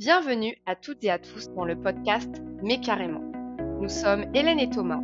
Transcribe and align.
Bienvenue 0.00 0.56
à 0.64 0.76
toutes 0.76 1.04
et 1.04 1.10
à 1.10 1.18
tous 1.18 1.50
dans 1.54 1.66
le 1.66 1.76
podcast 1.76 2.30
Mais 2.62 2.80
carrément. 2.80 3.20
Nous 3.82 3.90
sommes 3.90 4.24
Hélène 4.32 4.58
et 4.58 4.70
Thomas, 4.70 5.02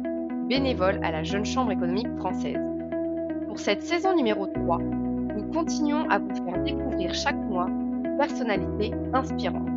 bénévoles 0.49 1.05
à 1.05 1.11
la 1.11 1.23
Jeune 1.23 1.45
Chambre 1.45 1.73
économique 1.73 2.09
française. 2.17 2.57
Pour 3.47 3.59
cette 3.59 3.83
saison 3.83 4.17
numéro 4.17 4.47
3, 4.47 4.79
nous 4.79 5.53
continuons 5.53 6.09
à 6.09 6.19
vous 6.19 6.35
faire 6.35 6.63
découvrir 6.63 7.13
chaque 7.13 7.37
mois 7.37 7.67
une 7.67 8.17
personnalité 8.17 8.91
inspirante. 9.13 9.69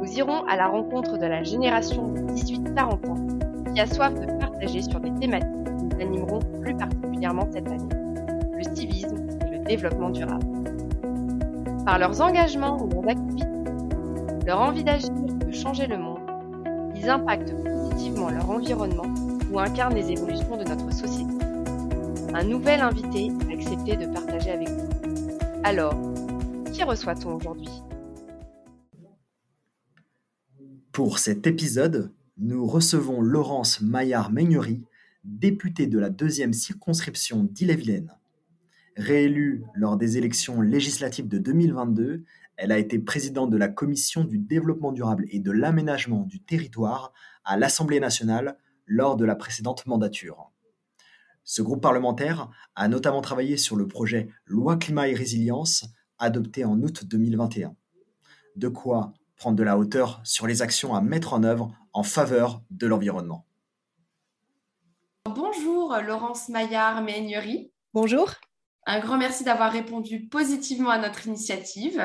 Nous 0.00 0.10
irons 0.16 0.46
à 0.46 0.56
la 0.56 0.68
rencontre 0.68 1.18
de 1.18 1.26
la 1.26 1.42
génération 1.42 2.08
de 2.08 2.20
18-40 2.32 3.10
ans 3.10 3.74
qui 3.74 3.80
a 3.82 3.86
soif 3.86 4.14
de 4.14 4.38
partager 4.40 4.80
sur 4.80 4.98
des 5.00 5.12
thématiques 5.20 5.64
que 5.66 5.94
nous 5.94 6.00
animerons 6.00 6.38
plus 6.62 6.74
particulièrement 6.74 7.46
cette 7.52 7.68
année, 7.68 7.84
le 8.56 8.74
civisme 8.74 9.28
et 9.46 9.58
le 9.58 9.64
développement 9.66 10.08
durable. 10.08 10.46
Par 11.84 11.98
leurs 11.98 12.20
engagements 12.20 12.80
ou 12.80 12.88
leurs 12.88 13.08
activités, 13.10 13.21
leur 14.46 14.60
envie 14.60 14.82
d'agir 14.82 15.10
de 15.10 15.52
changer 15.52 15.86
le 15.86 15.98
monde, 15.98 16.20
ils 16.96 17.08
impactent 17.08 17.54
positivement 17.62 18.30
leur 18.30 18.50
environnement 18.50 19.14
ou 19.52 19.58
incarnent 19.58 19.94
les 19.94 20.10
évolutions 20.10 20.56
de 20.56 20.64
notre 20.64 20.92
société. 20.92 21.32
Un 22.34 22.44
nouvel 22.44 22.80
invité 22.80 23.30
a 23.48 23.52
accepté 23.52 23.96
de 23.96 24.06
partager 24.12 24.50
avec 24.50 24.68
vous. 24.68 24.88
Alors, 25.62 25.94
qui 26.72 26.82
reçoit-on 26.82 27.36
aujourd'hui? 27.36 27.68
Pour 30.90 31.18
cet 31.18 31.46
épisode, 31.46 32.12
nous 32.38 32.66
recevons 32.66 33.20
Laurence 33.20 33.80
Maillard-Meignery, 33.80 34.82
députée 35.24 35.86
de 35.86 35.98
la 35.98 36.10
deuxième 36.10 36.52
circonscription 36.52 37.44
d'Ille-et-Vilaine. 37.44 38.12
Réélue 38.96 39.64
lors 39.74 39.96
des 39.96 40.18
élections 40.18 40.60
législatives 40.60 41.28
de 41.28 41.38
2022, 41.38 42.24
elle 42.62 42.70
a 42.70 42.78
été 42.78 43.00
présidente 43.00 43.50
de 43.50 43.56
la 43.56 43.66
Commission 43.66 44.22
du 44.22 44.38
développement 44.38 44.92
durable 44.92 45.26
et 45.30 45.40
de 45.40 45.50
l'aménagement 45.50 46.22
du 46.22 46.40
territoire 46.40 47.12
à 47.44 47.56
l'Assemblée 47.56 47.98
nationale 47.98 48.56
lors 48.86 49.16
de 49.16 49.24
la 49.24 49.34
précédente 49.34 49.84
mandature. 49.86 50.52
Ce 51.42 51.60
groupe 51.60 51.82
parlementaire 51.82 52.50
a 52.76 52.86
notamment 52.86 53.20
travaillé 53.20 53.56
sur 53.56 53.74
le 53.74 53.88
projet 53.88 54.28
Loi 54.44 54.76
climat 54.76 55.08
et 55.08 55.14
résilience 55.14 55.86
adopté 56.20 56.64
en 56.64 56.80
août 56.82 57.04
2021. 57.04 57.74
De 58.54 58.68
quoi 58.68 59.12
prendre 59.34 59.56
de 59.56 59.64
la 59.64 59.76
hauteur 59.76 60.20
sur 60.22 60.46
les 60.46 60.62
actions 60.62 60.94
à 60.94 61.00
mettre 61.00 61.32
en 61.34 61.42
œuvre 61.42 61.74
en 61.92 62.04
faveur 62.04 62.62
de 62.70 62.86
l'environnement. 62.86 63.44
Bonjour 65.24 65.96
Laurence 66.06 66.48
Maillard-Meignery. 66.48 67.72
Bonjour. 67.92 68.30
Un 68.86 69.00
grand 69.00 69.18
merci 69.18 69.42
d'avoir 69.42 69.72
répondu 69.72 70.28
positivement 70.28 70.90
à 70.90 70.98
notre 70.98 71.26
initiative. 71.26 72.00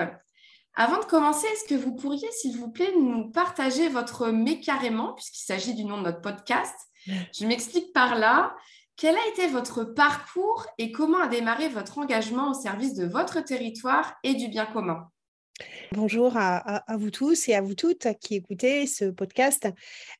Avant 0.80 1.00
de 1.00 1.06
commencer, 1.06 1.48
est-ce 1.48 1.74
que 1.74 1.74
vous 1.74 1.96
pourriez, 1.96 2.32
s'il 2.32 2.56
vous 2.56 2.70
plaît, 2.70 2.94
nous 2.96 3.32
partager 3.32 3.90
votre 3.90 4.28
mais 4.28 4.60
carrément, 4.60 5.14
puisqu'il 5.14 5.44
s'agit 5.44 5.74
du 5.74 5.84
nom 5.84 5.98
de 5.98 6.04
notre 6.04 6.22
podcast? 6.22 6.76
Je 7.34 7.48
m'explique 7.48 7.92
par 7.94 8.14
là. 8.14 8.56
Quel 8.96 9.16
a 9.16 9.28
été 9.30 9.48
votre 9.48 9.84
parcours 9.84 10.68
et 10.78 10.92
comment 10.92 11.18
a 11.18 11.28
démarré 11.28 11.68
votre 11.68 11.98
engagement 11.98 12.52
au 12.52 12.54
service 12.54 12.94
de 12.94 13.08
votre 13.08 13.42
territoire 13.42 14.14
et 14.22 14.36
du 14.36 14.50
bien 14.50 14.68
commun? 14.68 15.10
Bonjour 15.94 16.34
à, 16.36 16.84
vous 16.98 17.12
tous 17.12 17.48
et 17.48 17.56
à 17.56 17.62
vous 17.62 17.74
toutes 17.74 18.08
qui 18.20 18.36
écoutez 18.36 18.86
ce 18.86 19.06
podcast. 19.06 19.68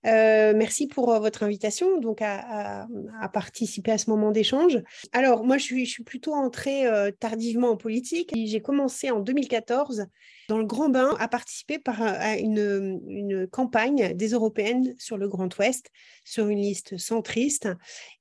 Euh, 0.06 0.54
merci 0.56 0.88
pour 0.88 1.14
euh, 1.14 1.20
votre 1.20 1.44
invitation 1.44 2.00
donc 2.00 2.22
à, 2.22 2.88
participer 3.34 3.92
à 3.92 3.98
ce 3.98 4.10
moment 4.10 4.32
d'échange. 4.32 4.82
Alors 5.12 5.44
moi 5.44 5.58
je 5.58 5.64
suis, 5.64 6.04
plutôt 6.04 6.34
entrée 6.34 6.88
euh, 6.88 7.12
tardivement 7.12 7.70
en 7.70 7.78
politique. 7.78 8.32
J'ai 8.36 8.62
commencé 8.62 9.12
en 9.12 9.20
2014 9.20 10.08
dans 10.48 10.58
le 10.58 10.66
Grand 10.66 10.88
Bain 10.88 11.14
à 11.20 11.28
participer 11.28 11.78
par, 11.78 12.02
à 12.02 12.38
une, 12.38 13.02
une, 13.08 13.48
campagne 13.48 14.14
des 14.14 14.30
européennes 14.30 14.96
sur 14.98 15.18
le 15.18 15.28
Grand 15.28 15.56
Ouest, 15.60 15.92
sur 16.24 16.48
une 16.48 16.60
liste 16.60 16.98
centriste. 16.98 17.68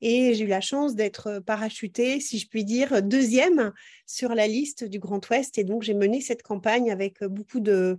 Et 0.01 0.35
j'ai 0.35 0.45
eu 0.45 0.49
la 0.49 0.61
chance 0.61 0.97
d'être 0.97 1.41
parachutée, 1.47 2.19
si 2.19 2.39
je 2.39 2.49
puis 2.49 2.65
dire, 2.65 3.01
deuxième 3.03 3.73
sur 4.07 4.35
la 4.35 4.49
liste 4.49 4.85
du 4.85 4.99
Grand 4.99 5.25
Ouest. 5.31 5.57
Et 5.59 5.65
donc 5.65 5.83
j'ai 5.83 5.95
mené 5.95 6.21
cette 6.21 6.43
campagne 6.43 6.91
avec 6.91 7.06
beaucoup 7.29 7.61
de 7.61 7.99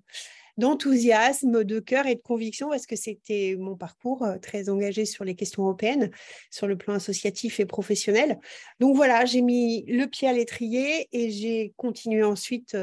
d'enthousiasme, 0.58 1.64
de 1.64 1.80
cœur 1.80 2.08
et 2.08 2.16
de 2.16 2.22
conviction 2.22 2.70
parce 2.70 2.88
que 2.88 2.96
c'était 2.96 3.56
mon 3.60 3.76
parcours 3.76 4.24
euh, 4.24 4.38
très 4.40 4.70
engagé 4.70 5.06
sur 5.06 5.24
les 5.24 5.36
questions 5.36 5.64
européennes, 5.64 6.10
sur 6.50 6.68
le 6.68 6.76
plan 6.76 6.96
associatif 6.96 7.60
et 7.60 7.66
professionnel. 7.66 8.40
Donc 8.80 8.96
voilà, 8.96 9.26
j'ai 9.26 9.42
mis 9.42 9.86
le 9.86 10.06
pied 10.08 10.28
à 10.28 10.34
l'étrier 10.34 11.08
et 11.12 11.30
j'ai 11.30 11.74
continué 11.78 12.24
ensuite 12.24 12.76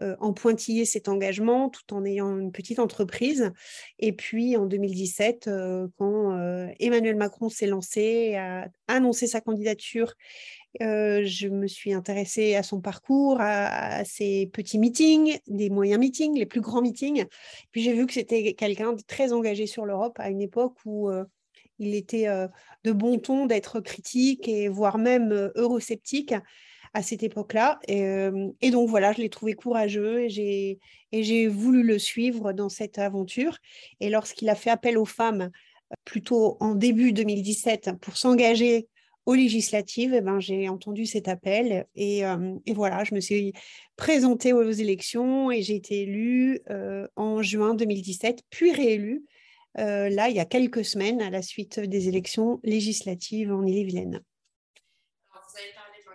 euh, 0.00 0.12
euh, 0.12 0.16
en 0.20 0.32
pointiller 0.32 0.84
cet 0.84 1.08
engagement 1.08 1.68
tout 1.68 1.94
en 1.94 2.04
ayant 2.04 2.38
une 2.38 2.52
petite 2.52 2.78
entreprise. 2.78 3.52
Et 3.98 4.12
puis 4.12 4.56
en 4.56 4.66
2017, 4.66 5.48
quand 5.96 6.68
Emmanuel 6.78 7.16
Macron 7.16 7.48
s'est 7.48 7.66
lancé, 7.66 8.36
a 8.36 8.68
annoncé 8.88 9.26
sa 9.26 9.40
candidature 9.40 10.14
je 10.80 11.48
me 11.48 11.66
suis 11.66 11.92
intéressée 11.92 12.54
à 12.54 12.62
son 12.62 12.80
parcours, 12.80 13.36
à, 13.40 14.04
ses 14.04 14.46
petits 14.46 14.78
meetings, 14.78 15.38
des 15.46 15.68
moyens 15.68 16.00
meetings, 16.00 16.38
les 16.38 16.46
plus 16.46 16.62
grands 16.62 16.80
meetings. 16.80 17.26
Puis 17.72 17.82
j'ai 17.82 17.92
vu 17.92 18.06
que 18.06 18.14
c'était 18.14 18.54
quelqu'un 18.54 18.94
de 18.94 19.02
très 19.02 19.32
engagé 19.32 19.66
sur 19.66 19.84
l'Europe 19.84 20.18
à 20.18 20.30
une 20.30 20.40
époque 20.40 20.78
où 20.86 21.10
il 21.78 21.94
était 21.94 22.26
de 22.84 22.92
bon 22.92 23.18
ton 23.18 23.44
d'être 23.44 23.80
critique 23.80 24.48
et 24.48 24.68
voire 24.68 24.96
même 24.96 25.52
eurosceptique 25.56 26.34
à 26.94 27.02
cette 27.02 27.22
époque-là. 27.22 27.80
Et, 27.88 28.70
donc 28.70 28.88
voilà, 28.88 29.12
je 29.12 29.20
l'ai 29.20 29.28
trouvé 29.28 29.54
courageux 29.54 30.26
et 30.28 30.78
j'ai 31.12 31.46
voulu 31.46 31.82
le 31.82 31.98
suivre 31.98 32.52
dans 32.52 32.68
cette 32.68 32.98
aventure. 32.98 33.58
Et 34.00 34.10
lorsqu'il 34.10 34.48
a 34.48 34.54
fait 34.54 34.70
appel 34.70 34.98
aux 34.98 35.04
femmes, 35.04 35.50
plutôt 36.04 36.56
en 36.60 36.74
début 36.74 37.12
2017, 37.12 37.92
pour 38.00 38.16
s'engager 38.16 38.88
aux 39.26 39.34
législatives, 39.34 40.14
eh 40.14 40.20
ben, 40.20 40.40
j'ai 40.40 40.68
entendu 40.68 41.06
cet 41.06 41.28
appel 41.28 41.86
et, 41.94 42.26
euh, 42.26 42.54
et, 42.66 42.74
voilà, 42.74 43.04
je 43.04 43.14
me 43.14 43.20
suis 43.20 43.52
présentée 43.96 44.52
aux 44.52 44.70
élections 44.70 45.50
et 45.50 45.62
j'ai 45.62 45.76
été 45.76 46.02
élue 46.02 46.60
euh, 46.70 47.06
en 47.14 47.40
juin 47.40 47.74
2017, 47.74 48.42
puis 48.50 48.72
réélue 48.72 49.24
euh, 49.78 50.08
là 50.10 50.28
il 50.28 50.36
y 50.36 50.40
a 50.40 50.44
quelques 50.44 50.84
semaines 50.84 51.22
à 51.22 51.30
la 51.30 51.40
suite 51.40 51.80
des 51.80 52.08
élections 52.08 52.60
législatives 52.62 53.52
en 53.52 53.64
Ille-et-Vilaine 53.64 54.22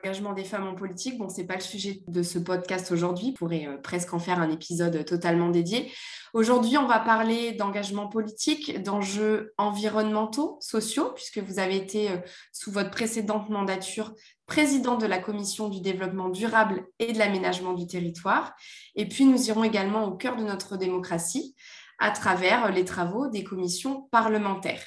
l'engagement 0.08 0.32
des 0.32 0.46
femmes 0.46 0.68
en 0.68 0.74
politique. 0.74 1.18
Bon, 1.18 1.28
c'est 1.28 1.46
pas 1.46 1.56
le 1.56 1.62
sujet 1.62 2.02
de 2.08 2.24
ce 2.24 2.40
podcast 2.40 2.94
aujourd'hui. 2.94 3.34
Pourrait 3.34 3.68
euh, 3.68 3.78
presque 3.78 4.14
en 4.14 4.20
faire 4.20 4.40
un 4.40 4.50
épisode 4.50 5.04
totalement 5.04 5.50
dédié. 5.50 5.92
Aujourd'hui, 6.34 6.78
on 6.78 6.88
va 6.88 7.00
parler 7.00 7.52
d'engagement 7.52 8.08
politique, 8.08 8.82
d'enjeux 8.82 9.54
environnementaux, 9.58 10.58
sociaux, 10.62 11.12
puisque 11.14 11.40
vous 11.40 11.60
avez 11.60 11.76
été, 11.76 12.12
euh, 12.12 12.18
sous 12.54 12.72
votre 12.72 12.90
précédente 12.90 13.50
mandature, 13.50 14.14
présidente 14.46 15.02
de 15.02 15.08
la 15.08 15.20
Commission 15.20 15.68
du 15.68 15.82
développement 15.82 16.30
durable 16.30 16.86
et 17.00 17.12
de 17.12 17.20
l'aménagement 17.20 17.74
du 17.74 17.86
territoire. 17.86 18.56
Et 18.96 19.10
puis, 19.10 19.26
nous 19.26 19.50
irons 19.50 19.66
également 19.66 20.06
au 20.06 20.16
cœur 20.16 20.38
de 20.38 20.44
notre 20.44 20.78
démocratie 20.78 21.54
à 22.00 22.12
travers 22.12 22.72
les 22.72 22.86
travaux 22.86 23.28
des 23.28 23.44
commissions 23.44 24.04
parlementaires. 24.10 24.86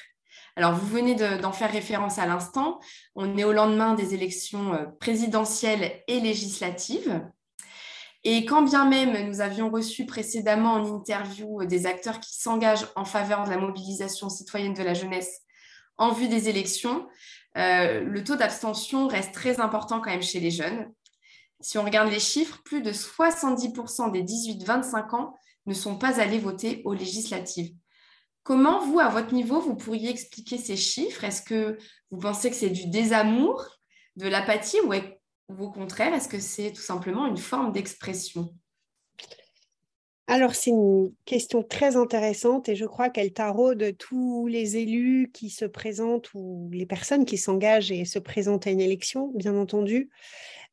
Alors, 0.55 0.73
vous 0.73 0.87
venez 0.87 1.15
d'en 1.15 1.51
faire 1.51 1.71
référence 1.71 2.17
à 2.17 2.25
l'instant. 2.25 2.79
On 3.15 3.37
est 3.37 3.43
au 3.43 3.53
lendemain 3.53 3.93
des 3.93 4.13
élections 4.13 4.73
euh, 4.73 4.85
présidentielles 4.99 6.03
et 6.07 6.19
législatives. 6.19 7.21
Et 8.23 8.45
quand 8.45 8.61
bien 8.61 8.87
même 8.87 9.27
nous 9.27 9.41
avions 9.41 9.71
reçu 9.71 10.05
précédemment 10.05 10.73
en 10.73 10.85
interview 10.95 11.65
des 11.65 11.87
acteurs 11.87 12.19
qui 12.19 12.35
s'engagent 12.35 12.87
en 12.95 13.05
faveur 13.05 13.45
de 13.45 13.49
la 13.49 13.57
mobilisation 13.57 14.29
citoyenne 14.29 14.75
de 14.75 14.83
la 14.83 14.93
jeunesse 14.93 15.41
en 15.97 16.11
vue 16.11 16.27
des 16.27 16.49
élections, 16.49 17.07
euh, 17.57 18.01
le 18.01 18.23
taux 18.23 18.35
d'abstention 18.35 19.07
reste 19.07 19.33
très 19.33 19.59
important 19.59 20.01
quand 20.01 20.11
même 20.11 20.21
chez 20.21 20.39
les 20.39 20.51
jeunes. 20.51 20.91
Si 21.59 21.77
on 21.77 21.83
regarde 21.83 22.09
les 22.09 22.19
chiffres, 22.19 22.61
plus 22.63 22.81
de 22.81 22.91
70% 22.91 24.11
des 24.11 24.23
18-25 24.23 25.15
ans 25.15 25.35
ne 25.67 25.73
sont 25.73 25.97
pas 25.97 26.19
allés 26.19 26.39
voter 26.39 26.81
aux 26.85 26.93
législatives. 26.93 27.75
Comment, 28.43 28.83
vous, 28.85 28.99
à 28.99 29.09
votre 29.09 29.33
niveau, 29.33 29.59
vous 29.59 29.75
pourriez 29.75 30.09
expliquer 30.09 30.57
ces 30.57 30.75
chiffres? 30.75 31.23
Est-ce 31.23 31.43
que 31.43 31.77
vous 32.09 32.17
pensez 32.17 32.49
que 32.49 32.55
c'est 32.55 32.69
du 32.69 32.87
désamour, 32.87 33.63
de 34.15 34.27
l'apathie 34.27 34.79
ou, 34.81 34.93
au 35.61 35.69
contraire, 35.69 36.13
est-ce 36.13 36.27
que 36.27 36.39
c'est 36.39 36.71
tout 36.71 36.81
simplement 36.81 37.27
une 37.27 37.37
forme 37.37 37.71
d'expression? 37.71 38.53
Alors, 40.27 40.55
c'est 40.55 40.71
une 40.71 41.13
question 41.25 41.61
très 41.61 41.97
intéressante 41.97 42.69
et 42.69 42.75
je 42.75 42.85
crois 42.85 43.09
qu'elle 43.09 43.33
taraude 43.33 43.95
tous 43.97 44.47
les 44.47 44.77
élus 44.77 45.29
qui 45.33 45.49
se 45.49 45.65
présentent 45.65 46.33
ou 46.33 46.69
les 46.71 46.85
personnes 46.85 47.25
qui 47.25 47.37
s'engagent 47.37 47.91
et 47.91 48.05
se 48.05 48.17
présentent 48.17 48.65
à 48.65 48.71
une 48.71 48.79
élection, 48.79 49.27
bien 49.35 49.55
entendu. 49.57 50.09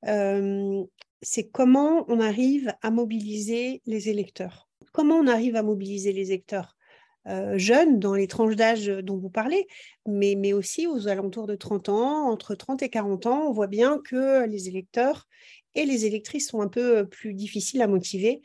Euh, 0.06 0.84
c'est 1.22 1.48
comment 1.48 2.04
on 2.08 2.20
arrive 2.20 2.72
à 2.82 2.90
mobiliser 2.92 3.82
les 3.84 4.08
électeurs. 4.08 4.68
Comment 4.92 5.16
on 5.16 5.26
arrive 5.26 5.56
à 5.56 5.64
mobiliser 5.64 6.12
les 6.12 6.28
électeurs? 6.28 6.77
Euh, 7.26 7.58
jeunes, 7.58 7.98
dans 7.98 8.14
les 8.14 8.26
tranches 8.26 8.56
d'âge 8.56 8.86
dont 8.86 9.18
vous 9.18 9.30
parlez, 9.30 9.66
mais, 10.06 10.34
mais 10.36 10.52
aussi 10.52 10.86
aux 10.86 11.08
alentours 11.08 11.46
de 11.46 11.56
30 11.56 11.88
ans, 11.88 12.30
entre 12.30 12.54
30 12.54 12.82
et 12.82 12.88
40 12.88 13.26
ans, 13.26 13.48
on 13.48 13.52
voit 13.52 13.66
bien 13.66 13.98
que 13.98 14.46
les 14.46 14.68
électeurs 14.68 15.26
et 15.74 15.84
les 15.84 16.06
électrices 16.06 16.48
sont 16.48 16.60
un 16.60 16.68
peu 16.68 17.06
plus 17.06 17.34
difficiles 17.34 17.82
à 17.82 17.86
motiver. 17.86 18.40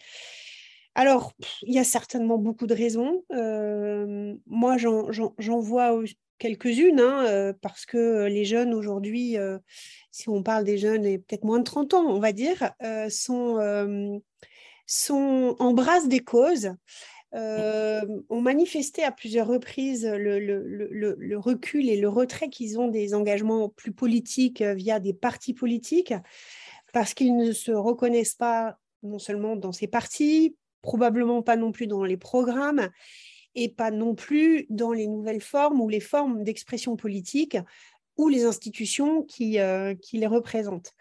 alors, 0.96 1.34
il 1.64 1.74
y 1.74 1.80
a 1.80 1.84
certainement 1.84 2.38
beaucoup 2.38 2.68
de 2.68 2.74
raisons. 2.74 3.24
moi, 4.48 4.78
j'en 4.78 5.60
vois 5.60 6.00
quelques-unes, 6.38 7.00
hein, 7.00 7.54
parce 7.62 7.86
que 7.86 8.26
les 8.26 8.44
jeunes 8.44 8.74
aujourd'hui, 8.74 9.38
si 10.12 10.30
on 10.30 10.44
parle 10.44 10.66
des 10.66 10.78
jeunes 10.78 11.06
et 11.06 11.20
peut-être 11.20 11.46
moins 11.46 11.60
de 11.60 11.64
30 11.64 11.94
ans, 11.94 12.06
on 12.08 12.20
va 12.20 12.34
dire, 12.34 12.74
sont, 13.10 14.22
sont 14.86 15.56
embrassent 15.60 16.10
des 16.10 16.20
causes. 16.20 16.72
Ont 17.34 18.42
manifesté 18.42 19.04
à 19.04 19.12
plusieurs 19.12 19.48
reprises 19.48 20.06
le, 20.06 21.36
recul 21.36 21.90
et 21.90 21.98
le 21.98 22.10
retrait 22.10 22.50
qu'ils 22.50 22.80
ont 22.80 22.88
des 22.88 23.14
engagements 23.14 23.70
plus 23.70 23.92
politiques 23.92 24.62
via 24.62 25.00
des 25.00 25.14
partis 25.14 25.54
politiques, 25.54 26.14
parce 26.94 27.14
qu'ils 27.14 27.36
ne 27.36 27.52
se 27.52 27.72
reconnaissent 27.72 28.36
pas 28.36 28.78
non 29.02 29.20
seulement 29.20 29.56
dans 29.56 29.72
ces 29.72 29.88
partis, 29.88 30.56
probablement 30.82 31.42
pas 31.42 31.56
non 31.56 31.72
plus 31.72 31.88
dans 31.88 32.04
les 32.04 32.18
programmes, 32.18 32.90
et 33.56 33.70
pas 33.70 33.92
non 33.92 34.16
plus 34.16 34.66
dans 34.70 34.92
les 34.92 35.08
nouvelles 35.08 35.42
formes 35.42 35.82
ou 35.82 35.90
les 35.90 36.00
formes 36.00 36.44
d'expression 36.44 36.96
politique 36.96 37.58
ou 38.18 38.28
les 38.28 38.46
institutions 38.46 39.24
qui 39.24 39.54
les 39.58 40.28
représentent. 40.28 40.94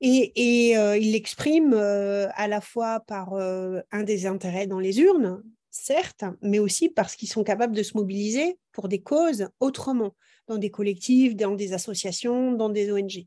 Et, 0.00 0.68
et 0.70 0.78
euh, 0.78 0.96
il 0.96 1.12
l'exprime 1.12 1.72
euh, 1.74 2.28
à 2.34 2.48
la 2.48 2.60
fois 2.60 3.00
par 3.00 3.34
un 3.34 4.02
désintérêt 4.02 4.66
dans 4.66 4.78
les 4.78 5.00
urnes, 5.00 5.42
certes, 5.70 6.24
mais 6.42 6.58
aussi 6.58 6.88
parce 6.88 7.16
qu'ils 7.16 7.28
sont 7.28 7.44
capables 7.44 7.74
de 7.74 7.82
se 7.82 7.96
mobiliser 7.96 8.58
pour 8.72 8.88
des 8.88 9.00
causes 9.00 9.48
autrement, 9.60 10.14
dans 10.46 10.58
des 10.58 10.70
collectifs, 10.70 11.36
dans 11.36 11.54
des 11.54 11.72
associations, 11.72 12.52
dans 12.52 12.68
des 12.68 12.90
ONG. 12.90 13.26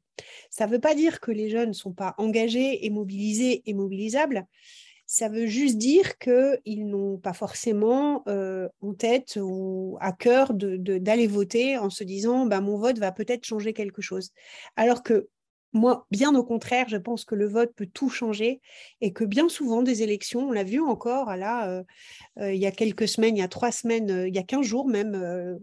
Ça 0.50 0.66
ne 0.66 0.72
veut 0.72 0.80
pas 0.80 0.96
dire 0.96 1.20
que 1.20 1.32
les 1.32 1.50
jeunes 1.50 1.70
ne 1.70 1.74
sont 1.74 1.94
pas 1.94 2.16
engagés 2.18 2.86
et 2.86 2.90
mobilisés 2.90 3.62
et 3.66 3.74
mobilisables, 3.74 4.48
ça 5.12 5.28
veut 5.28 5.46
juste 5.46 5.78
dire 5.78 6.18
qu'ils 6.20 6.88
n'ont 6.88 7.18
pas 7.18 7.34
forcément 7.34 8.24
euh, 8.30 8.70
en 8.80 8.94
tête 8.94 9.38
ou 9.42 9.98
à 10.00 10.14
cœur 10.14 10.54
d'aller 10.54 11.28
voter 11.28 11.78
en 11.78 11.90
se 11.90 12.06
disant 12.06 12.46
bah, 12.46 12.62
mon 12.62 12.78
vote 12.78 12.98
va 12.98 13.12
peut-être 13.12 13.44
changer 13.44 13.74
quelque 13.74 14.02
chose. 14.02 14.30
Alors 14.78 15.04
que 15.04 15.28
moi, 15.74 16.06
bien 16.12 16.36
au 16.36 16.44
contraire, 16.44 16.90
je 16.90 16.98
pense 16.98 17.26
que 17.26 17.36
le 17.36 17.48
vote 17.48 17.74
peut 17.76 17.86
tout 17.86 18.10
changer 18.10 18.62
et 19.00 19.14
que 19.14 19.24
bien 19.24 19.50
souvent, 19.50 19.84
des 19.84 20.04
élections, 20.04 20.50
on 20.50 20.52
l'a 20.52 20.64
vu 20.64 20.82
encore 20.82 21.36
là, 21.36 21.70
euh, 21.70 21.84
euh, 22.40 22.54
il 22.54 22.60
y 22.60 22.66
a 22.66 22.72
quelques 22.72 23.08
semaines, 23.08 23.38
il 23.38 23.40
y 23.40 23.44
a 23.44 23.48
trois 23.48 23.72
semaines, 23.72 24.26
il 24.28 24.36
y 24.36 24.40
a 24.40 24.44
quinze 24.44 24.66
jours 24.66 24.88
même, 24.88 25.60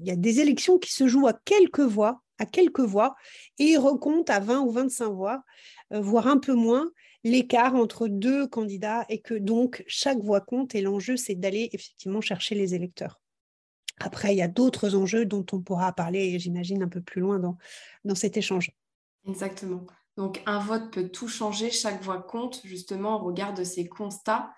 il 0.00 0.06
y 0.06 0.10
a 0.10 0.16
des 0.16 0.40
élections 0.40 0.78
qui 0.78 0.92
se 0.92 1.06
jouent 1.06 1.28
à 1.28 1.32
quelques 1.44 1.80
voix, 1.80 2.22
à 2.38 2.46
quelques 2.46 2.80
voix, 2.80 3.14
et 3.58 3.76
recomptent 3.76 4.30
à 4.30 4.40
20 4.40 4.60
ou 4.60 4.70
25 4.70 5.10
voix, 5.10 5.42
voire 5.90 6.26
un 6.26 6.38
peu 6.38 6.54
moins 6.54 6.90
l'écart 7.26 7.74
entre 7.74 8.06
deux 8.06 8.46
candidats 8.46 9.04
et 9.08 9.20
que 9.20 9.34
donc 9.34 9.84
chaque 9.88 10.18
voix 10.18 10.40
compte 10.40 10.74
et 10.74 10.80
l'enjeu, 10.80 11.16
c'est 11.16 11.34
d'aller 11.34 11.70
effectivement 11.72 12.20
chercher 12.20 12.54
les 12.54 12.74
électeurs. 12.74 13.20
Après, 13.98 14.34
il 14.34 14.38
y 14.38 14.42
a 14.42 14.48
d'autres 14.48 14.94
enjeux 14.94 15.24
dont 15.24 15.44
on 15.52 15.60
pourra 15.60 15.92
parler, 15.92 16.38
j'imagine, 16.38 16.82
un 16.82 16.88
peu 16.88 17.00
plus 17.00 17.20
loin 17.20 17.38
dans, 17.38 17.56
dans 18.04 18.14
cet 18.14 18.36
échange. 18.36 18.70
Exactement. 19.26 19.84
Donc, 20.16 20.42
un 20.46 20.58
vote 20.58 20.92
peut 20.92 21.08
tout 21.08 21.28
changer, 21.28 21.70
chaque 21.70 22.02
voix 22.02 22.22
compte, 22.22 22.60
justement, 22.64 23.20
au 23.20 23.24
regard 23.24 23.52
de 23.54 23.64
ces 23.64 23.86
constats. 23.86 24.50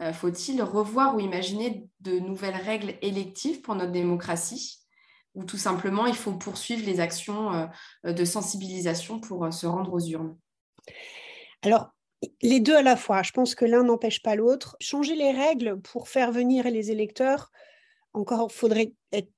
Euh, 0.00 0.12
faut-il 0.12 0.62
revoir 0.62 1.16
ou 1.16 1.20
imaginer 1.20 1.88
de 2.00 2.18
nouvelles 2.18 2.56
règles 2.56 2.94
électives 3.02 3.62
pour 3.62 3.74
notre 3.74 3.92
démocratie? 3.92 4.78
Ou 5.34 5.44
tout 5.44 5.56
simplement 5.56 6.06
il 6.06 6.14
faut 6.14 6.32
poursuivre 6.32 6.84
les 6.84 7.00
actions 7.00 7.52
euh, 8.04 8.12
de 8.12 8.24
sensibilisation 8.24 9.20
pour 9.20 9.44
euh, 9.44 9.50
se 9.50 9.66
rendre 9.66 9.92
aux 9.92 10.00
urnes? 10.00 10.36
Alors, 11.62 11.90
les 12.42 12.60
deux 12.60 12.76
à 12.76 12.82
la 12.82 12.96
fois. 12.96 13.22
Je 13.22 13.32
pense 13.32 13.54
que 13.54 13.64
l'un 13.64 13.84
n'empêche 13.84 14.22
pas 14.22 14.34
l'autre. 14.34 14.76
Changer 14.80 15.14
les 15.14 15.32
règles 15.32 15.80
pour 15.80 16.08
faire 16.08 16.32
venir 16.32 16.64
les 16.70 16.90
électeurs, 16.90 17.50
encore 18.12 18.50
faudrait-il 18.52 18.94
être 19.12 19.30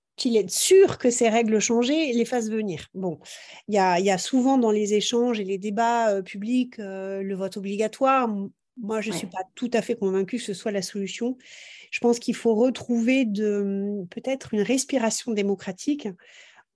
sûr 0.49 0.99
que 0.99 1.11
ces 1.11 1.29
règles 1.29 1.61
changées 1.61 2.13
les 2.13 2.25
fassent 2.25 2.51
venir. 2.51 2.89
Bon, 2.95 3.19
il 3.69 3.75
y 3.75 3.79
a, 3.79 4.19
souvent 4.19 4.59
dans 4.59 4.71
les 4.71 4.95
échanges 4.95 5.41
et 5.41 5.45
les 5.45 5.59
débats 5.59 6.11
euh, 6.11 6.23
publics 6.23 6.79
euh, 6.79 7.23
le 7.23 7.35
vote 7.35 7.57
obligatoire. 7.57 8.29
Moi, 8.77 9.01
je 9.01 9.11
ne 9.11 9.17
suis 9.17 9.27
pas 9.27 9.43
tout 9.55 9.71
à 9.73 9.83
fait 9.83 9.97
convaincue 9.97 10.39
que 10.39 10.43
ce 10.43 10.55
soit 10.55 10.73
la 10.73 10.83
solution. 10.83 11.37
Je 11.91 12.01
pense 12.01 12.19
qu'il 12.19 12.35
faut 12.35 12.55
retrouver 12.55 13.27
peut-être 13.27 14.55
une 14.55 14.63
respiration 14.63 15.33
démocratique 15.33 16.09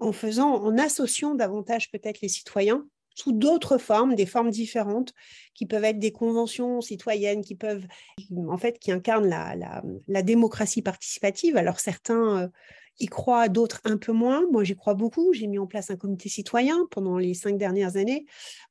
en 0.00 0.12
faisant, 0.12 0.55
en 0.55 0.76
associant 0.76 1.35
davantage 1.35 1.91
peut-être 1.91 2.20
les 2.20 2.29
citoyens 2.29 2.85
sous 3.14 3.32
d'autres 3.32 3.79
formes, 3.79 4.14
des 4.14 4.26
formes 4.26 4.50
différentes, 4.50 5.14
qui 5.55 5.67
peuvent 5.67 5.85
être 5.85 5.99
des 5.99 6.12
conventions 6.12 6.81
citoyennes, 6.81 7.43
qui 7.43 7.55
peuvent, 7.55 7.87
en 8.37 8.56
fait, 8.56 8.79
qui 8.79 8.93
incarnent 8.93 9.29
la, 9.29 10.23
démocratie 10.23 10.82
participative. 10.82 11.56
Alors 11.56 11.81
certains 11.81 12.43
euh, 12.43 12.49
y 13.00 13.06
croient, 13.06 13.49
d'autres 13.49 13.81
un 13.85 13.96
peu 13.96 14.12
moins. 14.12 14.44
Moi, 14.50 14.64
j'y 14.64 14.76
crois 14.76 14.94
beaucoup. 14.94 15.32
J'ai 15.32 15.46
mis 15.46 15.58
en 15.58 15.67
place 15.67 15.91
un 15.91 15.96
comité 15.96 16.29
citoyen 16.29 16.87
pendant 16.91 17.19
les 17.19 17.35
cinq 17.35 17.58
dernières 17.58 17.96
années, 17.96 18.26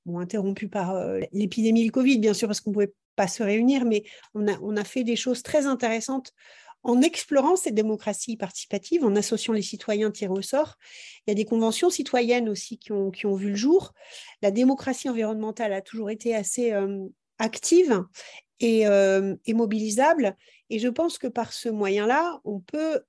bon, 0.05 0.19
interrompu 0.19 0.67
par 0.67 0.95
euh, 0.95 1.19
l'épidémie, 1.31 1.85
le 1.85 1.91
Covid, 1.91 2.19
bien 2.19 2.33
sûr, 2.33 2.47
parce 2.47 2.61
qu'on 2.61 2.71
ne 2.71 2.73
pouvait 2.73 2.93
pas 3.15 3.27
se 3.27 3.43
réunir, 3.43 3.85
mais 3.85 4.03
on 4.33 4.47
a, 4.47 4.57
on 4.61 4.75
a 4.77 4.83
fait 4.83 5.03
des 5.03 5.15
choses 5.15 5.43
très 5.43 5.65
intéressantes 5.65 6.33
en 6.83 7.01
explorant 7.01 7.55
cette 7.55 7.75
démocratie 7.75 8.35
participative, 8.35 9.05
en 9.05 9.15
associant 9.15 9.53
les 9.53 9.61
citoyens 9.61 10.11
tirés 10.11 10.33
au 10.33 10.41
sort. 10.41 10.77
Il 11.25 11.29
y 11.29 11.31
a 11.31 11.35
des 11.35 11.45
conventions 11.45 11.89
citoyennes 11.89 12.49
aussi 12.49 12.77
qui 12.77 12.91
ont, 12.91 13.09
qui 13.09 13.25
ont 13.25 13.35
vu 13.35 13.49
le 13.51 13.55
jour. 13.55 13.93
La 14.41 14.51
démocratie 14.51 15.09
environnementale 15.09 15.71
a 15.73 15.81
toujours 15.81 16.09
été 16.09 16.35
assez 16.35 16.73
euh, 16.73 17.05
active 17.39 18.03
et, 18.59 18.85
euh, 18.87 19.35
et, 19.45 19.53
mobilisable. 19.53 20.35
Et 20.69 20.79
je 20.79 20.89
pense 20.89 21.17
que 21.17 21.27
par 21.27 21.53
ce 21.53 21.69
moyen-là, 21.69 22.41
on 22.43 22.59
peut 22.59 23.01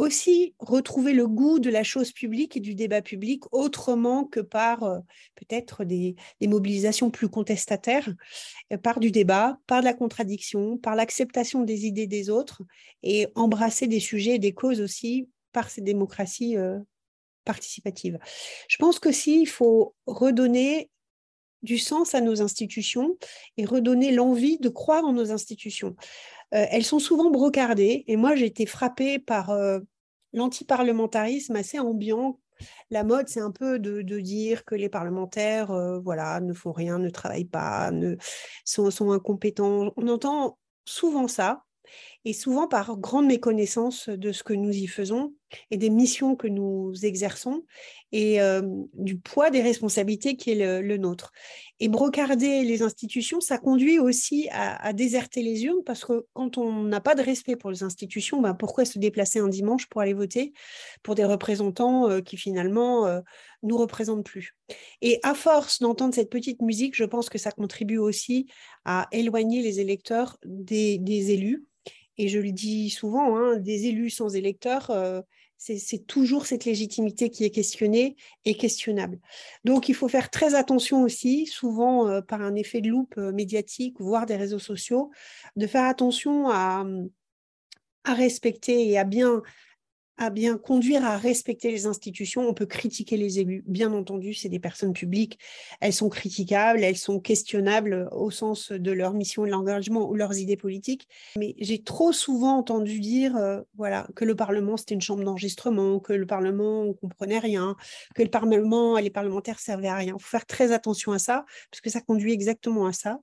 aussi 0.00 0.54
retrouver 0.58 1.12
le 1.12 1.26
goût 1.26 1.58
de 1.58 1.68
la 1.68 1.82
chose 1.82 2.10
publique 2.10 2.56
et 2.56 2.60
du 2.60 2.74
débat 2.74 3.02
public 3.02 3.42
autrement 3.52 4.24
que 4.24 4.40
par 4.40 4.82
euh, 4.82 4.98
peut-être 5.34 5.84
des, 5.84 6.16
mobilisations 6.40 7.10
plus 7.10 7.28
contestataires, 7.28 8.08
euh, 8.72 8.78
par 8.78 8.98
du 8.98 9.10
débat, 9.10 9.58
par 9.66 9.80
de 9.80 9.84
la 9.84 9.92
contradiction, 9.92 10.78
par 10.78 10.94
l'acceptation 10.94 11.64
des 11.64 11.84
idées 11.84 12.06
des 12.06 12.30
autres 12.30 12.62
et 13.02 13.28
embrasser 13.34 13.88
des 13.88 14.00
sujets 14.00 14.36
et 14.36 14.38
des 14.38 14.54
causes 14.54 14.80
aussi 14.80 15.28
par 15.52 15.68
ces 15.68 15.82
démocraties 15.82 16.56
euh, 16.56 16.78
participatives. 17.44 18.18
Je 18.68 18.78
pense 18.78 18.98
que 18.98 19.12
si 19.12 19.42
il 19.42 19.48
faut 19.48 19.94
redonner 20.06 20.88
du 21.62 21.78
sens 21.78 22.14
à 22.14 22.20
nos 22.20 22.42
institutions 22.42 23.16
et 23.56 23.64
redonner 23.64 24.12
l'envie 24.12 24.58
de 24.58 24.68
croire 24.68 25.04
en 25.04 25.12
nos 25.12 25.32
institutions. 25.32 25.94
elles 26.50 26.84
sont 26.84 26.98
souvent 26.98 27.30
brocardées 27.30 28.04
et 28.06 28.16
moi 28.16 28.34
j'ai 28.34 28.46
été 28.46 28.66
frappée 28.66 29.18
par 29.18 29.50
l'antiparlementarisme 30.32 31.56
assez 31.56 31.78
ambiant. 31.78 32.38
La 32.90 33.04
mode, 33.04 33.28
c'est 33.28 33.40
un 33.40 33.50
peu 33.50 33.78
de, 33.78 34.02
dire 34.20 34.64
que 34.64 34.74
les 34.74 34.88
parlementaires 34.88 35.70
euh, 35.70 35.98
voilà, 35.98 36.40
ne 36.40 36.52
font 36.52 36.72
rien, 36.72 36.98
ne 36.98 37.10
travaillent 37.10 37.44
pas, 37.44 37.90
ne, 37.90 38.16
sont 38.64 39.12
incompétents. 39.12 39.92
On 39.96 40.08
entend 40.08 40.58
souvent 40.84 41.28
ça 41.28 41.64
et 42.24 42.32
souvent 42.32 42.68
par 42.68 42.96
grande 42.98 43.26
méconnaissance 43.26 44.08
de 44.08 44.32
ce 44.32 44.42
que 44.42 44.52
nous 44.52 44.72
y 44.72 44.86
faisons 44.86 45.34
et 45.70 45.76
des 45.76 45.90
missions 45.90 46.36
que 46.36 46.48
nous 46.48 46.92
exerçons 47.02 47.64
et 48.12 48.40
euh, 48.40 48.62
du 48.94 49.18
poids 49.18 49.50
des 49.50 49.62
responsabilités 49.62 50.36
qui 50.36 50.50
est 50.50 50.82
le, 50.82 50.96
nôtre. 50.96 51.32
Et 51.78 51.88
brocarder 51.88 52.64
les 52.64 52.82
institutions, 52.82 53.40
ça 53.40 53.58
conduit 53.58 53.98
aussi 53.98 54.48
à, 54.52 54.92
déserter 54.92 55.42
les 55.42 55.64
urnes 55.64 55.84
parce 55.84 56.04
que 56.04 56.26
quand 56.32 56.58
on 56.58 56.82
n'a 56.82 57.00
pas 57.00 57.14
de 57.14 57.22
respect 57.22 57.56
pour 57.56 57.70
les 57.70 57.82
institutions, 57.82 58.40
ben 58.40 58.54
pourquoi 58.54 58.84
se 58.84 58.98
déplacer 58.98 59.38
un 59.38 59.48
dimanche 59.48 59.86
pour 59.88 60.00
aller 60.00 60.12
voter 60.12 60.52
pour 61.02 61.14
des 61.14 61.24
représentants 61.24 62.10
euh, 62.10 62.20
qui 62.20 62.36
finalement 62.36 63.06
euh, 63.06 63.20
nous 63.62 63.76
représentent 63.76 64.24
plus? 64.24 64.56
Et 65.00 65.20
à 65.22 65.34
force 65.34 65.80
d'entendre 65.80 66.14
cette 66.14 66.30
petite 66.30 66.62
musique, 66.62 66.96
je 66.96 67.04
pense 67.04 67.30
que 67.30 67.38
ça 67.38 67.52
contribue 67.52 67.98
aussi 67.98 68.46
à 68.84 69.08
éloigner 69.12 69.62
les 69.62 69.80
électeurs 69.80 70.38
des, 70.44 70.98
des 70.98 71.30
élus 71.30 71.64
et 72.20 72.28
je 72.28 72.38
le 72.38 72.52
dis 72.52 72.90
souvent, 72.90 73.36
hein, 73.38 73.56
des 73.56 73.86
élus 73.86 74.10
sans 74.10 74.34
électeurs, 74.36 74.90
euh, 74.90 75.22
c'est 75.56 76.06
toujours 76.06 76.44
cette 76.44 76.66
légitimité 76.66 77.30
qui 77.30 77.44
est 77.44 77.50
questionnée 77.50 78.16
et 78.44 78.56
questionnable. 78.56 79.18
Donc 79.64 79.88
il 79.88 79.94
faut 79.94 80.08
faire 80.08 80.30
très 80.30 80.54
attention 80.54 81.02
aussi, 81.02 81.46
souvent 81.46 82.08
euh, 82.08 82.20
par 82.20 82.42
un 82.42 82.54
effet 82.56 82.82
de 82.82 82.90
loupe 82.90 83.14
euh, 83.16 83.32
médiatique, 83.32 83.96
voire 84.00 84.26
des 84.26 84.36
réseaux 84.36 84.58
sociaux, 84.58 85.10
de 85.56 85.66
faire 85.66 85.84
attention 85.84 86.50
à, 86.50 86.84
à 88.04 88.14
respecter 88.14 88.86
et 88.86 88.98
à 88.98 89.04
bien 89.04 89.42
à 90.20 90.28
bien 90.28 90.58
conduire 90.58 91.02
à 91.04 91.16
respecter 91.16 91.70
les 91.70 91.86
institutions. 91.86 92.46
On 92.46 92.52
peut 92.52 92.66
critiquer 92.66 93.16
les 93.16 93.40
élus. 93.40 93.64
Bien 93.66 93.90
entendu, 93.92 94.34
c'est 94.34 94.50
des 94.50 94.58
personnes 94.58 94.92
publiques. 94.92 95.38
Elles 95.80 95.94
sont 95.94 96.10
critiquables, 96.10 96.84
elles 96.84 96.98
sont 96.98 97.20
questionnables 97.20 98.06
au 98.12 98.30
sens 98.30 98.70
de 98.70 98.92
leur 98.92 99.14
mission 99.14 99.46
et 99.46 99.50
l'engagement 99.50 100.08
ou 100.08 100.14
leurs 100.14 100.38
idées 100.38 100.58
politiques. 100.58 101.08
Mais 101.36 101.54
j'ai 101.58 101.82
trop 101.82 102.12
souvent 102.12 102.58
entendu 102.58 103.00
dire 103.00 103.34
euh, 103.36 103.62
voilà, 103.78 104.06
que 104.14 104.26
le 104.26 104.36
Parlement, 104.36 104.76
c'était 104.76 104.94
une 104.94 105.00
chambre 105.00 105.24
d'enregistrement, 105.24 106.00
que 106.00 106.12
le 106.12 106.26
Parlement, 106.26 106.82
on 106.82 106.92
comprenait 106.92 107.38
rien, 107.38 107.74
que 108.14 108.22
le 108.22 108.28
Parlement, 108.28 108.98
les 108.98 109.10
parlementaires 109.10 109.58
servaient 109.58 109.88
à 109.88 109.96
rien. 109.96 110.14
Il 110.18 110.22
faut 110.22 110.28
faire 110.28 110.44
très 110.44 110.72
attention 110.72 111.12
à 111.12 111.18
ça, 111.18 111.46
parce 111.70 111.80
que 111.80 111.88
ça 111.88 112.02
conduit 112.02 112.32
exactement 112.32 112.86
à 112.86 112.92
ça. 112.92 113.20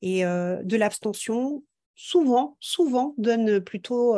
Et 0.00 0.24
euh, 0.24 0.62
de 0.62 0.76
l'abstention, 0.76 1.64
souvent, 1.96 2.56
souvent 2.60 3.14
donnent 3.18 3.60
plutôt 3.60 4.16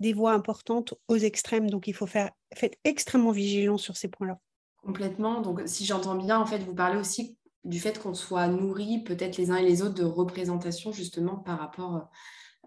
des 0.00 0.12
voix 0.12 0.32
importantes 0.32 0.94
aux 1.08 1.16
extrêmes. 1.16 1.70
Donc, 1.70 1.86
il 1.86 1.94
faut 1.94 2.06
faire, 2.06 2.30
être 2.60 2.78
extrêmement 2.84 3.30
vigilant 3.30 3.78
sur 3.78 3.96
ces 3.96 4.08
points-là. 4.08 4.38
Complètement. 4.82 5.40
Donc, 5.40 5.62
si 5.66 5.86
j'entends 5.86 6.16
bien, 6.16 6.38
en 6.38 6.46
fait, 6.46 6.58
vous 6.58 6.74
parlez 6.74 6.98
aussi 6.98 7.38
du 7.64 7.78
fait 7.78 7.98
qu'on 8.00 8.14
soit 8.14 8.48
nourri 8.48 9.02
peut-être 9.04 9.36
les 9.36 9.50
uns 9.50 9.56
et 9.56 9.62
les 9.62 9.82
autres 9.82 9.94
de 9.94 10.04
représentations 10.04 10.92
justement 10.92 11.36
par 11.36 11.58
rapport 11.58 12.08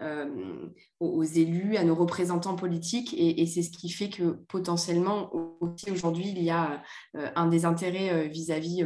euh, 0.02 0.68
aux, 1.00 1.24
élus, 1.24 1.78
à 1.78 1.86
nos 1.86 1.96
représentants 1.96 2.56
politiques. 2.56 3.14
Et, 3.18 3.46
c'est 3.46 3.62
ce 3.62 3.72
qui 3.72 3.90
fait 3.90 4.10
que 4.10 4.32
potentiellement 4.50 5.32
aussi 5.62 5.90
aujourd'hui, 5.90 6.28
il 6.28 6.44
y 6.44 6.50
a 6.50 6.84
euh, 7.16 7.30
un 7.36 7.50
euh, 7.50 8.28
vis-à-vis 8.28 8.86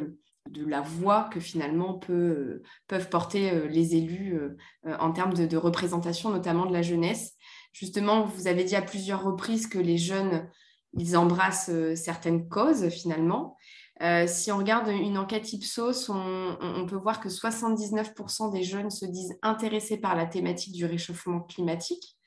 de 0.52 0.66
la 0.66 0.82
voix 0.82 1.30
que 1.32 1.40
finalement 1.40 1.94
peuvent 1.96 3.10
porter 3.10 3.68
les 3.68 3.96
élus 3.96 4.40
en 4.86 5.12
termes 5.12 5.34
de, 5.34 5.58
représentation, 5.58 6.30
notamment 6.30 6.66
de 6.66 6.74
la 6.74 6.82
jeunesse. 6.82 7.34
Justement, 7.72 8.26
vous 8.26 8.48
avez 8.48 8.64
dit 8.64 8.76
à 8.76 8.82
plusieurs 8.82 9.24
reprises 9.24 9.68
que 9.68 9.80
les 9.80 9.98
jeunes, 9.98 10.50
ils 10.94 11.16
embrassent 11.16 11.72
certaines 11.96 12.50
causes 12.50 12.90
finalement. 12.90 13.58
Euh, 14.02 14.28
si 14.28 14.52
on 14.52 14.58
regarde 14.58 14.88
une 14.88 15.18
enquête 15.18 15.52
Ipsos, 15.52 16.10
on, 16.10 16.86
peut 16.88 16.96
voir 16.96 17.20
que 17.20 17.28
79% 17.28 18.52
des 18.52 18.64
jeunes 18.64 18.90
se 18.90 19.06
disent 19.06 19.38
intéressés 19.42 19.98
par 19.98 20.16
la 20.16 20.26
thématique 20.26 20.74
du 20.74 20.86
réchauffement 20.86 21.42
climatique. 21.42 22.18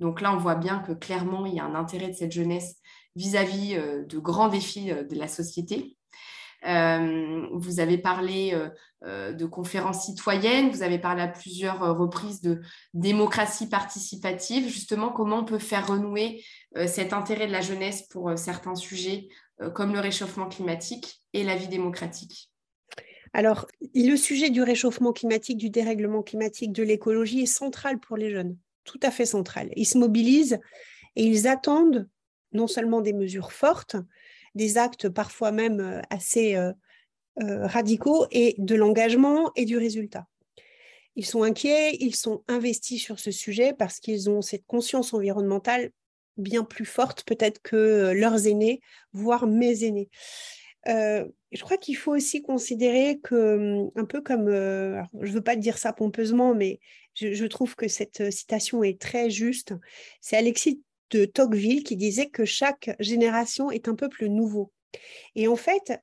Donc 0.00 0.20
là, 0.20 0.32
on 0.32 0.38
voit 0.38 0.54
bien 0.54 0.78
que 0.78 0.92
clairement, 0.92 1.44
il 1.44 1.54
y 1.54 1.60
a 1.60 1.64
un 1.64 1.74
intérêt 1.74 2.08
de 2.08 2.14
cette 2.14 2.32
jeunesse 2.32 2.76
vis-à-vis 3.14 3.74
euh, 3.74 4.04
de 4.06 4.18
grands 4.18 4.48
défis 4.48 4.90
euh, 4.90 5.04
de 5.04 5.16
la 5.16 5.28
société. 5.28 5.97
Vous 6.62 7.80
avez 7.80 7.98
parlé 7.98 8.52
de 9.02 9.46
conférences 9.46 10.06
citoyennes, 10.06 10.70
vous 10.70 10.82
avez 10.82 10.98
parlé 10.98 11.22
à 11.22 11.28
plusieurs 11.28 11.96
reprises 11.96 12.40
de 12.40 12.60
démocratie 12.94 13.68
participative. 13.68 14.68
Justement, 14.68 15.10
comment 15.10 15.38
on 15.38 15.44
peut 15.44 15.58
faire 15.58 15.86
renouer 15.86 16.44
cet 16.86 17.12
intérêt 17.12 17.46
de 17.46 17.52
la 17.52 17.60
jeunesse 17.60 18.02
pour 18.02 18.36
certains 18.36 18.74
sujets 18.74 19.28
euh, 19.60 19.70
comme 19.70 19.92
le 19.92 20.00
réchauffement 20.00 20.48
climatique 20.48 21.20
et 21.32 21.42
la 21.42 21.56
vie 21.56 21.68
démocratique? 21.68 22.50
Alors, 23.32 23.66
le 23.94 24.16
sujet 24.16 24.50
du 24.50 24.62
réchauffement 24.62 25.12
climatique, 25.12 25.58
du 25.58 25.68
dérèglement 25.68 26.22
climatique, 26.22 26.72
de 26.72 26.82
l'écologie 26.82 27.42
est 27.42 27.46
central 27.46 27.98
pour 27.98 28.16
les 28.16 28.30
jeunes, 28.30 28.56
tout 28.84 29.00
à 29.02 29.10
fait 29.10 29.26
central. 29.26 29.70
Ils 29.76 29.84
se 29.84 29.98
mobilisent 29.98 30.58
et 31.16 31.24
ils 31.24 31.48
attendent 31.48 32.08
non 32.52 32.66
seulement 32.66 33.00
des 33.00 33.12
mesures 33.12 33.52
fortes, 33.52 33.96
des 34.58 34.76
actes 34.76 35.08
parfois 35.08 35.52
même 35.52 35.80
euh, 35.80 36.02
assez 36.10 36.54
euh, 36.56 36.72
radicaux, 37.38 38.26
et 38.30 38.54
de 38.58 38.74
l'engagement 38.74 39.52
et 39.56 39.64
du 39.64 39.78
résultat. 39.78 40.26
Ils 41.16 41.24
sont 41.24 41.42
inquiets, 41.42 41.96
ils 42.00 42.14
sont 42.14 42.44
investis 42.46 43.02
sur 43.02 43.18
ce 43.18 43.30
sujet 43.30 43.72
parce 43.72 44.00
qu'ils 44.00 44.28
ont 44.28 44.42
cette 44.42 44.66
conscience 44.66 45.14
environnementale 45.14 45.90
bien 46.38 46.64
plus 46.64 46.84
forte 46.84 47.24
peut-être 47.24 47.60
que 47.60 47.76
euh, 47.76 48.14
leurs 48.14 48.46
aînés, 48.46 48.80
voire 49.12 49.46
mes 49.46 49.84
aînés. 49.84 50.08
Euh, 50.86 51.26
je 51.50 51.60
crois 51.62 51.76
qu'il 51.76 51.96
faut 51.96 52.14
aussi 52.14 52.40
considérer 52.40 53.18
que, 53.18 53.84
hum, 53.84 53.90
un 53.96 54.04
peu 54.04 54.22
comme, 54.22 54.48
euh, 54.48 55.02
je 55.20 55.28
ne 55.28 55.34
veux 55.34 55.42
pas 55.42 55.56
dire 55.56 55.76
ça 55.76 55.92
pompeusement, 55.92 56.54
mais 56.54 56.80
je, 57.14 57.44
trouve 57.46 57.74
que 57.74 57.88
cette 57.88 58.30
citation 58.30 58.84
est 58.84 59.00
très 59.00 59.28
juste. 59.28 59.74
C'est 60.20 60.36
Alexis 60.36 60.82
de 61.10 61.24
Tocqueville 61.24 61.84
qui 61.84 61.96
disait 61.96 62.28
que 62.28 62.44
chaque 62.44 62.96
génération 63.00 63.70
est 63.70 63.88
un 63.88 63.94
peuple 63.94 64.26
nouveau. 64.26 64.72
Et 65.34 65.48
en 65.48 65.56
fait, 65.56 66.00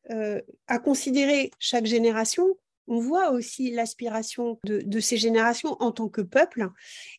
à 0.68 0.80
considérer 0.80 1.52
chaque 1.60 1.86
génération 1.86 2.56
on 2.88 3.00
voit 3.00 3.32
aussi 3.32 3.72
l'aspiration 3.72 4.60
de, 4.64 5.00
ces 5.00 5.18
générations 5.18 5.76
en 5.80 5.92
tant 5.92 6.10
que 6.10 6.22
peuple 6.22 6.70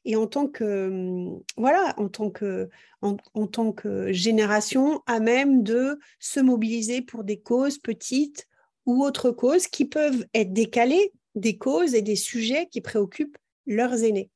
et 0.05 0.16
en 0.16 0.26
tant 0.26 0.47
que 0.47 0.88
hum, 0.88 1.43
voilà 1.57 1.95
en 1.99 2.09
tant 2.09 2.31
que 2.31 2.69
en, 3.02 3.47
tant 3.47 3.73
que 3.73 4.12
génération 4.12 5.02
à 5.07 5.21
même 5.21 5.62
de 5.62 5.99
se 6.19 6.40
mobiliser 6.40 7.02
pour 7.02 7.25
des 7.25 7.38
causes 7.38 7.78
petites 7.78 8.49
ou 8.85 9.05
autres 9.05 9.31
causes 9.31 9.69
qui 9.69 9.85
peuvent 9.85 10.26
être 10.35 10.52
décalées 10.52 11.12
des 11.35 11.57
causes 11.57 11.95
et 11.95 12.02
des 12.02 12.16
sujets 12.16 12.66
qui 12.66 12.81
préoccupent 12.81 13.37
leurs 13.66 14.02
aînés. 14.02 14.31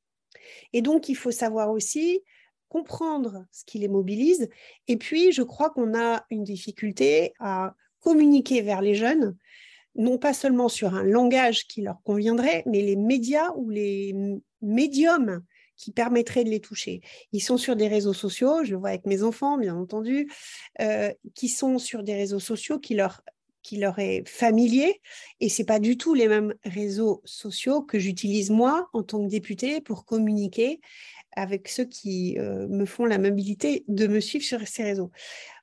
Et 0.73 0.81
donc 0.81 1.09
il 1.09 1.15
faut 1.15 1.31
savoir 1.31 1.71
aussi 1.71 2.21
comprendre 2.71 3.45
ce 3.51 3.65
qui 3.65 3.79
les 3.79 3.89
mobilise 3.89 4.47
et 4.87 4.95
puis 4.95 5.33
je 5.33 5.43
crois 5.43 5.69
qu'on 5.71 5.93
a 5.93 6.25
une 6.29 6.45
difficulté 6.45 7.33
à 7.39 7.75
communiquer 7.99 8.61
vers 8.61 8.81
les 8.81 8.95
jeunes 8.95 9.35
non 9.95 10.17
pas 10.17 10.33
seulement 10.33 10.69
sur 10.69 10.95
un 10.95 11.03
langage 11.03 11.67
qui 11.67 11.81
leur 11.81 12.01
conviendrait, 12.03 12.63
mais 12.65 12.81
les 12.81 12.95
médias 12.95 13.51
ou 13.57 13.69
les 13.69 14.15
médiums 14.61 15.43
qui 15.75 15.91
permettraient 15.91 16.43
de 16.43 16.49
les 16.49 16.59
toucher. 16.59 17.01
Ils 17.31 17.41
sont 17.41 17.57
sur 17.57 17.75
des 17.75 17.87
réseaux 17.87 18.13
sociaux, 18.13 18.63
je 18.63 18.71
le 18.71 18.77
vois 18.77 18.89
avec 18.89 19.05
mes 19.05 19.23
enfants, 19.23 19.57
bien 19.57 19.75
entendu, 19.75 20.31
euh, 20.79 21.11
qui 21.33 21.49
sont 21.49 21.77
sur 21.77 22.03
des 22.03 22.13
réseaux 22.13 22.39
sociaux 22.39 22.79
qui 22.79 22.95
leur 22.95 23.21
qui 23.63 23.77
leur 23.77 23.99
est 23.99 24.27
familier 24.27 25.01
et 25.39 25.47
c'est 25.47 25.65
pas 25.65 25.79
du 25.79 25.95
tout 25.95 26.15
les 26.15 26.27
mêmes 26.27 26.55
réseaux 26.63 27.21
sociaux 27.25 27.83
que 27.83 27.99
j'utilise 27.99 28.49
moi 28.49 28.89
en 28.91 29.03
tant 29.03 29.23
que 29.23 29.29
députée 29.29 29.81
pour 29.81 30.05
communiquer 30.05 30.79
avec 31.35 31.67
ceux 31.67 31.85
qui 31.85 32.37
euh, 32.37 32.67
me 32.67 32.85
font 32.85 33.05
la 33.05 33.17
mobilité 33.17 33.83
de 33.87 34.07
me 34.07 34.19
suivre 34.19 34.43
sur 34.43 34.67
ces 34.67 34.83
réseaux. 34.83 35.11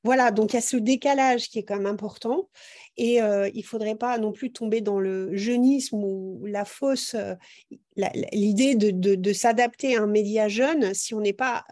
Voilà, 0.04 0.30
donc 0.30 0.52
il 0.52 0.56
y 0.56 0.58
a 0.58 0.62
ce 0.62 0.76
décalage 0.76 1.48
qui 1.48 1.58
est 1.58 1.64
quand 1.64 1.76
même 1.76 1.87
important 1.87 2.48
et 2.96 3.20
euh, 3.20 3.48
il 3.54 3.60
ne 3.60 3.66
faudrait 3.66 3.96
pas 3.96 4.18
non 4.18 4.32
plus 4.32 4.52
tomber 4.52 4.80
dans 4.80 5.00
le 5.00 5.37
jeunisme 5.37 5.98
ou 6.02 6.44
la 6.46 6.64
fausse, 6.64 7.14
euh, 7.14 7.34
l'idée 8.32 8.75
de, 8.75 8.90
de 8.90 9.32
s'adapter 9.32 9.96
à 9.96 10.02
un 10.02 10.06
média 10.06 10.48
jeune 10.48 10.94
si 10.94 11.14
on 11.14 11.20
n'est 11.20 11.32
pas, 11.32 11.64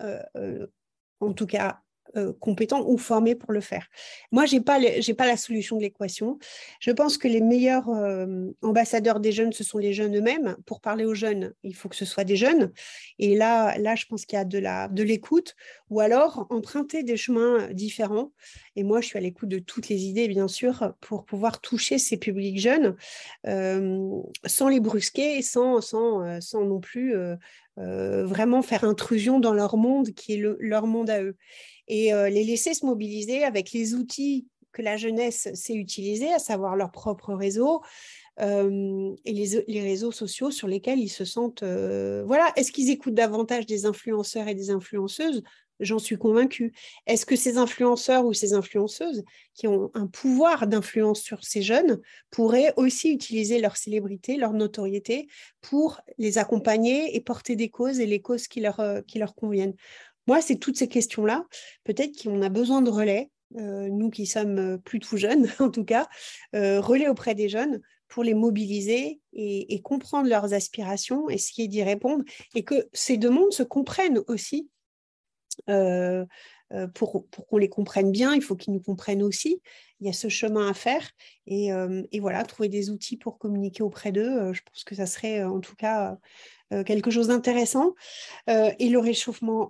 en 1.21 1.33
tout 1.33 1.47
cas, 1.47 1.81
euh, 2.17 2.33
compétents 2.41 2.85
ou 2.87 2.97
formés 2.99 3.35
pour 3.35 3.53
le 3.53 3.61
faire. 3.61 3.87
Moi, 4.33 4.47
je 4.47 4.57
n'ai 4.57 4.61
pas, 4.61 4.79
pas 5.17 5.27
la 5.27 5.37
solution 5.37 5.77
de 5.77 5.83
l'équation. 5.83 6.39
Je 6.81 6.91
pense 6.91 7.19
que 7.19 7.29
les 7.29 7.41
meilleurs 7.41 7.89
euh, 7.91 8.47
ambassadeurs 8.63 9.21
des 9.21 9.33
jeunes, 9.33 9.53
ce 9.53 9.65
sont 9.65 9.79
les 9.79 9.93
jeunes 9.93 10.17
eux-mêmes. 10.17 10.57
Pour 10.67 10.81
parler 10.81 11.05
aux 11.05 11.15
jeunes, 11.15 11.53
il 11.63 11.75
faut 11.75 11.89
que 11.89 11.97
ce 11.97 12.05
soit 12.05 12.25
des 12.25 12.37
jeunes. 12.37 12.73
Et 13.19 13.35
là, 13.37 13.77
là 13.79 13.97
je 13.97 14.07
pense 14.07 14.25
qu'il 14.25 14.37
y 14.37 14.41
a 14.41 14.45
de, 14.45 14.59
la, 14.59 14.89
de 14.89 15.03
l'écoute 15.03 15.57
ou 15.91 16.01
alors 16.01 16.47
emprunter 16.51 17.03
des 17.03 17.17
chemins 17.17 17.69
différents. 17.73 18.33
Et 18.77 18.83
moi, 18.83 19.01
je 19.01 19.09
suis 19.09 19.19
à 19.19 19.21
l'écoute 19.21 19.49
de 19.49 19.59
toutes 19.59 19.89
les 19.89 20.05
idées, 20.05 20.29
bien 20.29 20.49
sûr, 20.49 20.95
pour 21.01 21.25
pouvoir 21.25 21.61
toucher 21.61 21.99
ces 21.99 22.17
publics 22.17 22.61
jeunes 22.61 22.97
euh, 23.47 24.09
sans 24.47 24.69
les 24.69 24.81
brusquer, 24.81 25.43
sans, 25.43 25.81
sans, 25.81 26.41
sans 26.41 26.65
non 26.65 26.81
plus 26.81 27.15
vraiment 27.77 28.63
faire 28.63 28.85
intrusion 28.85 29.39
dans 29.39 29.53
leur 29.53 29.77
monde 29.77 30.13
qui 30.13 30.35
est 30.35 30.43
leur 30.61 30.87
monde 30.87 31.11
à 31.11 31.23
eux 31.23 31.37
et 31.89 32.13
euh, 32.13 32.29
les 32.29 32.45
laisser 32.45 32.75
se 32.75 32.85
mobiliser 32.87 33.45
avec 33.45 33.73
les 33.73 33.95
outils 33.95 34.47
que 34.73 34.83
la 34.83 34.97
jeunesse 34.97 35.49
sait 35.55 35.75
utiliser, 35.75 36.33
à 36.33 36.39
savoir 36.39 36.77
leur 36.77 36.91
propre 36.91 37.33
réseau 37.33 37.83
euh, 38.41 39.15
et 39.25 39.33
les, 39.33 39.81
réseaux 39.81 40.13
sociaux 40.13 40.51
sur 40.51 40.69
lesquels 40.69 40.99
ils 40.99 41.09
se 41.09 41.25
sentent. 41.25 41.63
Euh, 41.63 42.23
voilà, 42.27 42.53
est-ce 42.57 42.73
qu'ils 42.73 42.91
écoutent 42.91 43.15
davantage 43.15 43.65
des 43.65 43.87
influenceurs 43.87 44.49
et 44.49 44.55
des 44.55 44.71
influenceuses? 44.71 45.43
J'en 45.79 45.99
suis 45.99 46.17
convaincue. 46.17 46.73
Est-ce 47.07 47.27
que 47.27 47.37
ces 47.37 47.59
influenceurs 47.59 48.25
ou 48.25 48.33
ces 48.33 48.55
influenceuses 48.55 49.25
qui 49.55 49.67
ont 49.67 49.91
un 49.93 50.07
pouvoir 50.07 50.67
d'influence 50.67 51.21
sur 51.21 51.45
ces 51.45 51.61
jeunes 51.61 52.01
pourraient 52.31 52.73
aussi 52.77 53.13
utiliser 53.13 53.61
leur 53.61 53.77
célébrité, 53.77 54.37
leur 54.37 54.55
notoriété 54.55 55.29
pour 55.61 56.01
les 56.17 56.39
accompagner 56.39 57.15
et 57.15 57.21
porter 57.21 57.57
des 57.57 57.69
causes 57.69 58.01
et 58.01 58.07
les 58.07 58.23
causes 58.23 58.49
qui 58.49 58.61
leur, 58.61 58.81
qui 59.07 59.19
leur 59.19 59.35
conviennent? 59.35 59.75
Moi, 60.27 60.41
c'est 60.41 60.57
toutes 60.57 60.77
ces 60.77 60.89
questions-là, 60.89 61.45
peut-être 61.85 62.23
qu'on 62.23 62.43
a 62.43 62.49
besoin 62.49 62.83
de 62.83 62.91
relais, 62.91 63.31
euh, 63.55 63.89
nous 63.89 64.11
qui 64.11 64.27
sommes 64.27 64.59
euh, 64.59 64.77
plus 64.77 64.99
tout 64.99 65.17
jeunes 65.17 65.47
en 65.61 65.71
tout 65.71 65.85
cas, 65.85 66.09
euh, 66.55 66.81
relais 66.81 67.09
auprès 67.09 67.35
des 67.37 67.49
jeunes 67.49 67.81
pour 68.09 68.25
les 68.25 68.35
mobiliser 68.35 69.21
et, 69.33 69.81
comprendre 69.83 70.29
leurs 70.29 70.53
aspirations, 70.55 71.29
essayer 71.29 71.67
d'y 71.67 71.83
répondre, 71.83 72.25
et 72.55 72.63
que 72.63 72.89
ces 72.93 73.17
deux 73.17 73.31
mondes 73.31 73.53
se 73.53 73.65
comprennent 73.65 74.21
aussi. 74.29 74.71
pour, 76.95 77.27
qu'on 77.49 77.59
les 77.59 77.69
comprenne 77.69 78.13
bien, 78.13 78.35
il 78.35 78.43
faut 78.43 78.55
qu'ils 78.55 78.75
nous 78.75 78.81
comprennent 78.81 79.25
aussi. 79.25 79.61
Il 79.99 80.07
y 80.07 80.11
a 80.11 80.13
ce 80.13 80.29
chemin 80.29 80.71
à 80.71 80.75
faire 80.75 81.11
et, 81.47 81.71
et 82.13 82.21
voilà, 82.21 82.45
trouver 82.45 82.69
des 82.69 82.91
outils 82.91 83.17
pour 83.17 83.39
communiquer 83.39 83.83
auprès 83.83 84.13
d'eux. 84.13 84.53
je 84.53 84.63
pense 84.63 84.85
que 84.85 84.95
ça 84.95 85.07
serait 85.07 85.43
en 85.43 85.59
tout 85.59 85.75
cas 85.75 86.17
euh, 86.73 86.83
quelque 86.83 87.11
chose 87.13 87.29
d'intéressant. 87.29 87.95
Euh, 88.51 88.71
et 88.79 88.89
le 88.89 88.99
réchauffement 88.99 89.69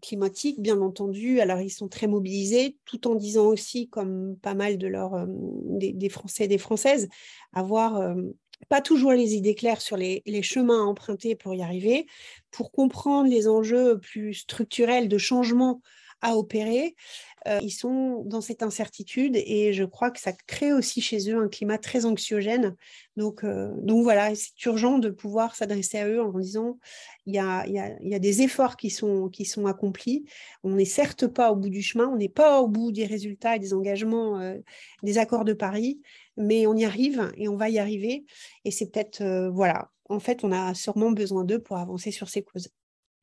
climatique, 0.00 0.60
bien 0.60 0.80
entendu, 0.80 1.40
alors 1.40 1.60
ils 1.60 1.70
sont 1.70 1.88
très 1.88 2.08
mobilisés, 2.08 2.76
tout 2.84 3.06
en 3.06 3.14
disant 3.14 3.46
aussi, 3.46 3.88
comme 3.88 4.36
pas 4.42 4.54
mal 4.54 4.76
de 4.76 4.88
leurs, 4.88 5.14
euh, 5.14 5.26
des, 5.28 6.08
Français 6.08 6.44
et 6.44 6.48
des 6.48 6.58
Françaises, 6.58 7.08
avoir 7.52 8.14
pas 8.68 8.80
toujours 8.80 9.12
les 9.12 9.34
idées 9.34 9.54
claires 9.54 9.80
sur 9.80 9.96
les, 9.96 10.22
les, 10.26 10.42
chemins 10.42 10.82
à 10.82 10.86
emprunter 10.86 11.34
pour 11.34 11.54
y 11.54 11.62
arriver, 11.62 12.06
pour 12.50 12.72
comprendre 12.72 13.28
les 13.28 13.48
enjeux 13.48 13.98
plus 13.98 14.34
structurels 14.34 15.08
de 15.08 15.18
changement 15.18 15.80
opérer, 16.30 16.94
euh, 17.48 17.58
ils 17.62 17.70
sont 17.70 18.22
dans 18.24 18.40
cette 18.40 18.62
incertitude 18.62 19.36
et 19.36 19.72
je 19.72 19.84
crois 19.84 20.10
que 20.10 20.20
ça 20.20 20.32
crée 20.46 20.72
aussi 20.72 21.00
chez 21.00 21.30
eux 21.30 21.36
un 21.36 21.48
climat 21.48 21.78
très 21.78 22.04
anxiogène. 22.04 22.76
Donc, 23.16 23.42
euh, 23.42 23.72
donc 23.82 24.04
voilà, 24.04 24.34
c'est 24.34 24.64
urgent 24.64 24.98
de 24.98 25.10
pouvoir 25.10 25.56
s'adresser 25.56 25.98
à 25.98 26.08
eux 26.08 26.22
en 26.22 26.38
disant 26.38 26.78
il 27.26 27.34
y 27.34 27.38
a, 27.38 27.66
y 27.66 27.78
a, 27.78 27.96
y 28.00 28.14
a 28.14 28.18
des 28.18 28.42
efforts 28.42 28.76
qui 28.76 28.90
sont, 28.90 29.28
qui 29.28 29.44
sont 29.44 29.66
accomplis. 29.66 30.24
On 30.62 30.76
n'est 30.76 30.84
certes 30.84 31.26
pas 31.26 31.50
au 31.50 31.56
bout 31.56 31.70
du 31.70 31.82
chemin, 31.82 32.06
on 32.06 32.16
n'est 32.16 32.28
pas 32.28 32.60
au 32.60 32.68
bout 32.68 32.92
des 32.92 33.06
résultats 33.06 33.56
et 33.56 33.58
des 33.58 33.74
engagements 33.74 34.38
euh, 34.40 34.58
des 35.02 35.18
accords 35.18 35.44
de 35.44 35.52
Paris, 35.52 36.00
mais 36.36 36.66
on 36.66 36.76
y 36.76 36.84
arrive 36.84 37.32
et 37.36 37.48
on 37.48 37.56
va 37.56 37.68
y 37.70 37.78
arriver. 37.78 38.24
Et 38.64 38.70
c'est 38.70 38.90
peut-être, 38.90 39.48
voilà, 39.52 39.90
en 40.08 40.20
fait, 40.20 40.44
on 40.44 40.52
a 40.52 40.74
sûrement 40.74 41.10
besoin 41.10 41.44
d'eux 41.44 41.58
pour 41.58 41.76
avancer 41.76 42.10
sur 42.10 42.28
ces 42.28 42.42
causes. 42.42 42.68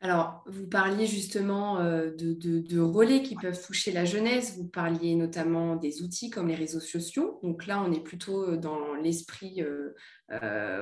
Alors, 0.02 0.44
vous 0.46 0.66
parliez 0.66 1.06
justement 1.06 1.80
euh, 1.80 2.12
de, 2.16 2.80
relais 2.80 3.22
qui 3.22 3.36
peuvent 3.36 3.62
toucher 3.62 3.92
la 3.92 4.06
jeunesse, 4.06 4.56
vous 4.56 4.68
parliez 4.68 5.16
notamment 5.16 5.76
des 5.76 6.02
outils 6.02 6.30
comme 6.30 6.48
les 6.48 6.56
réseaux 6.56 6.80
sociaux. 6.80 7.38
Donc 7.44 7.68
là, 7.68 7.84
on 7.86 7.92
est 7.92 8.00
plutôt 8.00 8.44
euh, 8.44 8.56
dans 8.56 8.94
l'esprit, 8.94 9.62
euh, 9.62 9.94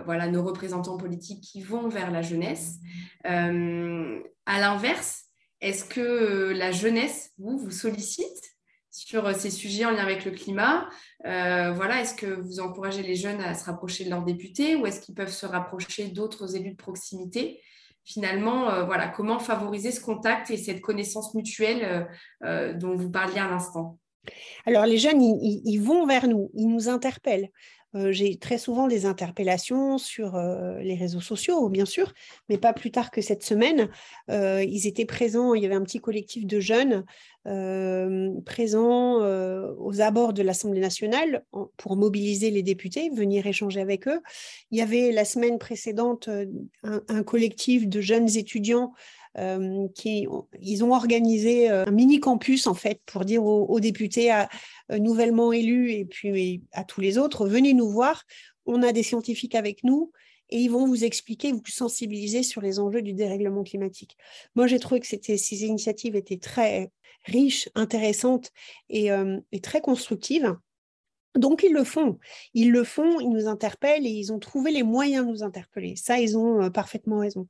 voilà, 0.06 0.28
nos 0.28 0.44
représentants 0.44 0.98
politiques 0.98 1.42
qui 1.42 1.62
vont 1.62 1.88
vers 1.90 2.12
la 2.12 2.22
jeunesse. 2.22 2.76
à 3.24 4.60
l'inverse, 4.60 5.24
est-ce 5.62 5.84
que 5.84 6.54
la 6.56 6.72
jeunesse, 6.72 7.32
vous, 7.40 7.58
vous 7.58 7.72
sollicite 7.72 8.56
sur 8.92 9.36
ces 9.36 9.50
sujets 9.50 9.86
en 9.86 9.92
lien 9.92 10.04
avec 10.04 10.26
le 10.26 10.32
climat? 10.32 10.88
Voilà, 11.24 12.02
est-ce 12.02 12.14
que 12.14 12.28
vous 12.28 12.60
encouragez 12.60 13.02
les 13.02 13.16
jeunes 13.16 13.42
à 13.42 13.56
se 13.56 13.66
rapprocher 13.66 14.06
de 14.06 14.12
leurs 14.12 14.24
députés 14.24 14.76
ou 14.76 14.86
est-ce 14.86 15.02
qu'ils 15.02 15.16
peuvent 15.16 15.34
se 15.34 15.48
rapprocher 15.48 16.10
d'autres 16.10 16.56
élus 16.56 16.72
de 16.72 16.76
proximité? 16.76 17.62
Finalement, 18.08 18.70
euh, 18.70 18.86
voilà, 18.86 19.10
comment 19.10 19.38
favoriser 19.38 19.92
ce 19.92 20.00
contact 20.00 20.50
et 20.50 20.58
cette 20.58 20.80
connaissance 20.80 21.36
mutuelle 21.36 21.84
euh, 21.84 22.04
euh, 22.46 22.74
dont 22.74 22.96
vous 22.96 23.12
parliez 23.12 23.40
à 23.40 23.50
l'instant? 23.50 24.00
Alors, 24.66 24.86
les 24.86 24.98
jeunes, 24.98 25.22
ils, 25.22 25.80
vont 25.80 26.06
vers 26.06 26.28
nous, 26.28 26.50
ils 26.54 26.68
nous 26.68 26.90
interpellent. 26.90 27.50
J'ai 28.10 28.38
très 28.38 28.58
souvent 28.58 28.88
des 28.88 29.06
interpellations 29.06 29.98
sur 29.98 30.38
les 30.38 30.96
réseaux 30.96 31.22
sociaux, 31.22 31.70
bien 31.70 31.86
sûr, 31.86 32.14
mais 32.50 32.58
pas 32.58 32.74
plus 32.74 32.92
tard 32.92 33.12
que 33.12 33.22
cette 33.22 33.44
semaine. 33.44 33.90
ils 34.30 34.88
étaient 34.88 35.06
présents, 35.06 35.54
il 35.54 35.64
y 35.64 35.66
avait 35.66 35.76
un 35.76 35.84
petit 35.84 36.00
collectif 36.00 36.46
de 36.46 36.60
jeunes 36.60 37.06
présents 38.46 39.22
aux 39.78 40.02
abords 40.02 40.34
de 40.34 40.44
l'Assemblée 40.44 40.82
nationale 40.82 41.44
pour 41.78 41.96
mobiliser 41.96 42.52
les 42.52 42.62
députés, 42.62 43.10
venir 43.10 43.48
échanger 43.48 43.80
avec 43.80 44.08
eux. 44.08 44.22
Il 44.70 44.78
y 44.78 44.82
avait 44.82 45.12
la 45.12 45.26
semaine 45.26 45.58
précédente 45.58 46.30
un 46.84 47.24
collectif 47.24 47.88
de 47.88 48.02
jeunes 48.02 48.38
étudiants 48.38 48.94
euh, 49.38 49.88
ils 50.60 50.84
ont 50.84 50.94
organisé 50.94 51.70
euh, 51.70 51.86
un 51.86 51.92
mini 51.92 52.20
campus 52.20 52.68
en 52.68 52.74
fait 52.74 53.02
pour 53.06 53.24
dire 53.24 53.44
aux, 53.44 53.80
députés 53.80 54.34
euh, 54.34 54.98
nouvellement 54.98 55.52
élus 55.52 55.92
et 55.92 56.06
puis 56.06 56.64
à 56.72 56.84
tous 56.84 57.02
les 57.02 57.18
autres 57.18 57.48
venez 57.48 57.74
nous 57.74 57.90
voir. 57.90 58.24
On 58.66 58.84
a 58.84 58.92
des 58.92 59.04
scientifiques 59.04 59.56
avec 59.56 59.84
nous 59.84 60.12
et 60.50 60.60
ils 60.60 60.70
vont 60.70 60.88
vous 60.88 61.04
expliquer, 61.04 61.52
vous 61.52 61.62
sensibiliser 61.68 62.42
sur 62.42 62.62
les 62.62 62.80
enjeux 62.80 63.02
du 63.02 63.14
dérèglement 63.14 63.64
climatique. 63.64 64.18
Moi, 64.56 64.68
j'ai 64.68 64.80
trouvé 64.80 65.02
que 65.02 65.08
ces 65.08 65.66
initiatives 65.66 66.16
étaient 66.16 66.38
très 66.38 66.90
riches, 67.26 67.70
intéressantes 67.76 68.52
et, 68.90 69.10
très 69.62 69.82
constructives. 69.82 70.56
Donc, 71.36 71.64
ils 71.64 71.74
le 71.74 71.84
font. 71.84 72.18
Ils 72.54 72.72
le 72.72 72.86
font, 72.86 73.20
ils 73.20 73.30
nous 73.30 73.48
interpellent 73.48 74.06
et 74.06 74.10
ils 74.10 74.32
ont 74.32 74.40
trouvé 74.40 74.72
les 74.72 74.84
moyens 74.84 75.26
de 75.26 75.32
nous 75.32 75.44
interpeller. 75.44 75.98
Ça, 75.98 76.18
ils 76.20 76.38
ont 76.38 76.72
parfaitement 76.72 77.20
raison. 77.20 77.48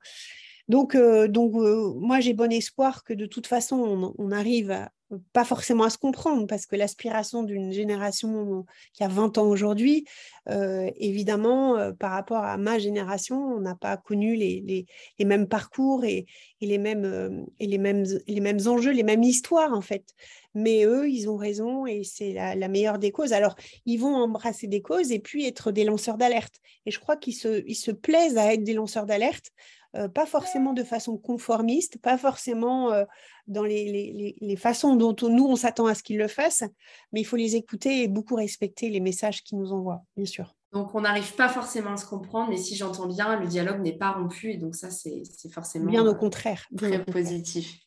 Donc, 0.67 0.95
euh, 0.95 1.27
euh, 1.33 1.93
moi, 1.95 2.19
j'ai 2.19 2.33
bon 2.33 2.51
espoir 2.51 3.03
que 3.03 3.13
de 3.13 3.25
toute 3.25 3.47
façon, 3.47 4.13
on, 4.17 4.31
arrive 4.31 4.87
pas 5.31 5.45
forcément 5.45 5.85
à 5.85 5.89
se 5.89 5.97
comprendre, 5.97 6.45
parce 6.47 6.65
que 6.65 6.75
l'aspiration 6.75 7.43
d'une 7.43 7.71
génération 7.71 8.65
qui 8.91 9.05
a 9.05 9.07
20 9.07 9.37
ans 9.37 9.47
aujourd'hui, 9.47 10.03
euh, 10.49 10.91
évidemment, 10.97 11.93
par 11.97 12.11
rapport 12.11 12.43
à 12.43 12.57
ma 12.57 12.77
génération, 12.77 13.37
on 13.37 13.61
n'a 13.61 13.75
pas 13.75 13.95
connu 13.95 14.35
les, 14.35 14.85
mêmes 15.23 15.47
parcours 15.47 16.03
et, 16.03 16.25
les 16.59 16.77
mêmes, 16.77 17.45
et 17.61 17.67
les, 17.67 17.77
mêmes, 17.77 18.59
enjeux, 18.65 18.91
les 18.91 19.03
mêmes 19.03 19.23
histoires, 19.23 19.71
en 19.71 19.81
fait. 19.81 20.13
Mais 20.53 20.83
eux, 20.83 21.09
ils 21.09 21.29
ont 21.29 21.37
raison 21.37 21.85
et 21.85 22.03
c'est 22.03 22.33
la, 22.33 22.55
la, 22.55 22.67
meilleure 22.67 22.99
des 22.99 23.11
causes. 23.11 23.31
Alors, 23.31 23.55
ils 23.85 23.97
vont 23.97 24.15
embrasser 24.15 24.67
des 24.67 24.81
causes 24.81 25.13
et 25.13 25.19
puis 25.19 25.45
être 25.45 25.71
des 25.71 25.85
lanceurs 25.85 26.17
d'alerte. 26.17 26.55
Et 26.85 26.91
je 26.91 26.99
crois 26.99 27.15
qu'ils 27.15 27.35
se, 27.35 27.63
ils 27.65 27.75
se 27.75 27.91
plaisent 27.91 28.37
à 28.37 28.53
être 28.53 28.63
des 28.63 28.73
lanceurs 28.73 29.05
d'alerte 29.05 29.53
euh, 29.97 30.07
pas 30.07 30.25
forcément 30.25 30.73
de 30.73 30.83
façon 30.83 31.17
conformiste, 31.17 31.99
pas 31.99 32.17
forcément 32.17 32.91
euh, 32.91 33.03
dans 33.47 33.63
les, 33.63 34.35
façons 34.57 34.95
dont 34.95 35.15
nous, 35.27 35.45
on 35.45 35.55
s'attend 35.55 35.87
à 35.87 35.95
ce 35.95 36.03
qu'ils 36.03 36.17
le 36.17 36.27
fassent, 36.27 36.63
mais 37.11 37.21
il 37.21 37.23
faut 37.23 37.35
les 37.35 37.55
écouter 37.55 38.03
et 38.03 38.07
beaucoup 38.07 38.35
respecter 38.35 38.89
les 38.89 38.99
messages 38.99 39.43
qu'ils 39.43 39.57
nous 39.57 39.71
envoient, 39.71 40.03
bien 40.15 40.25
sûr. 40.25 40.55
Donc, 40.73 40.93
on 40.93 41.01
n'arrive 41.01 41.33
pas 41.35 41.49
forcément 41.49 41.93
à 41.93 41.97
se 41.97 42.05
comprendre, 42.05 42.49
mais 42.49 42.57
si 42.57 42.75
j'entends 42.75 43.07
bien, 43.07 43.39
le 43.39 43.47
dialogue 43.47 43.81
n'est 43.81 43.97
pas 43.97 44.11
rompu, 44.11 44.51
et 44.51 44.57
donc 44.57 44.75
ça, 44.75 44.89
c'est 44.91 45.23
forcément... 45.51 45.89
Bien 45.89 46.05
au 46.05 46.15
contraire. 46.15 46.67
très 46.75 47.03
positif. 47.03 47.79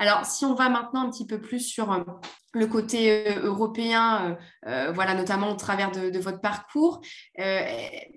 Alors, 0.00 0.24
si 0.24 0.44
on 0.44 0.54
va 0.54 0.68
maintenant 0.68 1.02
un 1.02 1.10
petit 1.10 1.26
peu 1.26 1.40
plus 1.40 1.58
sur 1.58 1.92
euh, 1.92 2.04
le 2.52 2.66
côté 2.68 3.28
euh, 3.28 3.42
européen, 3.46 4.38
euh, 4.66 4.92
voilà, 4.92 5.14
notamment 5.14 5.50
au 5.50 5.56
travers 5.56 5.90
de, 5.90 6.16
votre 6.20 6.40
parcours, 6.40 7.00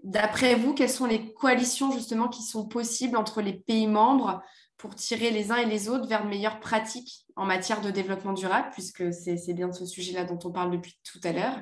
d'après 0.04 0.56
vous, 0.56 0.74
quelles 0.74 0.90
sont 0.90 1.08
les 1.08 1.34
coalitions 1.34 1.92
justement 1.92 2.28
qui 2.28 2.44
sont 2.44 2.68
possibles 2.68 3.18
entre 3.18 3.42
les 3.42 3.54
pays 3.54 3.88
membres 3.88 4.42
pour 4.78 4.96
tirer 4.96 5.32
les 5.32 5.52
uns 5.52 5.58
et 5.58 5.66
les 5.66 5.90
autres 5.90 6.08
vers 6.08 6.24
de 6.24 6.30
meilleures 6.30 6.60
pratiques 6.60 7.26
en 7.36 7.46
matière 7.46 7.82
de 7.82 7.92
développement 7.92 8.34
durable, 8.34 8.70
puisque 8.72 9.14
c'est 9.14 9.54
bien 9.54 9.68
de 9.68 9.74
ce 9.74 9.86
sujet-là 9.86 10.26
dont 10.26 10.40
on 10.44 10.52
parle 10.52 10.72
depuis 10.72 11.00
tout 11.04 11.20
à 11.24 11.32
l'heure? 11.32 11.58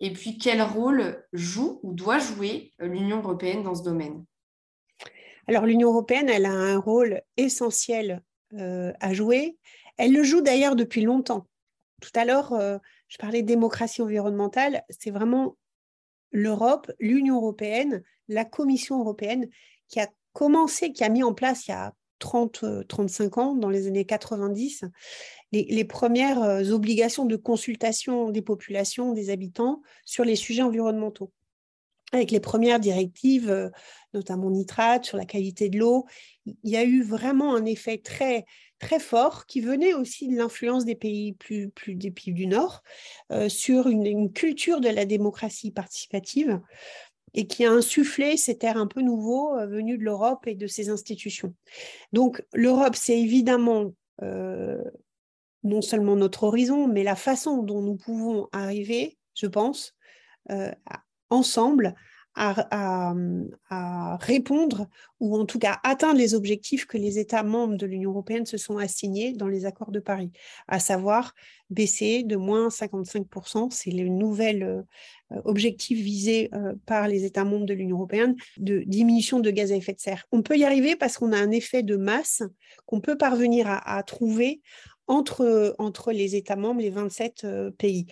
Et 0.00 0.12
puis, 0.12 0.36
quel 0.36 0.60
rôle 0.60 1.24
joue 1.32 1.80
ou 1.82 1.94
doit 1.94 2.18
jouer 2.18 2.72
l'Union 2.78 3.18
européenne 3.18 3.62
dans 3.62 3.74
ce 3.74 3.82
domaine? 3.82 4.24
Alors 5.48 5.64
l'Union 5.64 5.90
européenne, 5.90 6.28
elle 6.28 6.46
a 6.46 6.52
un 6.52 6.78
rôle 6.78 7.22
essentiel 7.36 8.22
euh, 8.54 8.92
à 9.00 9.12
jouer. 9.12 9.56
Elle 9.96 10.12
le 10.12 10.22
joue 10.22 10.40
d'ailleurs 10.40 10.76
depuis 10.76 11.02
longtemps. 11.02 11.46
Tout 12.00 12.12
à 12.14 12.24
l'heure, 12.24 12.52
euh, 12.52 12.78
je 13.08 13.18
parlais 13.18 13.42
de 13.42 13.46
démocratie 13.46 14.02
environnementale. 14.02 14.84
C'est 14.88 15.10
vraiment 15.10 15.56
l'Europe, 16.30 16.90
l'Union 17.00 17.36
européenne, 17.36 18.02
la 18.28 18.44
Commission 18.44 19.00
européenne 19.00 19.48
qui 19.88 20.00
a 20.00 20.08
commencé, 20.32 20.92
qui 20.92 21.02
a 21.02 21.08
mis 21.08 21.22
en 21.22 21.34
place 21.34 21.66
il 21.66 21.70
y 21.70 21.74
a 21.74 21.92
30, 22.18 22.86
35 22.88 23.24
euh, 23.24 23.40
ans, 23.40 23.54
dans 23.54 23.70
les 23.70 23.88
années 23.88 24.04
90, 24.04 24.84
les, 25.52 25.84
premières 25.84 26.70
obligations 26.70 27.24
de 27.24 27.36
consultation 27.36 28.30
des 28.30 28.42
populations, 28.42 29.12
des 29.12 29.30
habitants 29.30 29.82
sur 30.04 30.24
les 30.24 30.36
sujets 30.36 30.62
environnementaux 30.62 31.32
avec 32.12 32.30
les 32.30 32.40
premières 32.40 32.80
directives, 32.80 33.70
notamment 34.14 34.50
nitrate, 34.50 35.04
sur 35.04 35.16
la 35.16 35.24
qualité 35.24 35.68
de 35.68 35.78
l'eau, 35.78 36.06
il 36.46 36.70
y 36.70 36.76
a 36.76 36.84
eu 36.84 37.02
vraiment 37.02 37.54
un 37.54 37.64
effet 37.64 37.98
très, 37.98 38.44
très 38.78 39.00
fort 39.00 39.46
qui 39.46 39.60
venait 39.60 39.94
aussi 39.94 40.28
de 40.28 40.36
l'influence 40.36 40.84
des 40.84 40.94
pays 40.94 41.32
plus, 41.32 41.72
des 41.88 42.10
pays 42.10 42.32
du 42.32 42.46
Nord 42.46 42.82
sur 43.48 43.88
une, 43.88 44.32
culture 44.32 44.80
de 44.80 44.88
la 44.88 45.04
démocratie 45.04 45.72
participative 45.72 46.60
et 47.34 47.46
qui 47.46 47.64
a 47.64 47.72
insufflé 47.72 48.36
cet 48.36 48.64
air 48.64 48.76
un 48.76 48.86
peu 48.86 49.02
nouveau 49.02 49.56
venu 49.66 49.98
de 49.98 50.04
l'Europe 50.04 50.46
et 50.46 50.54
de 50.54 50.66
ses 50.66 50.88
institutions. 50.88 51.54
Donc 52.12 52.42
l'Europe, 52.54 52.94
c'est 52.94 53.20
évidemment 53.20 53.92
non 54.22 55.82
seulement 55.82 56.16
notre 56.16 56.44
horizon, 56.44 56.86
mais 56.86 57.02
la 57.02 57.16
façon 57.16 57.62
dont 57.62 57.82
nous 57.82 57.96
pouvons 57.96 58.48
arriver, 58.52 59.18
je 59.34 59.46
pense, 59.46 59.94
ensemble 61.30 61.94
à, 62.36 64.16
répondre 64.20 64.88
ou 65.20 65.36
en 65.36 65.46
tout 65.46 65.58
cas 65.58 65.78
atteindre 65.82 66.18
les 66.18 66.34
objectifs 66.34 66.86
que 66.86 66.98
les 66.98 67.18
États 67.18 67.42
membres 67.42 67.76
de 67.76 67.86
l'Union 67.86 68.10
européenne 68.10 68.44
se 68.44 68.58
sont 68.58 68.76
assignés 68.76 69.32
dans 69.32 69.48
les 69.48 69.64
accords 69.64 69.90
de 69.90 70.00
Paris, 70.00 70.30
à 70.68 70.78
savoir 70.78 71.34
baisser 71.70 72.22
de 72.22 72.36
moins 72.36 72.68
55%, 72.68 73.70
c'est 73.70 73.90
le 73.90 74.08
nouvel 74.08 74.62
euh, 74.62 75.40
objectif 75.44 75.98
visé 75.98 76.50
euh, 76.54 76.74
par 76.84 77.08
les 77.08 77.24
États 77.24 77.44
membres 77.44 77.66
de 77.66 77.74
l'Union 77.74 77.96
européenne, 77.96 78.36
de 78.58 78.84
diminution 78.86 79.40
de 79.40 79.50
gaz 79.50 79.72
à 79.72 79.76
effet 79.76 79.94
de 79.94 80.00
serre. 80.00 80.26
On 80.30 80.42
peut 80.42 80.56
y 80.56 80.64
arriver 80.64 80.94
parce 80.94 81.18
qu'on 81.18 81.32
a 81.32 81.38
un 81.38 81.50
effet 81.50 81.82
de 81.82 81.96
masse 81.96 82.42
qu'on 82.84 83.00
peut 83.00 83.16
parvenir 83.16 83.66
à 83.68 84.02
trouver 84.02 84.60
entre, 85.06 85.74
entre 85.78 86.12
les 86.12 86.36
États 86.36 86.56
membres, 86.56 86.80
les 86.80 86.90
27 86.90 87.44
euh, 87.44 87.70
pays. 87.70 88.06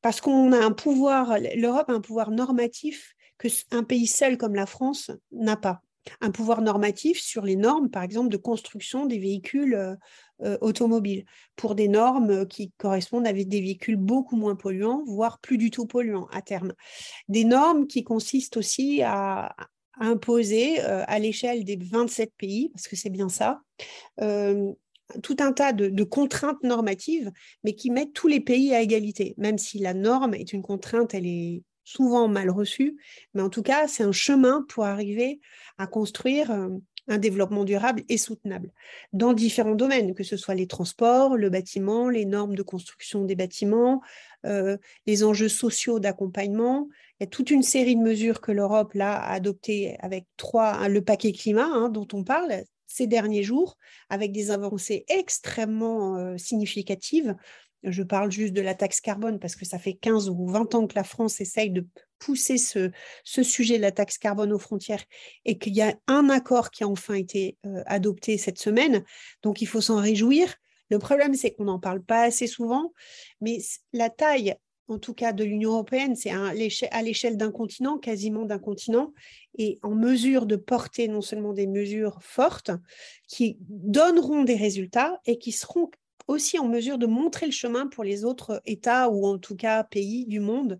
Parce 0.00 0.20
qu'on 0.20 0.52
a 0.52 0.58
un 0.58 0.72
pouvoir, 0.72 1.36
l'Europe 1.54 1.88
a 1.88 1.92
un 1.92 2.00
pouvoir 2.00 2.30
normatif 2.30 3.14
que 3.38 3.48
un 3.70 3.84
pays 3.84 4.06
seul 4.06 4.36
comme 4.36 4.54
la 4.54 4.66
France 4.66 5.10
n'a 5.30 5.56
pas. 5.56 5.80
Un 6.20 6.32
pouvoir 6.32 6.62
normatif 6.62 7.20
sur 7.20 7.44
les 7.44 7.54
normes, 7.54 7.88
par 7.88 8.02
exemple, 8.02 8.28
de 8.28 8.36
construction 8.36 9.06
des 9.06 9.18
véhicules 9.18 9.74
euh, 9.74 9.94
euh, 10.42 10.58
automobiles, 10.60 11.24
pour 11.54 11.76
des 11.76 11.86
normes 11.86 12.46
qui 12.48 12.72
correspondent 12.76 13.26
à 13.26 13.32
des 13.32 13.44
véhicules 13.44 13.96
beaucoup 13.96 14.34
moins 14.34 14.56
polluants, 14.56 15.04
voire 15.06 15.38
plus 15.38 15.58
du 15.58 15.70
tout 15.70 15.86
polluants 15.86 16.26
à 16.32 16.42
terme. 16.42 16.72
Des 17.28 17.44
normes 17.44 17.86
qui 17.86 18.02
consistent 18.02 18.56
aussi 18.56 19.02
à, 19.04 19.54
imposer 20.00 20.80
à 20.80 21.18
l'échelle 21.18 21.64
des 21.64 21.76
27 21.76 22.32
pays, 22.36 22.70
parce 22.70 22.88
que 22.88 22.96
c'est 22.96 23.10
bien 23.10 23.28
ça, 23.28 23.60
tout 25.22 25.36
un 25.40 25.52
tas 25.52 25.72
de, 25.72 26.04
contraintes 26.04 26.62
normatives, 26.62 27.30
mais 27.64 27.74
qui 27.74 27.90
mettent 27.90 28.12
tous 28.12 28.28
les 28.28 28.40
pays 28.40 28.74
à 28.74 28.80
égalité, 28.80 29.34
même 29.38 29.58
si 29.58 29.78
la 29.78 29.94
norme 29.94 30.34
est 30.34 30.52
une 30.52 30.62
contrainte, 30.62 31.14
elle 31.14 31.26
est 31.26 31.62
souvent 31.84 32.28
mal 32.28 32.50
reçue, 32.50 32.96
mais 33.34 33.42
en 33.42 33.48
tout 33.48 33.62
cas, 33.62 33.88
c'est 33.88 34.04
un 34.04 34.12
chemin 34.12 34.64
pour 34.68 34.84
arriver 34.84 35.40
à 35.78 35.86
construire 35.86 36.50
euh, 36.50 36.68
un 37.08 37.18
développement 37.18 37.64
durable 37.64 38.04
et 38.08 38.16
soutenable 38.16 38.72
dans 39.12 39.32
différents 39.32 39.74
domaines, 39.74 40.14
que 40.14 40.22
ce 40.22 40.36
soit 40.36 40.54
les 40.54 40.66
transports, 40.66 41.36
le 41.36 41.50
bâtiment, 41.50 42.08
les 42.08 42.24
normes 42.24 42.54
de 42.54 42.62
construction 42.62 43.24
des 43.24 43.34
bâtiments, 43.34 44.00
euh, 44.46 44.76
les 45.06 45.24
enjeux 45.24 45.48
sociaux 45.48 45.98
d'accompagnement. 45.98 46.88
Il 47.18 47.24
y 47.24 47.26
a 47.26 47.26
toute 47.26 47.50
une 47.50 47.62
série 47.62 47.96
de 47.96 48.02
mesures 48.02 48.40
que 48.40 48.52
l'Europe 48.52 48.94
a 48.98 49.30
adoptées 49.30 49.96
avec 50.00 50.26
trois, 50.36 50.88
le 50.88 51.02
paquet 51.02 51.32
climat 51.32 51.66
hein, 51.66 51.88
dont 51.88 52.08
on 52.12 52.22
parle, 52.22 52.64
ces 52.92 53.06
derniers 53.06 53.42
jours, 53.42 53.76
avec 54.08 54.32
des 54.32 54.50
avancées 54.50 55.04
extrêmement 55.08 56.16
euh, 56.16 56.36
significatives. 56.36 57.34
Je 57.82 58.02
parle 58.02 58.30
juste 58.30 58.52
de 58.52 58.60
la 58.60 58.74
taxe 58.74 59.00
carbone 59.00 59.38
parce 59.40 59.56
que 59.56 59.64
ça 59.64 59.78
fait 59.78 59.94
15 59.94 60.28
ou 60.28 60.46
20 60.46 60.74
ans 60.74 60.86
que 60.86 60.94
la 60.94 61.04
France 61.04 61.40
essaye 61.40 61.70
de 61.70 61.86
pousser 62.18 62.56
ce, 62.56 62.92
sujet 63.24 63.78
de 63.78 63.82
la 63.82 63.90
taxe 63.90 64.18
carbone 64.18 64.52
aux 64.52 64.58
frontières 64.58 65.02
et 65.44 65.58
qu'il 65.58 65.74
y 65.74 65.82
a 65.82 65.96
un 66.06 66.28
accord 66.28 66.70
qui 66.70 66.84
a 66.84 66.88
enfin 66.88 67.14
été 67.14 67.56
euh, 67.66 67.82
adopté 67.86 68.38
cette 68.38 68.58
semaine. 68.58 69.04
Donc 69.42 69.62
il 69.62 69.66
faut 69.66 69.80
s'en 69.80 69.96
réjouir. 69.96 70.54
Le 70.90 70.98
problème, 70.98 71.34
c'est 71.34 71.52
qu'on 71.52 71.64
n'en 71.64 71.80
parle 71.80 72.02
pas 72.02 72.22
assez 72.22 72.46
souvent, 72.46 72.92
mais 73.40 73.58
la 73.92 74.10
taille 74.10 74.54
en 74.88 74.98
tout 74.98 75.14
cas 75.14 75.32
de 75.32 75.44
l'Union 75.44 75.72
européenne, 75.72 76.16
c'est 76.16 76.30
à 76.30 77.02
l'échelle 77.02 77.36
d'un 77.36 77.50
continent, 77.50 77.98
quasiment 77.98 78.44
d'un 78.44 78.58
continent, 78.58 79.12
et 79.58 79.78
en 79.82 79.94
mesure 79.94 80.46
de 80.46 80.56
porter 80.56 81.08
non 81.08 81.20
seulement 81.20 81.52
des 81.52 81.66
mesures 81.66 82.18
fortes 82.22 82.70
qui 83.28 83.56
donneront 83.60 84.44
des 84.44 84.56
résultats 84.56 85.20
et 85.26 85.38
qui 85.38 85.52
seront 85.52 85.90
aussi 86.28 86.58
en 86.58 86.68
mesure 86.68 86.98
de 86.98 87.06
montrer 87.06 87.46
le 87.46 87.52
chemin 87.52 87.86
pour 87.86 88.04
les 88.04 88.24
autres 88.24 88.62
États 88.64 89.08
ou 89.08 89.26
en 89.26 89.38
tout 89.38 89.56
cas 89.56 89.84
pays 89.84 90.26
du 90.26 90.40
monde 90.40 90.78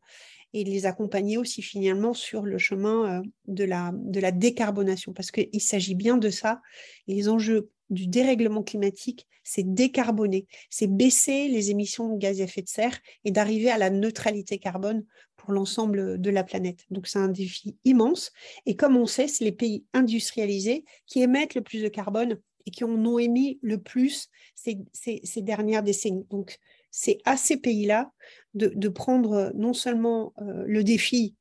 et 0.54 0.64
de 0.64 0.70
les 0.70 0.86
accompagner 0.86 1.38
aussi 1.38 1.62
finalement 1.62 2.14
sur 2.14 2.42
le 2.42 2.58
chemin 2.58 3.20
euh, 3.20 3.22
de 3.46 3.64
la, 3.64 3.92
de 3.94 4.20
la 4.20 4.32
décarbonation, 4.32 5.12
parce 5.12 5.30
qu'il 5.30 5.60
s'agit 5.60 5.94
bien 5.94 6.18
de 6.18 6.28
ça. 6.28 6.60
Les 7.06 7.28
enjeux 7.28 7.70
du 7.92 8.06
dérèglement 8.06 8.62
climatique, 8.62 9.28
c'est 9.44 9.74
décarboner, 9.74 10.46
c'est 10.70 10.86
baisser 10.86 11.48
les 11.48 11.70
émissions 11.70 12.08
de 12.08 12.18
gaz 12.18 12.40
à 12.40 12.44
effet 12.44 12.62
de 12.62 12.68
serre 12.68 12.98
et 13.24 13.30
d'arriver 13.30 13.70
à 13.70 13.78
la 13.78 13.90
neutralité 13.90 14.58
carbone 14.58 15.04
pour 15.36 15.52
l'ensemble 15.52 16.20
de 16.20 16.30
la 16.30 16.44
planète. 16.44 16.86
Donc 16.90 17.06
c'est 17.06 17.18
un 17.18 17.28
défi 17.28 17.76
immense. 17.84 18.32
Et 18.66 18.76
comme 18.76 18.96
on 18.96 19.06
sait, 19.06 19.28
c'est 19.28 19.44
les 19.44 19.52
pays 19.52 19.84
industrialisés 19.92 20.84
qui 21.06 21.22
émettent 21.22 21.54
le 21.54 21.62
plus 21.62 21.82
de 21.82 21.88
carbone 21.88 22.38
et 22.66 22.70
qui 22.70 22.84
en 22.84 23.04
ont 23.04 23.18
émis 23.18 23.58
le 23.62 23.78
plus 23.78 24.28
ces, 24.54 24.78
dernières 25.42 25.82
décennies. 25.82 26.26
Donc 26.30 26.58
c'est 26.90 27.18
à 27.24 27.36
ces 27.36 27.56
pays-là 27.56 28.12
de, 28.54 28.88
prendre 28.88 29.50
non 29.54 29.72
seulement 29.72 30.32
euh, 30.40 30.64
le 30.66 30.84
défi 30.84 31.34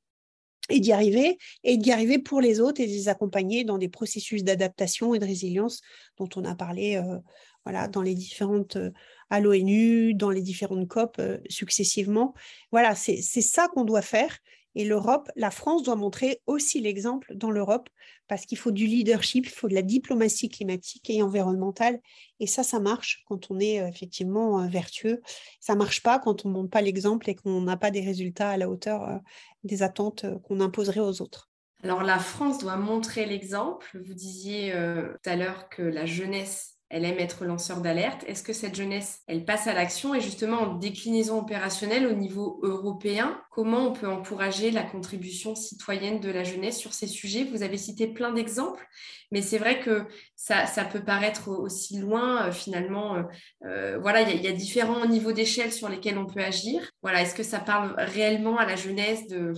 et 0.70 0.80
d'y 0.80 0.92
arriver, 0.92 1.38
et 1.64 1.78
d'y 1.78 1.92
arriver 1.92 2.20
pour 2.20 2.42
les 2.42 2.60
autres 2.60 2.82
et 2.82 2.88
de 2.88 2.92
les 2.92 3.10
accompagner 3.10 3.64
dans 3.64 3.78
des 3.78 3.90
processus 3.90 4.44
d'adaptation 4.44 5.14
et 5.14 5.20
de 5.20 5.26
résilience 5.26 5.82
dont 6.18 6.30
on 6.36 6.46
a 6.46 6.56
parlé 6.56 6.98
euh, 6.98 7.88
dans 7.90 8.02
les 8.02 8.16
différentes, 8.16 8.76
euh, 8.76 8.92
à 9.30 9.40
l'ONU, 9.40 10.14
dans 10.14 10.30
les 10.30 10.42
différentes 10.42 10.88
COP 10.88 11.18
euh, 11.20 11.38
successivement. 11.50 12.34
Voilà, 12.72 12.96
c'est 12.96 13.22
ça 13.22 13.68
qu'on 13.70 13.86
doit 13.86 14.02
faire. 14.02 14.38
Et 14.76 14.86
l'Europe, 14.86 15.30
la 15.36 15.52
France 15.52 15.84
doit 15.84 15.96
montrer 15.96 16.42
aussi 16.46 16.80
l'exemple 16.80 17.36
dans 17.36 17.52
l'Europe 17.52 17.90
parce 18.28 18.46
qu'il 18.46 18.58
faut 18.58 18.72
du 18.72 18.86
leadership, 18.86 19.46
il 19.46 19.52
faut 19.52 19.68
de 19.68 19.74
la 19.74 19.82
diplomatie 19.82 20.50
climatique 20.50 21.10
et 21.10 21.22
environnementale. 21.22 22.00
Et 22.40 22.48
ça, 22.48 22.64
ça 22.64 22.80
marche 22.80 23.24
quand 23.28 23.52
on 23.52 23.60
est 23.60 23.76
effectivement 23.76 24.66
vertueux. 24.68 25.22
Ça 25.60 25.76
marche 25.76 26.02
pas 26.02 26.20
quand 26.20 26.46
on 26.46 26.50
ne 26.50 26.54
montre 26.54 26.70
pas 26.70 26.82
l'exemple 26.82 27.30
et 27.30 27.36
qu'on 27.36 27.62
n'a 27.62 27.78
pas 27.78 27.92
des 27.92 28.02
résultats 28.02 28.52
à 28.52 28.58
la 28.58 28.70
hauteur 28.70 29.20
des 29.64 29.84
attentes 29.84 30.26
qu'on 30.44 30.60
imposerait 30.62 31.02
aux 31.02 31.22
autres. 31.22 31.50
Alors 31.84 32.04
la 32.04 32.20
France 32.20 32.60
doit 32.60 32.78
montrer 32.78 33.26
l'exemple. 33.26 34.00
Vous 34.06 34.14
disiez 34.14 34.72
tout 34.72 35.30
à 35.30 35.36
l'heure 35.36 35.68
que 35.70 35.82
la 35.82 36.06
jeunesse 36.06 36.78
elle 36.92 37.06
aime 37.06 37.20
être 37.20 37.46
lanceur 37.46 37.80
d'alerte. 37.80 38.26
Est-ce 38.28 38.44
que 38.44 38.52
cette 38.52 38.76
jeunesse, 38.76 39.22
elle 39.28 39.46
passe 39.46 39.66
à 39.68 39.74
l'action 39.74 40.14
et 40.14 40.20
justement 40.20 40.58
en 40.58 40.76
déclinaison 40.76 41.40
opérationnelle 41.40 42.06
au 42.06 42.12
niveau 42.12 42.60
européen, 42.64 43.42
comment 43.50 43.88
on 43.88 43.94
peut 43.94 44.10
encourager 44.10 44.72
la 44.72 44.84
contribution 44.84 45.56
citoyenne 45.56 46.20
de 46.20 46.30
la 46.30 46.44
jeunesse 46.44 46.78
sur 46.78 46.94
ces 46.94 47.08
sujets? 47.08 47.46
Vous 47.46 47.64
avez 47.64 47.78
cité 47.78 48.08
plein 48.08 48.34
d'exemples, 48.34 48.86
mais 49.32 49.42
c'est 49.42 49.58
vrai 49.58 49.80
que 49.80 50.06
ça, 50.36 50.66
peut 50.84 51.04
paraître 51.04 51.48
aussi 51.48 51.98
loin 51.98 52.48
euh, 52.48 52.52
finalement. 52.52 53.16
Euh, 53.16 53.24
euh, 53.66 53.98
voilà, 54.00 54.30
il 54.30 54.42
y, 54.42 54.48
a 54.48 54.52
différents 54.52 55.06
niveaux 55.06 55.32
d'échelle 55.32 55.72
sur 55.72 55.88
lesquels 55.88 56.18
on 56.18 56.26
peut 56.26 56.44
agir. 56.44 56.92
Voilà, 57.02 57.22
est-ce 57.22 57.36
que 57.36 57.44
ça 57.44 57.60
parle 57.60 57.96
réellement 57.98 58.58
à 58.58 58.66
la 58.66 58.76
jeunesse 58.76 59.28
de 59.28 59.54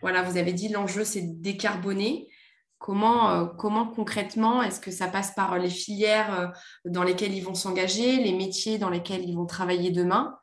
voilà, 0.00 0.22
vous 0.22 0.36
avez 0.36 0.52
dit 0.52 0.68
l'enjeu 0.68 1.04
c'est 1.04 1.22
de 1.22 1.40
décarboner. 1.40 2.26
Comment, 2.82 3.30
euh, 3.30 3.44
comment 3.44 3.86
concrètement 3.86 4.60
est-ce 4.60 4.80
que 4.80 4.90
ça 4.90 5.06
passe 5.06 5.30
par 5.36 5.56
les 5.56 5.70
filières 5.70 6.40
euh, 6.40 6.46
dans 6.84 7.04
lesquelles 7.04 7.32
ils 7.32 7.44
vont 7.44 7.54
s'engager, 7.54 8.16
les 8.16 8.32
métiers 8.32 8.76
dans 8.76 8.90
lesquels 8.90 9.22
ils 9.22 9.36
vont 9.36 9.46
travailler 9.46 9.92
demain 9.92 10.36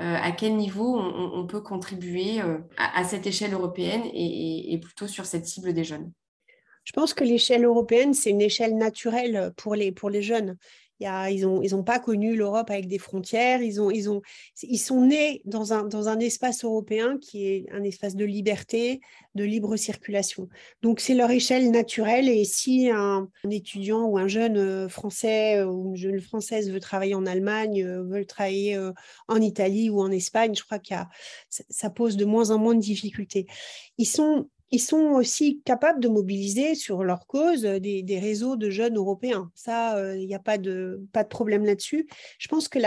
euh, 0.00 0.16
À 0.16 0.32
quel 0.32 0.56
niveau 0.56 0.98
on, 0.98 1.46
peut 1.46 1.60
contribuer 1.60 2.40
à, 2.78 3.04
cette 3.04 3.26
échelle 3.26 3.52
européenne 3.52 4.04
et, 4.14 4.80
plutôt 4.82 5.06
sur 5.06 5.26
cette 5.26 5.44
cible 5.44 5.74
des 5.74 5.84
jeunes? 5.84 6.10
Je 6.84 6.92
pense 6.92 7.12
que 7.12 7.24
l'échelle 7.24 7.66
européenne, 7.66 8.14
c'est 8.14 8.30
une 8.30 8.40
échelle 8.40 8.78
naturelle 8.78 9.52
pour 9.58 9.74
les 9.74 10.22
jeunes 10.22 10.56
ils 11.02 11.42
n'ont 11.42 11.62
ils 11.62 11.74
ont 11.74 11.82
pas 11.82 11.98
connu 11.98 12.36
l'Europe 12.36 12.70
avec 12.70 12.88
des 12.88 12.98
frontières. 12.98 13.62
Ils, 13.62 13.80
ont, 13.80 13.90
ils, 13.90 14.10
ont, 14.10 14.22
ils 14.62 14.78
sont 14.78 15.06
nés 15.06 15.42
dans 15.44 15.72
un, 15.72 15.84
dans 15.84 16.08
un 16.08 16.18
espace 16.18 16.64
européen 16.64 17.18
qui 17.18 17.46
est 17.46 17.66
un 17.72 17.82
espace 17.82 18.16
de 18.16 18.24
liberté, 18.24 19.00
de 19.34 19.44
libre 19.44 19.76
circulation. 19.76 20.48
Donc, 20.82 21.00
c'est 21.00 21.14
leur 21.14 21.30
échelle 21.30 21.70
naturelle. 21.70 22.28
Et 22.28 22.44
si 22.44 22.90
un, 22.90 23.28
étudiant 23.50 24.04
ou 24.04 24.18
un 24.18 24.28
jeune 24.28 24.56
euh, 24.56 24.88
français 24.88 25.58
euh, 25.58 25.66
ou 25.66 25.90
une 25.90 25.96
jeune 25.96 26.20
française 26.20 26.70
veut 26.70 26.80
travailler 26.80 27.14
en 27.14 27.26
Allemagne, 27.26 27.82
euh, 27.82 28.02
veut 28.02 28.24
travailler 28.24 28.78
en 29.28 29.40
Italie 29.40 29.90
ou 29.90 30.00
en 30.00 30.10
Espagne, 30.10 30.54
je 30.54 30.62
crois 30.62 30.78
que 30.78 30.94
ça 31.48 31.90
pose 31.90 32.16
de 32.16 32.24
moins 32.24 32.50
en 32.50 32.58
moins 32.58 32.74
de 32.74 32.80
difficultés. 32.80 33.46
Ils 33.98 34.06
sont 34.06 34.48
ils 34.72 34.80
sont 34.80 35.12
aussi 35.12 35.60
capables 35.66 36.00
de 36.00 36.08
mobiliser 36.08 36.74
sur 36.74 37.04
leur 37.04 37.26
cause 37.26 37.66
euh, 37.66 37.78
des, 37.78 38.18
réseaux 38.18 38.56
de 38.56 38.70
jeunes 38.70 38.96
européens. 38.96 39.52
Ça, 39.54 39.98
il 39.98 40.22
euh, 40.22 40.26
n'y 40.26 40.34
a 40.34 40.38
pas 40.38 40.56
de, 40.56 41.06
pas 41.12 41.24
de 41.24 41.28
problème 41.28 41.66
là-dessus. 41.66 42.08
Je 42.38 42.48
pense 42.48 42.68
que 42.68 42.78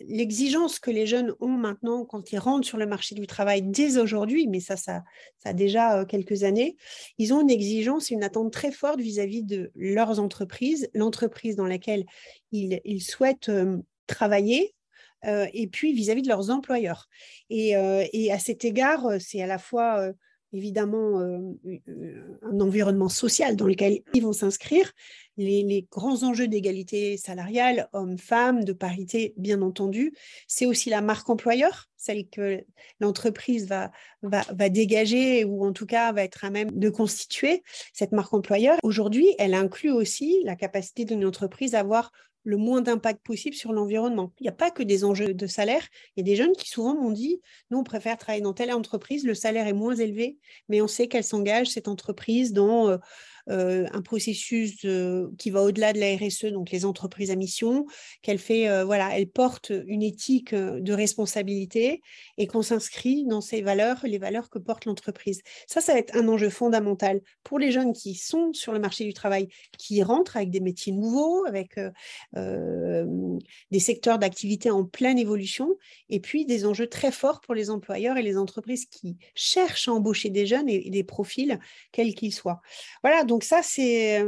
l'exigence 0.00 0.78
que 0.78 0.92
les 0.92 1.06
jeunes 1.06 1.34
ont 1.40 1.48
maintenant 1.48 2.04
quand 2.04 2.30
ils 2.30 2.38
rentrent 2.38 2.66
sur 2.66 2.78
le 2.78 2.86
marché 2.86 3.16
du 3.16 3.26
travail 3.26 3.62
dès 3.62 3.98
aujourd'hui, 3.98 4.46
mais 4.46 4.60
ça, 4.60 4.76
ça, 4.76 5.02
ça 5.38 5.50
a 5.50 5.52
déjà 5.52 5.98
euh, 5.98 6.04
quelques 6.04 6.44
années, 6.44 6.76
ils 7.18 7.34
ont 7.34 7.40
une 7.40 7.50
exigence 7.50 8.12
et 8.12 8.14
une 8.14 8.22
attente 8.22 8.52
très 8.52 8.70
forte 8.70 9.00
vis-à-vis 9.00 9.42
de 9.42 9.72
leurs 9.74 10.20
entreprises, 10.20 10.88
l'entreprise 10.94 11.56
dans 11.56 11.66
laquelle 11.66 12.04
ils, 12.52 12.80
ils 12.84 13.02
souhaitent 13.02 13.50
travailler, 14.06 14.74
et 15.26 15.68
puis 15.68 15.94
vis-à-vis 15.94 16.20
de 16.20 16.28
leurs 16.28 16.50
employeurs. 16.50 17.08
Et, 17.48 17.70
et 18.12 18.30
à 18.32 18.38
cet 18.38 18.66
égard, 18.66 19.08
c'est 19.18 19.40
à 19.40 19.46
la 19.46 19.58
fois 19.58 20.12
évidemment 20.54 21.20
euh, 21.20 21.38
euh, 21.88 22.38
un 22.42 22.60
environnement 22.60 23.08
social 23.08 23.56
dans 23.56 23.66
lequel 23.66 24.00
ils 24.14 24.22
vont 24.22 24.32
s'inscrire, 24.32 24.92
les, 25.36 25.86
grands 25.90 26.22
enjeux 26.22 26.46
d'égalité 26.46 27.16
salariale, 27.16 27.88
hommes-femmes, 27.92 28.64
de 28.64 28.72
parité, 28.72 29.34
bien 29.36 29.62
entendu. 29.62 30.14
C'est 30.46 30.64
aussi 30.64 30.90
la 30.90 31.00
marque 31.00 31.28
employeur, 31.28 31.86
celle 31.96 32.28
que 32.28 32.64
l'entreprise 33.00 33.66
va, 33.66 33.90
va, 34.22 34.42
va, 34.52 34.68
dégager 34.68 35.44
ou 35.44 35.66
en 35.66 35.72
tout 35.72 35.86
cas 35.86 36.12
va 36.12 36.22
être 36.22 36.44
à 36.44 36.50
même 36.50 36.70
de 36.70 36.88
constituer. 36.88 37.62
Cette 37.92 38.12
marque 38.12 38.32
employeur, 38.32 38.78
aujourd'hui, 38.84 39.34
elle 39.38 39.54
inclut 39.54 39.90
aussi 39.90 40.40
la 40.44 40.54
capacité 40.54 41.04
d'une 41.04 41.24
entreprise 41.24 41.74
à 41.74 41.80
avoir 41.80 42.12
le 42.44 42.56
moins 42.56 42.82
d'impact 42.82 43.24
possible 43.24 43.56
sur 43.56 43.72
l'environnement. 43.72 44.32
Il 44.38 44.44
n'y 44.44 44.48
a 44.48 44.52
pas 44.52 44.70
que 44.70 44.82
des 44.82 45.04
enjeux 45.04 45.34
de 45.34 45.46
salaire. 45.46 45.82
Il 46.14 46.20
y 46.20 46.22
a 46.22 46.24
des 46.24 46.36
jeunes 46.36 46.52
qui 46.52 46.68
souvent 46.68 46.94
m'ont 46.94 47.10
dit, 47.10 47.40
nous, 47.70 47.78
on 47.78 47.84
préfère 47.84 48.16
travailler 48.18 48.42
dans 48.42 48.52
telle 48.52 48.72
entreprise, 48.72 49.24
le 49.24 49.34
salaire 49.34 49.66
est 49.66 49.72
moins 49.72 49.96
élevé, 49.96 50.38
mais 50.68 50.80
on 50.80 50.88
sait 50.88 51.08
qu'elle 51.08 51.24
s'engage, 51.24 51.68
cette 51.68 51.88
entreprise, 51.88 52.52
dans 52.52 52.98
euh, 53.50 53.86
un 53.92 54.00
processus 54.00 54.86
qui 55.38 55.50
va 55.50 55.62
au-delà 55.62 55.92
de 55.92 56.00
la 56.00 56.16
RSE, 56.16 56.46
donc 56.46 56.70
les 56.70 56.84
entreprises 56.84 57.30
à 57.30 57.36
mission, 57.36 57.86
qu'elle 58.22 58.38
fait, 58.38 58.68
euh, 58.68 58.84
voilà, 58.84 59.18
elle 59.18 59.28
porte 59.28 59.70
une 59.86 60.02
éthique 60.02 60.54
euh, 60.54 60.80
de 60.80 60.92
responsabilité 60.94 62.00
et 62.38 62.46
qu'on 62.46 62.62
s'inscrit 62.62 63.24
dans 63.26 63.42
ces 63.42 63.60
valeurs, 63.60 64.00
les 64.04 64.18
valeurs 64.18 64.48
que 64.48 64.58
porte 64.58 64.86
l'entreprise. 64.86 65.42
Ça, 65.66 65.82
ça 65.82 65.92
va 65.92 65.98
être 65.98 66.16
un 66.16 66.26
enjeu 66.28 66.48
fondamental 66.48 67.20
pour 67.42 67.58
les 67.58 67.70
jeunes 67.70 67.92
qui 67.92 68.14
sont 68.14 68.52
sur 68.54 68.72
le 68.72 68.78
marché 68.78 69.04
du 69.04 69.12
travail, 69.12 69.48
qui 69.78 70.02
rentrent 70.02 70.36
avec 70.36 70.50
des 70.50 70.60
métiers 70.60 70.92
nouveaux, 70.92 71.44
avec 71.46 71.78
des 72.34 73.78
secteurs 73.78 74.18
d'activité 74.18 74.70
en 74.70 74.84
pleine 74.84 75.18
évolution, 75.18 75.76
et 76.08 76.20
puis 76.20 76.46
des 76.46 76.64
enjeux 76.64 76.86
très 76.86 77.12
forts 77.12 77.40
pour 77.40 77.54
les 77.54 77.70
employeurs 77.70 78.16
et 78.16 78.22
les 78.22 78.38
entreprises 78.38 78.86
qui 78.86 79.16
cherchent 79.34 79.88
à 79.88 79.92
embaucher 79.92 80.30
des 80.30 80.46
jeunes 80.46 80.68
et, 80.68 80.86
et 80.86 80.90
des 80.90 81.04
profils, 81.04 81.58
quels 81.92 82.14
qu'ils 82.14 82.32
soient. 82.32 82.60
Voilà, 83.02 83.24
donc 83.24 83.33
donc 83.34 83.42
ça, 83.42 83.62
c'est 83.64 84.22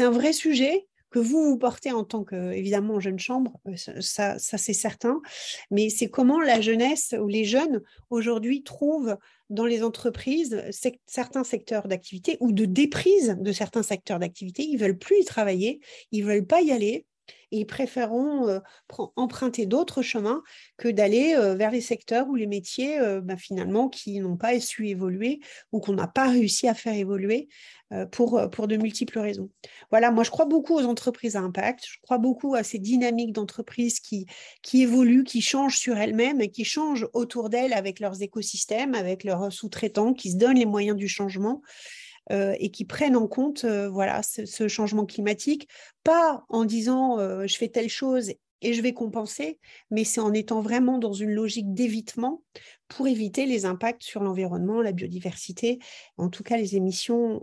un 0.00 0.10
vrai 0.10 0.32
sujet 0.32 0.88
que 1.10 1.20
vous 1.20 1.50
vous 1.50 1.56
portez 1.56 1.92
en 1.92 2.02
tant 2.02 2.24
que, 2.24 2.50
évidemment, 2.50 2.98
jeune 2.98 3.20
chambre, 3.20 3.60
ça, 3.76 4.40
ça 4.40 4.58
c'est 4.58 4.72
certain, 4.72 5.22
mais 5.70 5.88
c'est 5.88 6.08
comment 6.08 6.40
la 6.40 6.60
jeunesse 6.60 7.14
ou 7.16 7.28
les 7.28 7.44
jeunes 7.44 7.80
aujourd'hui 8.10 8.64
trouvent 8.64 9.16
dans 9.50 9.66
les 9.66 9.84
entreprises 9.84 10.64
certains 11.06 11.44
secteurs 11.44 11.86
d'activité 11.86 12.36
ou 12.40 12.50
de 12.50 12.64
déprise 12.64 13.36
de 13.38 13.52
certains 13.52 13.84
secteurs 13.84 14.18
d'activité. 14.18 14.64
Ils 14.64 14.78
veulent 14.78 14.98
plus 14.98 15.20
y 15.20 15.24
travailler, 15.24 15.78
ils 16.10 16.24
veulent 16.24 16.44
pas 16.44 16.60
y 16.60 16.72
aller 16.72 17.06
ils 17.50 17.66
préféreront 17.66 18.48
euh, 18.48 18.60
emprunter 19.16 19.66
d'autres 19.66 20.02
chemins 20.02 20.42
que 20.76 20.88
d'aller 20.88 21.34
euh, 21.36 21.54
vers 21.54 21.70
les 21.70 21.80
secteurs 21.80 22.28
ou 22.28 22.34
les 22.34 22.46
métiers 22.46 22.98
euh, 22.98 23.20
ben, 23.20 23.36
finalement 23.36 23.88
qui 23.88 24.18
n'ont 24.20 24.36
pas 24.36 24.58
su 24.60 24.88
évoluer 24.88 25.40
ou 25.72 25.80
qu'on 25.80 25.94
n'a 25.94 26.08
pas 26.08 26.28
réussi 26.28 26.68
à 26.68 26.74
faire 26.74 26.94
évoluer 26.94 27.48
pour, 28.10 28.50
pour 28.50 28.66
de 28.66 28.76
multiples 28.76 29.20
raisons. 29.20 29.50
Voilà, 29.90 30.10
moi 30.10 30.24
je 30.24 30.30
crois 30.30 30.46
beaucoup 30.46 30.74
aux 30.74 30.84
entreprises 30.84 31.36
à 31.36 31.40
impact, 31.40 31.84
je 31.86 31.98
crois 32.02 32.18
beaucoup 32.18 32.56
à 32.56 32.64
ces 32.64 32.80
dynamiques 32.80 33.32
d'entreprises 33.32 34.00
qui, 34.00 34.26
qui 34.62 34.82
évoluent, 34.82 35.22
qui 35.22 35.40
changent 35.40 35.78
sur 35.78 35.96
elles-mêmes 35.96 36.40
et 36.40 36.50
qui 36.50 36.64
changent 36.64 37.06
autour 37.12 37.50
d'elles 37.50 37.72
avec 37.72 38.00
leurs 38.00 38.20
écosystèmes, 38.20 38.94
avec 38.94 39.22
leurs 39.22 39.52
sous-traitants, 39.52 40.12
qui 40.12 40.32
se 40.32 40.36
donnent 40.36 40.58
les 40.58 40.66
moyens 40.66 40.96
du 40.96 41.06
changement. 41.06 41.62
Euh, 42.32 42.54
et 42.58 42.70
qui 42.70 42.86
prennent 42.86 43.16
en 43.16 43.26
compte 43.26 43.64
euh, 43.64 43.90
voilà, 43.90 44.22
ce, 44.22 44.66
changement 44.66 45.04
climatique, 45.04 45.68
pas 46.04 46.42
en 46.48 46.64
disant 46.64 47.18
euh, 47.18 47.46
je 47.46 47.54
fais 47.56 47.68
telle 47.68 47.90
chose 47.90 48.32
et 48.62 48.72
je 48.72 48.80
vais 48.80 48.94
compenser, 48.94 49.58
mais 49.90 50.04
c'est 50.04 50.22
en 50.22 50.32
étant 50.32 50.62
vraiment 50.62 50.96
dans 50.96 51.12
une 51.12 51.32
logique 51.32 51.74
d'évitement 51.74 52.42
pour 52.88 53.08
éviter 53.08 53.44
les 53.44 53.66
impacts 53.66 54.02
sur 54.02 54.22
l'environnement, 54.22 54.80
la 54.80 54.92
biodiversité, 54.92 55.80
en 56.16 56.30
tout 56.30 56.42
cas 56.42 56.56
les 56.56 56.76
émissions. 56.76 57.42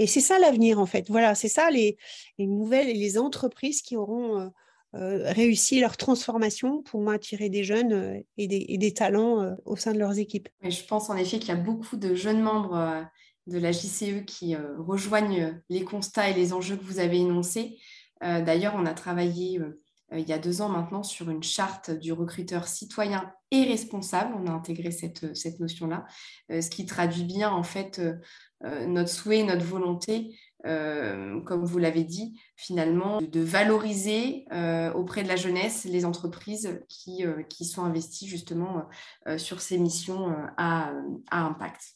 et 0.00 0.08
c'est 0.08 0.20
ça 0.20 0.40
l'avenir 0.40 0.80
en 0.80 0.86
fait. 0.86 1.08
Voilà, 1.08 1.36
c'est 1.36 1.46
ça 1.46 1.70
les, 1.70 1.96
les, 2.38 2.48
nouvelles 2.48 2.88
et 2.88 2.94
les 2.94 3.16
entreprises 3.16 3.80
qui 3.80 3.96
auront 3.96 4.50
réussi 4.92 5.78
leur 5.78 5.96
transformation 5.96 6.82
pour 6.82 7.08
attirer 7.10 7.48
des 7.48 7.62
jeunes 7.62 8.24
et, 8.36 8.48
des, 8.48 8.92
talents 8.92 9.54
au 9.66 9.76
sein 9.76 9.92
de 9.92 10.00
leurs 10.00 10.18
équipes. 10.18 10.48
je 10.64 10.82
pense 10.82 11.10
en 11.10 11.16
effet 11.16 11.38
qu'il 11.38 11.50
y 11.50 11.52
a 11.52 11.60
beaucoup 11.60 11.96
de 11.96 12.16
jeunes 12.16 12.40
membres 12.40 13.06
de 13.46 13.58
la 13.58 13.72
JCE 13.72 14.24
qui 14.26 14.54
euh, 14.54 14.76
rejoignent 14.78 15.60
les 15.70 15.84
constats 15.84 16.30
et 16.30 16.34
les 16.34 16.52
enjeux 16.52 16.76
que 16.76 16.84
vous 16.84 16.98
avez 16.98 17.18
énoncés. 17.18 17.78
Euh, 18.22 18.42
d'ailleurs, 18.42 18.74
on 18.76 18.86
a 18.86 18.94
travaillé 18.94 19.60
euh, 19.60 19.82
il 20.12 20.28
y 20.28 20.32
a 20.32 20.38
deux 20.38 20.62
ans 20.62 20.68
maintenant 20.68 21.02
sur 21.02 21.30
une 21.30 21.42
charte 21.42 21.90
du 21.90 22.12
recruteur 22.12 22.68
citoyen 22.68 23.32
et 23.50 23.64
responsable. 23.64 24.34
On 24.38 24.46
a 24.46 24.52
intégré 24.52 24.92
cette, 24.92 25.24
notion-là, 25.58 26.06
ce 26.48 26.70
qui 26.70 26.86
traduit 26.86 27.24
bien 27.24 27.50
en 27.50 27.64
fait 27.64 28.00
notre 28.62 29.08
souhait, 29.08 29.42
notre 29.42 29.64
volonté, 29.64 30.38
comme 30.62 31.64
vous 31.64 31.78
l'avez 31.78 32.04
dit, 32.04 32.40
finalement, 32.54 33.20
de 33.20 33.40
valoriser 33.40 34.44
auprès 34.94 35.24
de 35.24 35.28
la 35.28 35.34
jeunesse 35.34 35.84
les 35.86 36.04
entreprises 36.04 36.80
qui, 36.88 37.24
sont 37.64 37.82
investies 37.82 38.28
justement 38.28 38.84
sur 39.38 39.60
ces 39.60 39.76
missions 39.76 40.32
à 40.56 40.92
impact. 41.32 41.95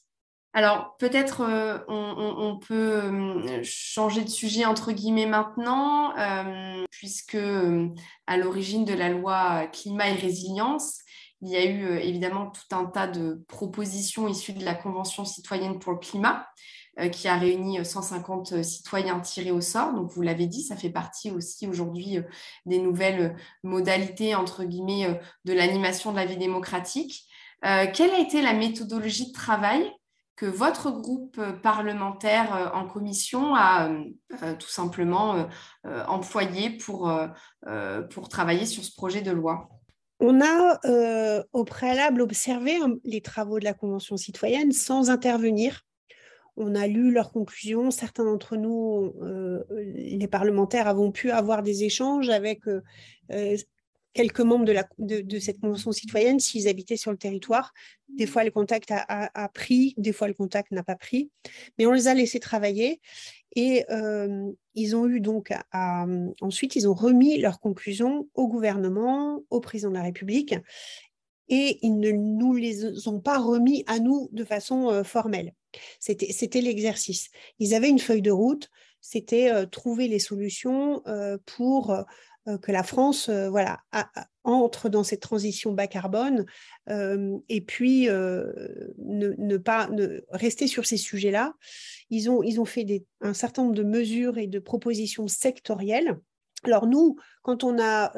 Alors, 0.53 0.97
peut-être 0.99 1.43
euh, 1.43 1.79
on, 1.87 2.59
peut 2.59 3.05
euh, 3.05 3.61
changer 3.63 4.25
de 4.25 4.29
sujet 4.29 4.65
entre 4.65 4.91
guillemets 4.91 5.27
maintenant, 5.27 6.17
euh, 6.19 6.85
puisque 6.91 7.39
à 8.27 8.37
l'origine 8.37 8.85
de 8.85 8.95
la 8.95 9.11
loi 9.11 9.69
climat 9.69 10.09
et 10.09 10.15
résilience, 10.15 10.99
il 11.41 11.51
y 11.51 11.57
a 11.57 11.65
eu 11.65 11.99
évidemment 11.99 12.51
tout 12.51 12.75
un 12.75 12.85
tas 12.85 13.07
de 13.07 13.45
propositions 13.47 14.27
issues 14.27 14.53
de 14.53 14.65
la 14.65 14.75
Convention 14.75 15.25
citoyenne 15.25 15.79
pour 15.79 15.93
le 15.93 15.99
climat, 15.99 16.47
qui 17.13 17.29
a 17.29 17.39
réuni 17.39 17.83
150 17.83 18.63
citoyens 18.63 19.21
tirés 19.21 19.53
au 19.53 19.63
sort. 19.63 19.95
Donc, 19.95 20.11
vous 20.11 20.21
l'avez 20.21 20.47
dit, 20.47 20.63
ça 20.63 20.77
fait 20.77 20.91
partie 20.91 21.31
aussi 21.31 21.67
aujourd'hui 21.67 22.19
des 22.67 22.79
nouvelles 22.79 23.37
modalités, 23.63 24.35
entre 24.35 24.65
guillemets, 24.65 25.19
de 25.47 25.53
l'animation 25.55 26.11
de 26.11 26.17
la 26.17 26.27
vie 26.27 26.37
démocratique. 26.37 27.25
quelle 27.63 28.11
a 28.11 28.19
été 28.19 28.43
la 28.43 28.53
méthodologie 28.53 29.29
de 29.29 29.33
travail 29.33 29.91
que 30.41 30.47
votre 30.47 30.91
groupe 30.91 31.37
euh, 31.39 31.53
parlementaire 31.53 32.57
euh, 32.57 32.69
en 32.73 32.87
commission 32.87 33.55
a 33.55 33.91
euh, 33.91 34.55
tout 34.59 34.71
simplement 34.71 35.47
employé 35.85 36.71
pour, 36.71 37.13
pour 38.11 38.29
travailler 38.29 38.65
sur 38.65 38.83
ce 38.85 38.95
projet 38.95 39.21
de 39.21 39.31
loi 39.31 39.69
on 40.23 40.41
a 40.43 41.47
au 41.53 41.65
préalable 41.65 42.21
observé 42.21 42.77
hein, 42.77 42.97
les 43.05 43.23
travaux 43.23 43.59
de 43.59 43.65
la 43.65 43.73
Convention 43.73 44.19
citoyenne 44.19 44.71
sans 44.71 45.09
intervenir. 45.09 45.81
On 46.59 46.75
a 46.75 46.87
lu 46.87 47.11
leurs 47.11 47.33
conclusions. 47.33 47.91
Certains 47.91 48.25
d'entre 48.25 48.57
nous, 48.57 49.15
les 49.79 50.29
parlementaires, 50.29 50.89
avons 50.89 51.11
pu 51.11 51.31
avoir 51.31 51.63
des 51.63 51.85
échanges 51.85 52.29
avec 52.29 52.65
quelques 54.13 54.41
membres 54.41 54.65
de, 54.99 55.39
cette 55.39 55.61
convention 55.61 55.93
citoyenne 55.93 56.41
s'ils 56.41 56.69
habitaient 56.69 56.97
sur 56.97 57.11
le 57.11 57.17
territoire. 57.17 57.73
Des 58.09 58.27
fois, 58.27 58.45
le 58.45 58.51
contact 58.51 58.91
a, 58.91 59.49
pris, 59.55 59.95
des 59.97 60.13
fois, 60.13 60.29
le 60.29 60.35
contact 60.35 60.73
n'a 60.73 60.83
pas 60.83 60.97
pris, 60.97 61.31
mais 61.79 61.87
on 61.87 61.93
les 61.93 62.09
a 62.09 62.15
laissés 62.15 62.41
travailler 62.41 63.01
et 63.55 63.85
euh, 63.91 64.51
ils 64.75 64.97
ont 64.97 65.07
eu 65.07 65.21
donc 65.21 65.53
ensuite, 66.41 66.77
ils 66.77 66.89
ont 66.89 66.95
remis 66.95 67.39
leurs 67.39 67.61
conclusions 67.61 68.29
au 68.35 68.49
gouvernement, 68.49 69.43
au 69.51 69.61
président 69.61 69.91
de 69.91 69.97
la 69.97 70.03
République 70.03 70.55
et 71.49 71.79
ils 71.83 71.99
ne 71.99 72.11
nous 72.11 72.55
les 72.55 73.09
ont 73.09 73.21
pas 73.21 73.39
remis 73.39 73.83
à 73.89 73.99
nous 73.99 74.29
de 74.33 74.45
façon 74.45 74.91
euh, 74.91 75.03
formelle. 75.03 75.53
C'était 76.01 76.61
l'exercice. 76.61 77.29
Ils 77.59 77.75
avaient 77.75 77.89
une 77.89 77.99
feuille 77.99 78.23
de 78.23 78.31
route, 78.31 78.71
c'était 79.01 79.53
euh, 79.53 79.67
trouver 79.67 80.09
les 80.09 80.19
solutions 80.19 81.03
pour 81.47 82.05
que 82.63 82.73
la 82.73 82.83
France 82.83 83.29
euh, 83.29 83.51
voilà, 83.51 83.81
entre 84.45 84.89
dans 84.89 85.05
cette 85.05 85.21
transition 85.21 85.73
bas 85.73 85.87
carbone 85.87 86.47
euh, 86.89 87.37
et 87.49 87.61
puis 87.61 88.07
ne, 88.09 89.57
pas 89.59 89.89
rester 90.31 90.67
sur 90.67 90.87
ces 90.87 90.97
sujets-là. 90.97 91.55
Ils 92.09 92.31
ont, 92.31 92.43
ils 92.43 92.61
ont 92.61 92.65
fait 92.65 93.05
un 93.21 93.35
certain 93.35 93.63
nombre 93.63 93.75
de 93.75 93.85
mesures 93.85 94.39
et 94.39 94.47
de 94.47 94.59
propositions 94.59 95.29
sectorielles. 95.29 96.19
Alors 96.65 96.87
nous, 96.87 97.17
quand 97.43 97.65
on 97.65 97.79
a 97.79 98.13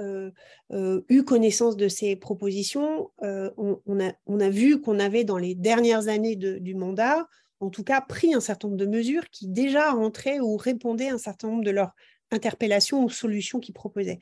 eu 1.08 1.22
connaissance 1.24 1.76
de 1.76 1.88
ces 1.88 2.16
propositions, 2.16 3.10
on, 3.20 4.00
a, 4.00 4.12
on, 4.26 4.40
a, 4.40 4.48
vu 4.48 4.80
qu'on 4.80 4.98
avait 4.98 5.24
dans 5.24 5.38
les 5.38 5.54
dernières 5.54 6.08
années 6.08 6.36
du 6.36 6.74
mandat, 6.74 7.28
en 7.62 7.70
tout 7.70 7.84
cas, 7.84 8.00
pris 8.00 8.34
un 8.34 8.40
certain 8.40 8.68
nombre 8.68 8.80
de 8.80 8.86
mesures 8.86 9.30
qui 9.30 9.46
déjà 9.46 9.92
rentraient 9.92 10.40
ou 10.40 10.56
répondaient 10.56 11.10
à 11.10 11.14
un 11.14 11.18
certain 11.18 11.48
nombre 11.48 11.64
de 11.64 11.70
leurs 11.70 11.92
interpellations 12.32 13.04
ou 13.04 13.10
solutions 13.10 13.60
qu'il 13.60 13.74
proposait. 13.74 14.18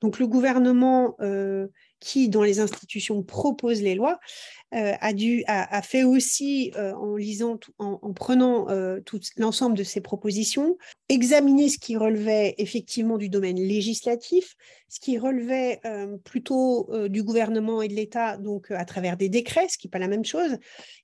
Donc 0.00 0.18
le 0.18 0.26
gouvernement 0.26 1.16
euh, 1.20 1.68
qui, 2.00 2.28
dans 2.28 2.42
les 2.42 2.60
institutions, 2.60 3.22
propose 3.22 3.80
les 3.80 3.94
lois, 3.94 4.18
euh, 4.74 4.92
a, 5.00 5.82
fait 5.82 6.02
aussi, 6.02 6.72
euh, 6.76 6.94
en 6.94 7.16
lisant, 7.16 7.60
en, 7.78 8.12
prenant 8.12 8.66
tout 9.04 9.20
l'ensemble 9.36 9.76
de 9.76 9.84
ces 9.84 10.00
propositions, 10.00 10.76
examiner 11.08 11.68
ce 11.68 11.78
qui 11.78 11.96
relevait 11.96 12.54
effectivement 12.58 13.18
du 13.18 13.28
domaine 13.28 13.60
législatif, 13.60 14.56
ce 14.88 14.98
qui 14.98 15.18
relevait 15.18 15.80
plutôt 16.24 16.90
du 17.08 17.22
gouvernement 17.22 17.82
et 17.82 17.88
de 17.88 17.94
l'État, 17.94 18.36
donc 18.36 18.70
à 18.70 18.84
travers 18.84 19.16
des 19.16 19.28
décrets, 19.28 19.68
ce 19.68 19.78
qui 19.78 19.86
n'est 19.86 19.90
pas 19.90 19.98
la 19.98 20.08
même 20.08 20.24
chose, 20.24 20.56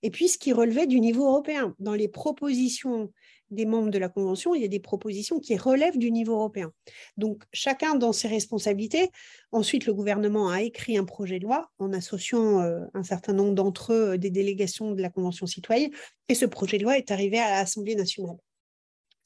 et 0.03 0.11
puis 0.11 0.29
ce 0.29 0.38
qui 0.38 0.53
relevait 0.53 0.87
du 0.87 1.01
niveau 1.01 1.27
européen. 1.27 1.75
Dans 1.79 1.94
les 1.94 2.09
propositions 2.09 3.12
des 3.51 3.67
membres 3.67 3.91
de 3.91 3.99
la 3.99 4.09
Convention, 4.09 4.55
il 4.55 4.63
y 4.63 4.65
a 4.65 4.69
des 4.69 4.81
propositions 4.81 5.41
qui 5.41 5.57
relèvent 5.57 5.99
du 5.99 6.11
niveau 6.11 6.35
européen. 6.35 6.73
Donc, 7.17 7.45
chacun 7.53 7.95
dans 7.95 8.13
ses 8.13 8.29
responsabilités. 8.29 9.11
Ensuite, 9.53 9.87
le 9.87 9.95
gouvernement 9.95 10.51
a 10.51 10.63
écrit 10.63 10.97
un 10.97 11.05
projet 11.05 11.39
de 11.39 11.45
loi 11.45 11.71
en 11.79 11.93
associant 11.93 12.61
euh, 12.61 12.81
un 12.95 13.03
certain 13.03 13.33
nombre 13.33 13.55
d'entre 13.55 13.93
eux 13.93 14.11
euh, 14.13 14.19
des 14.19 14.31
délégations 14.31 14.93
de 14.93 15.03
la 15.03 15.11
Convention 15.11 15.47
citoyenne, 15.47 15.91
et 16.29 16.35
ce 16.35 16.47
projet 16.47 16.79
de 16.79 16.85
loi 16.85 16.99
est 16.99 17.11
arrivé 17.11 17.39
à 17.39 17.51
l'Assemblée 17.51 17.95
nationale. 17.95 18.37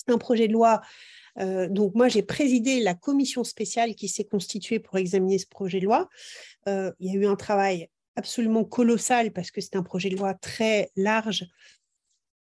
Un 0.08 0.18
projet 0.18 0.48
de 0.48 0.52
loi 0.52 0.80
euh, 1.38 1.66
donc 1.66 1.94
moi, 1.94 2.08
j'ai 2.08 2.22
présidé 2.22 2.80
la 2.80 2.92
commission 2.92 3.42
spéciale 3.42 3.94
qui 3.94 4.06
s'est 4.06 4.24
constituée 4.24 4.80
pour 4.80 4.98
examiner 4.98 5.38
ce 5.38 5.46
projet 5.46 5.80
de 5.80 5.86
loi. 5.86 6.10
il 6.66 6.92
y 7.00 7.08
a 7.08 7.14
eu 7.14 7.24
un 7.24 7.36
travail 7.36 7.88
absolument 8.16 8.64
colossal 8.64 9.32
parce 9.32 9.50
que 9.50 9.62
c'est 9.62 9.76
un 9.76 9.82
projet 9.82 10.10
de 10.10 10.16
loi 10.16 10.34
très 10.34 10.90
large 10.94 11.46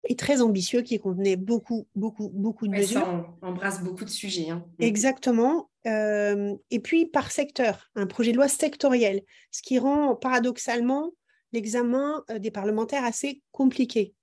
et 0.06 0.16
très 0.16 0.42
ambitieux 0.42 0.82
qui 0.82 0.98
contenait 0.98 1.36
beaucoup, 1.36 1.86
beaucoup, 1.94 2.30
beaucoup 2.32 2.66
de 2.66 2.72
mesures. 2.72 3.00
Ça 3.00 3.36
embrasse 3.42 3.82
beaucoup 3.82 4.04
de 4.04 4.10
sujets. 4.10 4.50
Hein. 4.50 4.64
Mm. 4.78 4.82
Exactement. 4.82 5.70
Euh, 5.86 6.54
et 6.70 6.80
puis 6.80 7.06
par 7.06 7.30
secteur, 7.30 7.90
un 7.94 8.06
projet 8.06 8.32
de 8.32 8.36
loi 8.36 8.48
sectoriel, 8.48 9.22
ce 9.50 9.62
qui 9.62 9.78
rend 9.78 10.14
paradoxalement 10.16 11.12
l'examen 11.52 12.24
euh, 12.30 12.38
des 12.38 12.50
parlementaires 12.50 13.04
assez 13.04 13.42
compliqué 13.52 14.14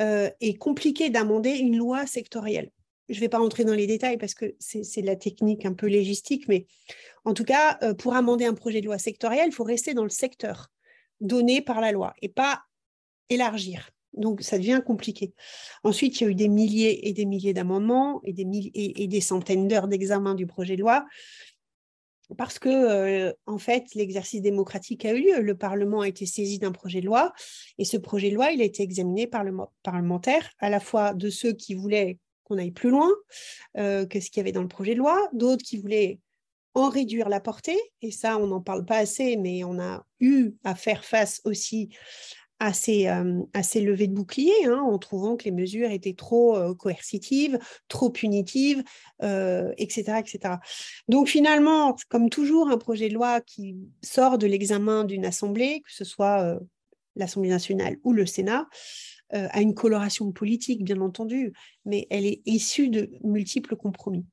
euh, 0.00 0.30
et 0.40 0.56
compliqué 0.56 1.10
d'amender 1.10 1.52
une 1.52 1.76
loi 1.76 2.06
sectorielle. 2.06 2.70
Je 3.08 3.16
ne 3.16 3.20
vais 3.20 3.28
pas 3.28 3.38
rentrer 3.38 3.64
dans 3.64 3.74
les 3.74 3.86
détails 3.86 4.16
parce 4.16 4.34
que 4.34 4.54
c'est 4.58 5.02
de 5.02 5.06
la 5.06 5.16
technique 5.16 5.66
un 5.66 5.74
peu 5.74 5.86
légistique, 5.86 6.48
mais 6.48 6.66
en 7.26 7.34
tout 7.34 7.44
cas, 7.44 7.78
pour 7.98 8.14
amender 8.14 8.46
un 8.46 8.54
projet 8.54 8.80
de 8.80 8.86
loi 8.86 8.96
sectoriel, 8.96 9.48
il 9.48 9.52
faut 9.52 9.62
rester 9.62 9.92
dans 9.92 10.04
le 10.04 10.10
secteur 10.10 10.70
donné 11.20 11.60
par 11.60 11.82
la 11.82 11.92
loi 11.92 12.14
et 12.22 12.30
pas 12.30 12.62
élargir. 13.28 13.93
Donc, 14.16 14.42
ça 14.42 14.58
devient 14.58 14.80
compliqué. 14.84 15.32
Ensuite, 15.82 16.20
il 16.20 16.24
y 16.24 16.26
a 16.26 16.30
eu 16.30 16.34
des 16.34 16.48
milliers 16.48 17.08
et 17.08 17.12
des 17.12 17.24
milliers 17.24 17.54
d'amendements 17.54 18.20
et 18.24 18.32
des, 18.32 19.20
centaines 19.20 19.68
d'heures 19.68 19.88
d'examen 19.88 20.34
du 20.34 20.46
projet 20.46 20.76
de 20.76 20.80
loi 20.80 21.04
parce 22.38 22.58
que, 22.58 22.68
euh, 22.68 23.32
en 23.46 23.58
fait, 23.58 23.94
l'exercice 23.94 24.40
démocratique 24.40 25.04
a 25.04 25.12
eu 25.12 25.22
lieu. 25.22 25.40
Le 25.40 25.56
Parlement 25.56 26.00
a 26.00 26.08
été 26.08 26.26
saisi 26.26 26.58
d'un 26.58 26.72
projet 26.72 27.00
de 27.00 27.06
loi 27.06 27.32
et 27.78 27.84
ce 27.84 27.96
projet 27.96 28.30
de 28.30 28.34
loi, 28.34 28.46
a 28.46 28.52
été 28.52 28.82
examiné 28.82 29.26
par 29.26 29.44
le 29.44 29.54
parlementaire, 29.82 30.50
à 30.58 30.70
la 30.70 30.80
fois 30.80 31.12
de 31.12 31.28
ceux 31.28 31.52
qui 31.52 31.74
voulaient 31.74 32.18
qu'on 32.44 32.58
aille 32.58 32.70
plus 32.70 32.90
loin 32.90 33.10
euh, 33.78 34.06
que 34.06 34.20
ce 34.20 34.30
qu'il 34.30 34.38
y 34.38 34.40
avait 34.40 34.52
dans 34.52 34.62
le 34.62 34.68
projet 34.68 34.94
de 34.94 34.98
loi, 34.98 35.28
d'autres 35.32 35.64
qui 35.64 35.78
voulaient 35.78 36.20
en 36.74 36.88
réduire 36.88 37.28
la 37.28 37.40
portée, 37.40 37.78
et 38.02 38.10
ça, 38.10 38.36
on 38.38 38.48
n'en 38.48 38.60
parle 38.60 38.84
pas 38.84 38.98
assez, 38.98 39.36
mais 39.36 39.62
on 39.64 39.78
a 39.78 40.04
eu 40.20 40.52
à 40.64 40.74
faire 40.74 41.04
face 41.04 41.40
aussi 41.44 41.90
à 42.64 42.72
ces, 42.72 43.08
euh, 43.08 43.42
de 43.54 44.06
boucliers, 44.06 44.64
hein, 44.64 44.80
en 44.80 44.98
trouvant 44.98 45.36
que 45.36 45.44
les 45.44 45.50
mesures 45.50 45.90
étaient 45.90 46.14
trop 46.14 46.56
euh, 46.56 46.74
coercitives, 46.74 47.58
trop 47.88 48.10
punitives, 48.10 48.82
etc., 49.20 49.22
euh, 49.22 49.72
etc. 50.18 50.54
Donc 51.08 51.28
finalement, 51.28 51.94
comme 52.08 52.30
toujours, 52.30 52.68
un 52.68 52.78
projet 52.78 53.08
de 53.08 53.14
loi 53.14 53.40
qui 53.40 53.76
sort 54.02 54.38
de 54.38 54.46
l'examen 54.46 55.04
d'une 55.04 55.26
assemblée, 55.26 55.82
que 55.82 55.92
ce 55.92 56.04
soit 56.04 56.58
l'Assemblée 57.16 57.50
nationale 57.50 57.96
ou 58.02 58.12
le 58.12 58.26
Sénat, 58.26 58.66
a 59.30 59.60
une 59.60 59.74
coloration 59.74 60.30
politique, 60.30 60.84
bien 60.84 61.00
entendu, 61.00 61.52
mais 61.84 62.06
elle 62.10 62.24
est 62.24 62.40
issue 62.46 62.88
de 62.88 63.10
multiples 63.24 63.74
compromis. 63.74 64.24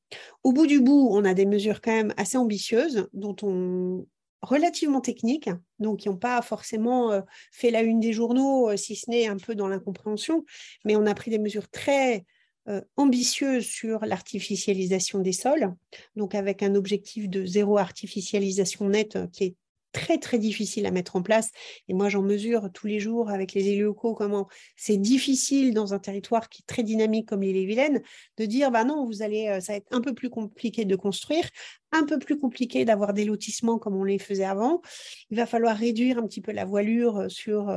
Au 0.44 0.52
bout 0.52 0.67
du 0.67 0.80
bout, 0.80 1.10
on 1.12 1.26
a 1.26 1.34
des 1.34 1.46
mesures 1.46 1.82
quand 1.82 1.91
même 1.91 2.13
assez 2.17 2.38
ambitieuses 2.38 3.08
dont 3.13 3.36
on 3.41 4.06
relativement 4.41 5.01
techniques, 5.01 5.49
donc 5.80 5.99
qui 5.99 6.10
n'ont 6.10 6.17
pas 6.17 6.41
forcément 6.41 7.12
euh, 7.12 7.21
fait 7.51 7.71
la 7.71 7.82
une 7.82 7.99
des 7.99 8.13
journaux, 8.13 8.69
euh, 8.69 8.77
si 8.77 8.95
ce 8.95 9.10
n'est 9.10 9.27
un 9.27 9.38
peu 9.38 9.56
dans 9.56 9.67
l'incompréhension, 9.67 10.45
mais 10.86 10.95
on 10.95 11.06
a 11.06 11.13
pris 11.13 11.32
des 11.32 11.39
mesures 11.39 11.69
très 11.69 12.25
euh, 12.67 12.82
ambitieuses 12.95 13.65
sur 13.65 14.06
l'artificialisation 14.06 15.19
des 15.19 15.34
sols, 15.34 15.73
donc 16.15 16.36
avec 16.36 16.63
un 16.63 16.75
objectif 16.75 17.30
de 17.30 17.45
zéro 17.45 17.77
artificialisation 17.77 18.89
nette 18.89 19.17
qui 19.32 19.43
est 19.43 19.56
très 19.91 20.17
très 20.17 20.39
difficile 20.39 20.86
à 20.86 20.91
mettre 20.91 21.15
en 21.15 21.21
place. 21.21 21.51
Et 21.88 21.93
moi, 21.93 22.10
j'en 22.10 22.21
mesure 22.21 22.69
tous 22.73 22.88
les 22.88 22.99
jours 22.99 23.30
avec 23.30 23.54
les 23.54 23.67
élus 23.69 23.84
locaux 23.84 24.13
comment 24.13 24.47
c'est 24.75 24.97
difficile 24.97 25.73
dans 25.73 25.93
un 25.93 25.99
territoire 25.99 26.49
qui 26.49 26.62
est 26.62 26.65
très 26.65 26.84
dynamique 26.84 27.27
comme 27.27 27.41
l'île 27.41 27.58
et 27.58 27.65
Vilaine 27.65 28.01
de 28.38 28.45
dire 28.45 28.71
bah 28.71 28.84
non, 28.84 29.06
vous 29.06 29.21
allez, 29.21 29.60
ça 29.62 29.73
va 29.73 29.77
être 29.77 29.88
un 29.91 30.01
peu 30.01 30.13
plus 30.13 30.30
compliqué 30.30 30.86
de 30.86 30.95
construire, 30.95 31.49
un 31.91 32.06
peu 32.06 32.19
plus 32.19 32.38
compliqué 32.38 32.86
d'avoir 32.86 33.13
des 33.13 33.25
lotissements 33.25 33.77
comme 33.77 33.95
on 33.95 34.04
les 34.04 34.19
faisait 34.19 34.45
avant. 34.45 34.82
Il 35.30 35.38
va 35.38 35.45
falloir 35.45 35.75
réduire 35.77 36.17
un 36.17 36.27
petit 36.27 36.41
peu 36.41 36.51
la 36.51 36.65
voilure 36.65 37.25
sur 37.30 37.71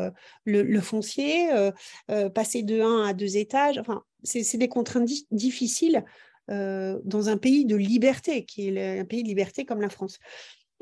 le, 0.44 0.80
foncier, 0.80 1.48
passer 2.34 2.62
de 2.62 2.80
1 2.80 3.04
à 3.06 3.12
2 3.12 3.36
étages. 3.36 3.78
Enfin, 3.78 4.02
c'est 4.22 4.58
des 4.58 4.68
contraintes 4.68 5.08
difficiles. 5.30 6.04
dans 6.48 7.28
un 7.28 7.36
pays 7.36 7.64
de 7.64 7.76
liberté, 7.76 8.44
qui 8.44 8.68
est 8.68 8.98
un 9.00 9.04
pays 9.04 9.22
de 9.22 9.28
liberté 9.28 9.64
comme 9.64 9.80
la 9.80 9.88
France 9.88 10.18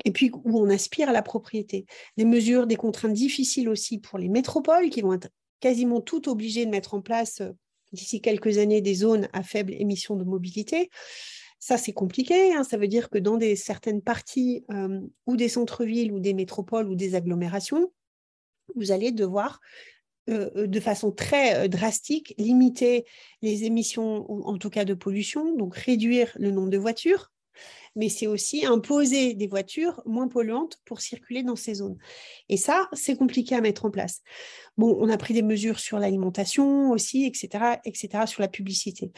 et 0.05 0.11
puis 0.11 0.31
où 0.33 0.59
on 0.59 0.69
aspire 0.69 1.09
à 1.09 1.13
la 1.13 1.21
propriété. 1.21 1.85
Des 2.17 2.25
mesures, 2.25 2.67
des 2.67 2.75
contraintes 2.75 3.13
difficiles 3.13 3.69
aussi 3.69 3.99
pour 3.99 4.19
les 4.19 4.29
métropoles 4.29 4.89
qui 4.89 5.01
vont 5.01 5.13
être 5.13 5.29
quasiment 5.59 6.01
toutes 6.01 6.27
obligées 6.27 6.65
de 6.65 6.71
mettre 6.71 6.93
en 6.93 7.01
place 7.01 7.41
euh, 7.41 7.51
d'ici 7.93 8.21
quelques 8.21 8.57
années 8.57 8.81
des 8.81 8.95
zones 8.95 9.29
à 9.33 9.43
faible 9.43 9.73
émission 9.73 10.15
de 10.15 10.23
mobilité. 10.23 10.89
Ça, 11.59 11.77
c'est 11.77 11.93
compliqué. 11.93 12.53
Hein. 12.53 12.63
Ça 12.63 12.75
veut 12.75 12.87
dire 12.87 13.09
que 13.09 13.17
dans 13.17 13.39
certaines 13.55 14.01
parties 14.01 14.65
euh, 14.71 14.99
ou 15.25 15.37
des 15.37 15.47
centres-villes 15.47 16.11
ou 16.11 16.19
des 16.19 16.33
métropoles 16.33 16.89
ou 16.89 16.95
des 16.95 17.15
agglomérations, 17.15 17.93
vous 18.75 18.91
allez 18.91 19.11
devoir 19.11 19.61
euh, 20.29 20.67
de 20.67 20.79
façon 20.79 21.11
très 21.11 21.69
drastique 21.69 22.33
limiter 22.37 23.05
les 23.41 23.63
émissions, 23.63 24.29
en 24.29 24.57
tout 24.57 24.69
cas 24.69 24.85
de 24.85 24.93
pollution, 24.93 25.55
donc 25.55 25.75
réduire 25.75 26.31
le 26.37 26.51
nombre 26.51 26.69
de 26.69 26.77
voitures, 26.77 27.32
mais 27.95 28.09
c'est 28.09 28.27
aussi 28.27 28.65
imposer 28.65 29.33
des 29.33 29.47
voitures 29.47 30.01
moins 30.05 30.27
polluantes 30.27 30.79
pour 30.85 31.01
circuler 31.01 31.43
dans 31.43 31.55
ces 31.55 31.75
zones. 31.75 31.97
Et 32.49 32.57
ça, 32.57 32.89
c'est 32.93 33.15
compliqué 33.15 33.55
à 33.55 33.61
mettre 33.61 33.85
en 33.85 33.91
place. 33.91 34.21
Bon, 34.75 34.97
on 34.99 35.09
a 35.09 35.17
pris 35.17 35.35
des 35.35 35.43
mesures 35.43 35.77
sur 35.77 35.99
l'alimentation 35.99 36.89
aussi, 36.89 37.25
etc., 37.25 37.79
etc., 37.85 38.25
sur 38.25 38.41
la 38.41 38.47
publicité. 38.47 39.11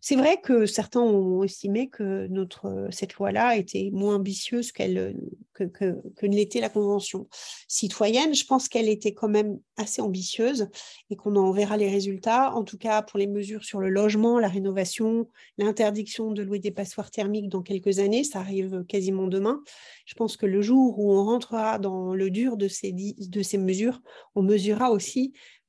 C'est 0.00 0.16
vrai 0.16 0.38
que 0.42 0.66
certains 0.66 1.00
ont 1.00 1.42
estimé 1.42 1.88
que 1.88 2.26
notre, 2.26 2.88
cette 2.90 3.14
loi-là 3.14 3.56
était 3.56 3.88
moins 3.90 4.16
ambitieuse 4.16 4.70
que, 4.70 5.64
que, 5.64 6.26
l'était 6.26 6.60
la 6.60 6.68
Convention 6.68 7.26
citoyenne. 7.68 8.34
Je 8.34 8.44
pense 8.44 8.68
qu'elle 8.68 8.88
était 8.88 9.14
quand 9.14 9.30
même 9.30 9.58
assez 9.78 10.02
ambitieuse 10.02 10.68
et 11.08 11.16
qu'on 11.16 11.36
en 11.36 11.52
verra 11.52 11.78
les 11.78 11.88
résultats. 11.88 12.54
En 12.54 12.64
tout 12.64 12.76
cas, 12.78 13.00
pour 13.00 13.18
les 13.18 13.26
mesures 13.26 13.64
sur 13.64 13.80
le 13.80 13.88
logement, 13.88 14.38
la 14.38 14.48
rénovation, 14.48 15.26
l'interdiction 15.56 16.32
de 16.32 16.42
louer 16.42 16.58
des 16.58 16.70
passoires 16.70 17.10
thermiques 17.10 17.48
dans 17.48 17.62
quelques 17.62 17.98
années, 17.98 18.24
ça 18.24 18.40
arrive 18.40 18.84
quasiment 18.86 19.26
demain. 19.26 19.62
Je 20.04 20.14
pense 20.14 20.36
que 20.36 20.46
le 20.46 20.60
jour 20.60 20.98
où 20.98 21.12
on 21.12 21.24
rentrera 21.24 21.78
dans 21.78 22.14
le 22.14 22.30
dur 22.30 22.58
de 22.58 22.68
ces, 22.68 22.92
de 22.92 23.42
ces 23.42 23.58
mesures, 23.58 24.02
on 24.34 24.42
mesurera 24.42 24.90
aussi 24.90 24.97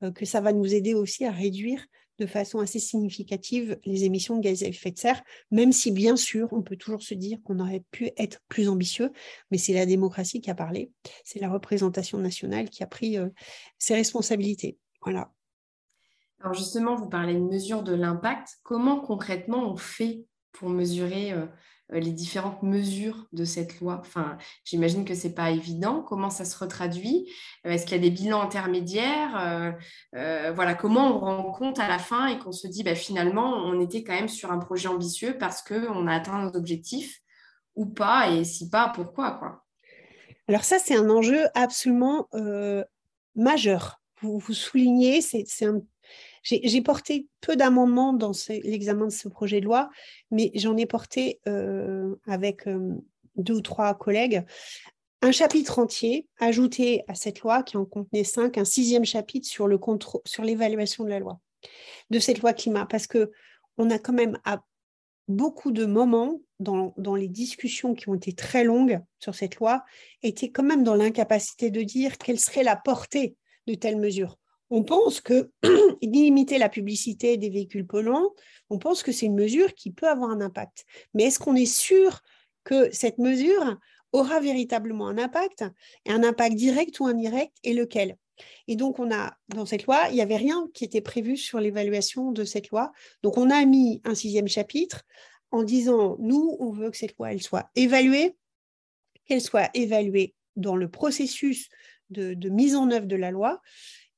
euh, 0.04 0.12
que 0.12 0.26
ça 0.26 0.42
va 0.42 0.54
nous 0.54 0.74
aider 0.74 0.94
aussi 0.94 1.26
à 1.26 1.32
réduire 1.32 1.86
de 2.20 2.26
façon 2.26 2.60
assez 2.60 2.80
significative 2.80 3.80
les 3.86 4.04
émissions 4.04 4.36
de 4.36 4.42
gaz 4.42 4.64
à 4.64 4.68
effet 4.68 4.92
de 4.92 4.98
serre, 4.98 5.22
même 5.52 5.72
si 5.72 5.92
bien 5.92 6.16
sûr 6.18 6.50
on 6.52 6.62
peut 6.62 6.76
toujours 6.76 7.02
se 7.02 7.14
dire 7.14 7.40
qu'on 7.44 7.60
aurait 7.60 7.84
pu 7.92 8.12
être 8.18 8.42
plus 8.50 8.68
ambitieux, 8.68 9.12
mais 9.52 9.58
c'est 9.58 9.74
la 9.74 9.86
démocratie 9.86 10.42
qui 10.42 10.52
a 10.52 10.56
parlé, 10.56 10.92
c'est 11.24 11.40
la 11.40 11.50
représentation 11.50 12.18
nationale 12.18 12.70
qui 12.70 12.84
a 12.84 12.88
pris 12.88 13.18
euh, 13.18 13.30
ses 13.78 13.96
responsabilités. 13.96 14.78
Voilà. 15.02 15.32
Alors 16.42 16.54
justement, 16.54 16.96
vous 16.96 17.10
parlez 17.10 17.34
de 17.34 17.40
mesure 17.40 17.84
de 17.84 17.94
l'impact. 17.94 18.60
Comment 18.64 19.00
concrètement 19.00 19.72
on 19.72 19.76
fait 19.76 20.26
pour 20.52 20.70
mesurer 20.70 21.32
euh, 21.34 21.46
les 21.92 22.12
différentes 22.12 22.62
mesures 22.62 23.28
de 23.32 23.46
cette 23.46 23.80
loi. 23.80 23.98
Enfin, 24.00 24.38
j'imagine 24.64 25.06
que 25.06 25.16
ce 25.16 25.28
n'est 25.28 25.34
pas 25.34 25.50
évident. 25.50 26.04
Comment 26.04 26.30
ça 26.30 26.46
se 26.46 26.58
retraduit? 26.58 27.28
Euh, 27.66 27.72
Est-ce 27.72 27.86
qu'il 27.86 27.98
y 27.98 28.00
a 28.00 28.04
des 28.04 28.12
bilans 28.12 28.42
intermédiaires? 28.42 29.76
Euh, 30.16 30.52
Voilà, 30.54 30.76
comment 30.76 31.16
on 31.16 31.20
rend 31.20 31.52
compte 31.52 31.80
à 31.80 31.88
la 31.88 32.00
fin 32.00 32.28
et 32.28 32.38
qu'on 32.40 32.52
se 32.52 32.68
dit 32.68 32.84
bah, 32.84 32.96
finalement, 32.96 33.54
on 33.56 33.82
était 33.82 34.04
quand 34.04 34.14
même 34.14 34.28
sur 34.28 34.52
un 34.52 34.60
projet 34.60 34.88
ambitieux 34.88 35.38
parce 35.38 35.62
qu'on 35.62 36.08
a 36.08 36.16
atteint 36.16 36.44
nos 36.44 36.56
objectifs 36.56 37.20
ou 37.76 37.86
pas? 37.86 38.30
Et 38.32 38.44
si 38.44 38.70
pas, 38.70 38.92
pourquoi 38.94 39.32
quoi? 39.32 39.64
Alors 40.48 40.64
ça, 40.64 40.80
c'est 40.80 40.96
un 40.96 41.10
enjeu 41.10 41.46
absolument 41.56 42.28
majeur. 43.36 44.02
Vous, 44.22 44.38
vous 44.38 44.54
soulignez, 44.54 45.22
c'est 45.22 45.66
un 45.66 45.82
j'ai 46.44 46.82
porté 46.82 47.28
peu 47.42 47.56
d'amendements 47.56 48.14
dans 48.14 48.32
l'examen 48.64 49.08
de 49.08 49.12
ce 49.12 49.28
projet 49.28 49.60
de 49.60 49.66
loi, 49.66 49.90
mais 50.32 50.52
j'en 50.56 50.78
ai 50.78 50.86
porté 50.86 51.40
euh, 51.48 52.16
avec 52.28 52.68
euh, 52.68 52.96
deux 53.36 53.56
ou 53.56 53.62
trois 53.62 53.94
collègues. 53.94 54.44
Un 55.22 55.32
chapitre 55.32 55.80
entier 55.80 56.28
ajouté 56.40 57.04
à 57.08 57.16
cette 57.16 57.42
loi 57.42 57.64
qui 57.64 57.78
en 57.78 57.86
contenait 57.86 58.24
cinq, 58.24 58.58
un 58.58 58.66
sixième 58.66 59.06
chapitre 59.06 59.48
sur 59.48 60.44
l'évaluation 60.44 61.04
de 61.04 61.10
la 61.10 61.20
loi, 61.20 61.40
de 62.10 62.20
cette 62.20 62.40
loi 62.40 62.54
climat, 62.54 62.86
parce 62.86 63.08
que 63.08 63.32
on 63.78 63.90
a 63.90 64.00
quand 64.00 64.14
même 64.14 64.40
à 64.46 64.62
beaucoup 65.28 65.72
de 65.72 65.86
moments 65.86 66.42
dans, 66.60 66.94
dans, 66.98 67.16
les 67.16 67.28
discussions 67.28 67.94
qui 67.94 68.10
ont 68.10 68.16
été 68.16 68.34
très 68.34 68.64
longues 68.64 69.00
sur 69.20 69.36
cette 69.36 69.58
loi, 69.58 69.84
été 70.24 70.52
quand 70.52 70.64
même 70.64 70.84
dans 70.84 70.96
l'incapacité 70.96 71.70
de 71.70 71.82
dire 71.82 72.18
quelle 72.18 72.40
serait 72.40 72.64
la 72.64 72.76
portée 72.76 73.36
de 73.68 73.76
telles 73.76 73.98
mesures 73.98 74.38
on 74.70 74.84
pense 74.84 75.22
que 75.22 75.52
limiter 76.02 76.58
la 76.58 76.70
publicité 76.70 77.38
des 77.38 77.50
véhicules 77.50 77.88
polluants, 77.88 78.34
on 78.70 78.78
pense 78.78 79.04
que 79.04 79.12
c'est 79.12 79.26
une 79.26 79.36
mesure 79.36 79.74
qui 79.74 79.92
peut 79.92 80.08
avoir 80.08 80.30
un 80.30 80.42
impact. 80.42 80.86
Mais 81.14 81.24
est-ce 81.24 81.40
qu'on 81.40 81.56
est 81.56 81.66
sûr 81.66 82.22
que 82.64 82.92
cette 82.92 83.18
mesure 83.18 83.78
aura 84.12 84.40
véritablement 84.40 85.08
un 85.08 85.18
impact, 85.18 85.66
un 86.08 86.24
impact 86.24 86.56
direct 86.56 87.00
ou 87.00 87.08
indirect, 87.08 87.56
et 87.64 87.74
lequel? 87.74 88.18
Et 88.68 88.76
donc, 88.76 89.00
on 89.00 89.12
a, 89.12 89.36
dans 89.50 89.66
cette 89.66 89.86
loi, 89.86 90.08
il 90.10 90.16
n'y 90.16 90.22
avait 90.22 90.38
rien 90.38 90.70
qui 90.74 90.86
était 90.86 91.02
prévu 91.02 91.36
sur 91.36 91.60
l'évaluation 91.60 92.32
de 92.32 92.44
cette 92.46 92.70
loi. 92.70 92.92
Donc, 93.22 93.38
on 93.38 93.50
a 93.50 93.66
mis 93.66 94.02
un 94.06 94.16
sixième 94.16 94.48
chapitre 94.48 95.04
en 95.52 95.64
disant, 95.64 96.16
nous, 96.20 96.56
on 96.60 96.72
veut 96.72 96.90
que 96.90 96.98
cette 96.98 97.18
loi, 97.18 97.38
soit 97.40 97.70
évaluée, 97.76 98.38
qu'elle 99.26 99.42
soit 99.42 99.70
évaluée 99.74 100.36
dans 100.56 100.76
le 100.76 100.90
processus 100.90 101.70
de 102.12 102.50
mise 102.50 102.76
en 102.76 102.90
œuvre 102.90 103.06
de 103.06 103.16
la 103.16 103.30
loi, 103.30 103.62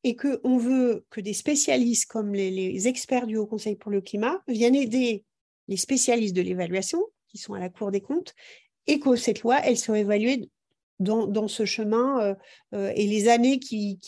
et 0.04 0.16
qu'on 0.16 0.58
veut 0.58 1.06
que 1.10 1.22
des 1.22 1.34
spécialistes 1.34 2.10
comme 2.10 2.34
les, 2.34 2.88
experts 2.88 3.28
du 3.28 3.38
Haut 3.38 3.46
Conseil 3.46 3.76
pour 3.76 3.92
le 3.92 4.02
climat 4.02 4.42
viennent 4.48 4.76
aider 4.76 5.26
les 5.68 5.78
spécialistes 5.78 6.36
de 6.36 6.42
l'évaluation, 6.42 7.02
qui 7.28 7.38
sont 7.38 7.54
à 7.54 7.60
la 7.60 7.70
Cour 7.70 7.92
des 7.92 8.02
comptes, 8.02 8.34
et 8.88 9.00
que 9.00 9.16
cette 9.16 9.42
loi, 9.42 9.60
elle 9.64 9.78
soit 9.78 10.00
évaluée 10.00 10.50
dans, 11.00 11.48
ce 11.48 11.66
chemin 11.66 12.22
euh, 12.22 12.36
euh, 12.74 12.92
et 12.96 13.08
les 13.08 13.28
années 13.28 13.60
qui, 13.60 14.00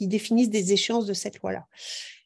définissent 0.00 0.50
des 0.50 0.72
échéances 0.72 1.06
de 1.06 1.14
cette 1.14 1.38
loi-là. 1.40 1.66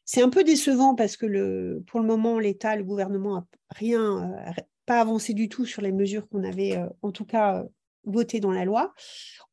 C'est 0.05 0.21
un 0.21 0.29
peu 0.29 0.43
décevant 0.43 0.95
parce 0.95 1.17
que 1.17 1.79
pour 1.87 1.99
le 1.99 2.05
moment, 2.05 2.39
l'État, 2.39 2.75
le 2.75 2.83
gouvernement 2.83 3.35
n'a 3.35 3.47
rien, 3.69 4.33
euh, 4.47 4.61
pas 4.85 5.01
avancé 5.01 5.33
du 5.33 5.49
tout 5.49 5.65
sur 5.65 5.81
les 5.81 5.91
mesures 5.91 6.27
qu'on 6.29 6.43
avait, 6.43 6.77
en 7.01 7.11
tout 7.11 7.25
cas, 7.25 7.65
votées 8.05 8.39
dans 8.39 8.53
la 8.53 8.63
loi. 8.63 8.93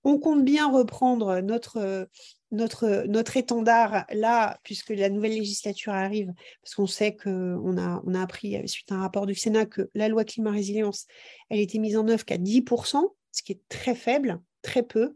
On 0.04 0.18
compte 0.18 0.44
bien 0.44 0.70
reprendre 0.70 1.40
notre 1.40 2.08
notre, 2.54 3.36
étendard 3.36 4.06
là, 4.12 4.58
puisque 4.62 4.90
la 4.90 5.10
nouvelle 5.10 5.32
législature 5.32 5.92
arrive, 5.92 6.32
parce 6.62 6.74
qu'on 6.74 6.86
sait 6.86 7.16
qu'on 7.16 7.78
a, 7.78 8.02
on 8.06 8.14
a 8.14 8.22
appris 8.22 8.56
suite 8.68 8.90
à 8.92 8.96
un 8.96 9.00
rapport 9.00 9.26
du 9.26 9.34
Sénat 9.34 9.66
que 9.66 9.90
la 9.94 10.08
loi 10.08 10.24
climat 10.24 10.50
résilience, 10.50 11.06
elle 11.50 11.60
était 11.60 11.78
mise 11.78 11.96
en 11.96 12.08
œuvre 12.08 12.24
qu'à 12.24 12.38
10%, 12.38 13.02
ce 13.32 13.42
qui 13.42 13.52
est 13.52 13.60
très 13.68 13.94
faible, 13.94 14.40
très 14.62 14.82
peu. 14.82 15.14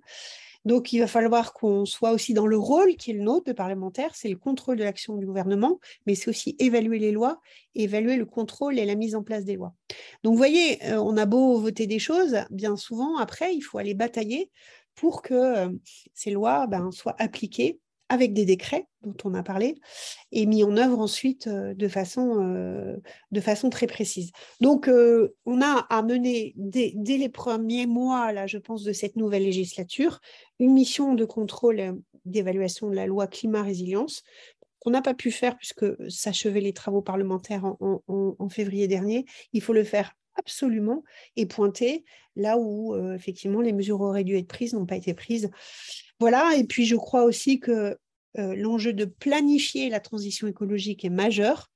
Donc, 0.64 0.92
il 0.92 0.98
va 0.98 1.06
falloir 1.06 1.54
qu'on 1.54 1.86
soit 1.86 2.10
aussi 2.10 2.34
dans 2.34 2.46
le 2.46 2.58
rôle 2.58 2.96
qui 2.96 3.12
est 3.12 3.14
le 3.14 3.22
nôtre 3.22 3.46
de 3.46 3.52
parlementaire, 3.52 4.14
c'est 4.14 4.28
le 4.28 4.36
contrôle 4.36 4.76
de 4.76 4.84
l'action 4.84 5.16
du 5.16 5.24
gouvernement, 5.24 5.80
mais 6.06 6.14
c'est 6.14 6.28
aussi 6.28 6.56
évaluer 6.58 6.98
les 6.98 7.12
lois, 7.12 7.40
évaluer 7.74 8.16
le 8.16 8.26
contrôle 8.26 8.78
et 8.78 8.84
la 8.84 8.94
mise 8.94 9.14
en 9.14 9.22
place 9.22 9.44
des 9.44 9.54
lois. 9.54 9.72
Donc, 10.24 10.32
vous 10.32 10.38
voyez, 10.38 10.84
euh, 10.84 11.00
on 11.00 11.16
a 11.16 11.26
beau 11.26 11.58
voter 11.58 11.86
des 11.86 11.98
choses, 11.98 12.36
bien 12.50 12.76
souvent, 12.76 13.16
après, 13.16 13.54
il 13.54 13.62
faut 13.62 13.78
aller 13.78 13.94
batailler 13.94 14.50
pour 14.98 15.22
que 15.22 15.34
euh, 15.34 15.68
ces 16.12 16.30
lois 16.30 16.66
ben, 16.66 16.90
soient 16.90 17.14
appliquées 17.18 17.78
avec 18.08 18.32
des 18.32 18.44
décrets 18.44 18.86
dont 19.02 19.14
on 19.24 19.34
a 19.34 19.42
parlé 19.42 19.76
et 20.32 20.46
mis 20.46 20.64
en 20.64 20.76
œuvre 20.76 20.98
ensuite 20.98 21.46
euh, 21.46 21.74
de 21.74 21.88
façon, 21.88 22.42
euh, 22.42 22.96
de 23.30 23.40
façon 23.40 23.70
très 23.70 23.86
précise. 23.86 24.32
Donc, 24.60 24.90
on 25.46 25.62
a 25.62 25.86
à 25.88 26.02
mener 26.02 26.52
dès, 26.56 26.92
les 27.06 27.28
premiers 27.28 27.86
mois, 27.86 28.46
je 28.46 28.58
pense, 28.58 28.82
de 28.82 28.92
cette 28.92 29.14
nouvelle 29.14 29.44
législature, 29.44 30.20
une 30.58 30.72
mission 30.72 31.14
de 31.14 31.24
contrôle 31.24 32.00
d'évaluation 32.24 32.90
de 32.90 32.96
la 32.96 33.06
loi 33.06 33.26
climat-résilience 33.26 34.24
qu'on 34.80 34.90
n'a 34.90 35.02
pas 35.02 35.14
pu 35.14 35.30
faire 35.30 35.56
puisque 35.56 35.86
s'achevaient 36.10 36.60
les 36.60 36.72
travaux 36.72 37.02
parlementaires 37.02 37.64
en, 37.80 38.48
février 38.48 38.88
dernier. 38.88 39.26
Il 39.52 39.60
faut 39.60 39.72
le 39.72 39.84
faire 39.84 40.14
absolument 40.38 41.04
et 41.36 41.46
pointer 41.46 42.04
là 42.38 42.56
où 42.56 42.94
euh, 42.94 43.14
effectivement 43.14 43.60
les 43.60 43.72
mesures 43.72 44.00
auraient 44.00 44.24
dû 44.24 44.36
être 44.36 44.48
prises 44.48 44.72
n'ont 44.72 44.86
pas 44.86 44.96
été 44.96 45.12
prises. 45.12 45.50
Voilà, 46.20 46.54
et 46.56 46.64
puis 46.64 46.86
je 46.86 46.96
crois 46.96 47.24
aussi 47.24 47.60
que 47.60 47.98
euh, 48.38 48.54
l'enjeu 48.56 48.92
de 48.92 49.04
planifier 49.04 49.90
la 49.90 50.00
transition 50.00 50.46
écologique 50.46 51.04
est 51.04 51.10
majeur. 51.10 51.70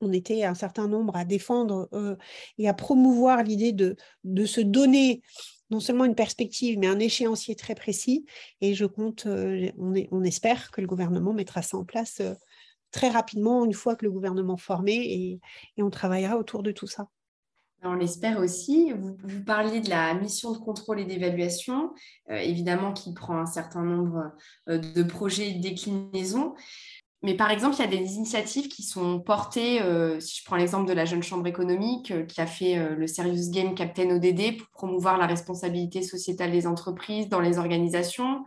On 0.00 0.12
était 0.12 0.42
un 0.42 0.54
certain 0.54 0.88
nombre 0.88 1.16
à 1.16 1.24
défendre 1.24 1.88
euh, 1.92 2.16
et 2.58 2.68
à 2.68 2.74
promouvoir 2.74 3.44
l'idée 3.44 3.72
de, 3.72 3.96
de 4.24 4.44
se 4.44 4.60
donner 4.60 5.22
non 5.70 5.80
seulement 5.80 6.04
une 6.04 6.16
perspective, 6.16 6.78
mais 6.78 6.88
un 6.88 6.98
échéancier 6.98 7.54
très 7.54 7.74
précis. 7.74 8.26
Et 8.60 8.74
je 8.74 8.84
compte, 8.84 9.26
on, 9.26 10.22
espère 10.22 10.70
que 10.70 10.82
le 10.82 10.86
gouvernement 10.86 11.32
mettra 11.32 11.62
ça 11.62 11.78
en 11.78 11.84
place 11.84 12.20
très 12.90 13.08
rapidement, 13.08 13.64
une 13.64 13.72
fois 13.72 13.96
que 13.96 14.04
le 14.04 14.10
gouvernement 14.10 14.58
formé, 14.58 15.40
et 15.76 15.82
on 15.82 15.88
travaillera 15.88 16.36
autour 16.36 16.62
de 16.62 16.72
tout 16.72 16.86
ça. 16.86 17.08
On 17.84 17.94
l'espère 17.94 18.38
aussi. 18.38 18.92
Vous, 18.92 19.16
parliez 19.44 19.80
de 19.80 19.90
la 19.90 20.14
mission 20.14 20.52
de 20.52 20.58
contrôle 20.58 21.00
et 21.00 21.04
d'évaluation, 21.04 21.92
euh, 22.30 22.36
évidemment 22.36 22.92
qui 22.92 23.12
prend 23.12 23.36
un 23.38 23.46
certain 23.46 23.82
nombre 23.82 24.30
euh, 24.68 24.78
de 24.78 25.02
projets 25.02 25.50
et 25.50 25.54
de 25.54 25.60
déclinaisons. 25.60 26.54
Mais 27.24 27.34
par 27.34 27.50
exemple, 27.50 27.76
il 27.76 27.80
y 27.80 27.82
a 27.82 28.02
des 28.02 28.14
initiatives 28.14 28.68
qui 28.68 28.84
sont 28.84 29.20
portées, 29.20 29.82
euh, 29.82 30.20
si 30.20 30.38
je 30.38 30.44
prends 30.44 30.56
l'exemple 30.56 30.88
de 30.88 30.92
la 30.92 31.04
Jeune 31.04 31.22
Chambre 31.24 31.46
économique 31.46 32.12
qui 32.26 32.40
a 32.40 32.46
fait 32.46 32.96
le 32.96 33.06
Serious 33.06 33.50
Game 33.50 33.74
Captain 33.74 34.10
ODD 34.10 34.58
pour 34.58 34.68
promouvoir 34.70 35.18
la 35.18 35.26
responsabilité 35.26 36.02
sociétale 36.02 36.50
des 36.50 36.66
entreprises 36.66 37.28
dans 37.28 37.40
les 37.40 37.58
organisations, 37.58 38.44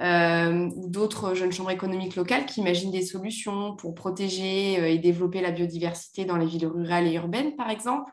ou 0.00 0.88
d'autres 0.88 1.34
jeunes 1.34 1.52
chambres 1.52 1.70
économiques 1.70 2.16
locales 2.16 2.46
qui 2.46 2.60
imaginent 2.60 2.92
des 2.92 3.04
solutions 3.04 3.76
pour 3.76 3.94
protéger 3.94 4.92
et 4.92 4.98
développer 4.98 5.40
la 5.40 5.52
biodiversité 5.52 6.24
dans 6.24 6.36
les 6.36 6.46
villes 6.46 6.66
rurales 6.66 7.06
et 7.06 7.14
urbaines, 7.14 7.54
par 7.54 7.70
exemple. 7.70 8.10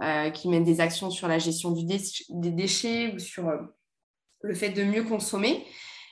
Euh, 0.00 0.30
qui 0.30 0.48
mènent 0.48 0.62
des 0.62 0.80
actions 0.80 1.10
sur 1.10 1.26
la 1.26 1.40
gestion 1.40 1.72
du 1.72 1.84
des 1.84 2.50
déchets 2.52 3.12
ou 3.12 3.18
sur 3.18 3.48
euh, 3.48 3.56
le 4.42 4.54
fait 4.54 4.68
de 4.68 4.84
mieux 4.84 5.02
consommer. 5.02 5.66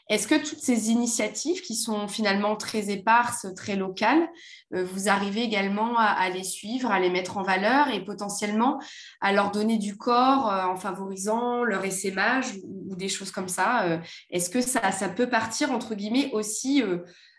Est-ce 0.08 0.26
que 0.26 0.34
toutes 0.34 0.58
ces 0.58 0.90
initiatives 0.90 1.60
qui 1.60 1.76
sont 1.76 2.08
finalement 2.08 2.56
très 2.56 2.90
éparses, 2.90 3.46
très 3.54 3.76
locales, 3.76 4.28
euh, 4.74 4.84
vous 4.84 5.08
arrivez 5.08 5.42
également 5.42 5.96
à, 5.98 6.28
les 6.30 6.42
suivre, 6.42 6.90
à 6.90 6.98
les 6.98 7.10
mettre 7.10 7.36
en 7.36 7.44
valeur 7.44 7.88
et 7.88 8.04
potentiellement 8.04 8.80
à 9.20 9.32
leur 9.32 9.52
donner 9.52 9.78
du 9.78 9.96
corps 9.96 10.46
en 10.46 10.74
favorisant 10.74 11.62
leur 11.62 11.84
essaimage 11.84 12.54
ou, 12.64 12.96
des 12.96 13.08
choses 13.08 13.30
comme 13.30 13.48
ça 13.48 14.00
Est-ce 14.30 14.50
que 14.50 14.60
ça, 14.60 15.08
peut 15.10 15.28
partir, 15.28 15.70
entre 15.70 15.94
guillemets, 15.94 16.30
aussi 16.32 16.82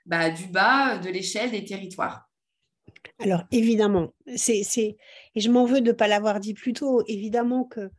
bah, 0.05 0.29
du 0.29 0.47
bas 0.47 0.97
de 0.97 1.09
l'échelle 1.09 1.51
des 1.51 1.65
territoires? 1.65 2.26
Alors 3.19 3.43
évidemment, 3.51 4.13
c'est, 4.35 4.61
et 4.77 5.39
je 5.39 5.49
m'en 5.49 5.65
veux 5.65 5.81
de 5.81 5.87
ne 5.87 5.95
pas 5.95 6.07
l'avoir 6.07 6.39
dit 6.39 6.53
plus 6.53 6.73
tôt, 6.73 7.03
évidemment 7.07 7.63
que 7.63 7.89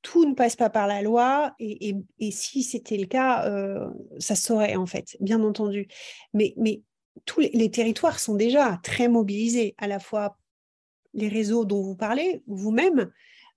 tout 0.00 0.28
ne 0.28 0.34
passe 0.34 0.56
pas 0.56 0.70
par 0.70 0.86
la 0.86 1.02
loi, 1.02 1.54
et, 1.60 1.94
si 2.30 2.62
c'était 2.62 2.96
le 2.96 3.06
cas, 3.06 3.46
euh, 3.46 3.88
ça 4.18 4.34
saurait 4.34 4.76
en 4.76 4.86
fait, 4.86 5.16
bien 5.20 5.42
entendu. 5.42 5.88
Mais, 6.34 6.54
mais 6.56 6.82
tous 7.24 7.40
les, 7.40 7.70
territoires 7.70 8.18
sont 8.18 8.34
déjà 8.34 8.80
très 8.82 9.08
mobilisés, 9.08 9.74
à 9.78 9.86
la 9.86 9.98
fois 9.98 10.38
les 11.14 11.28
réseaux 11.28 11.64
dont 11.64 11.82
vous 11.82 11.94
parlez, 11.94 12.42
vous-même, 12.46 13.12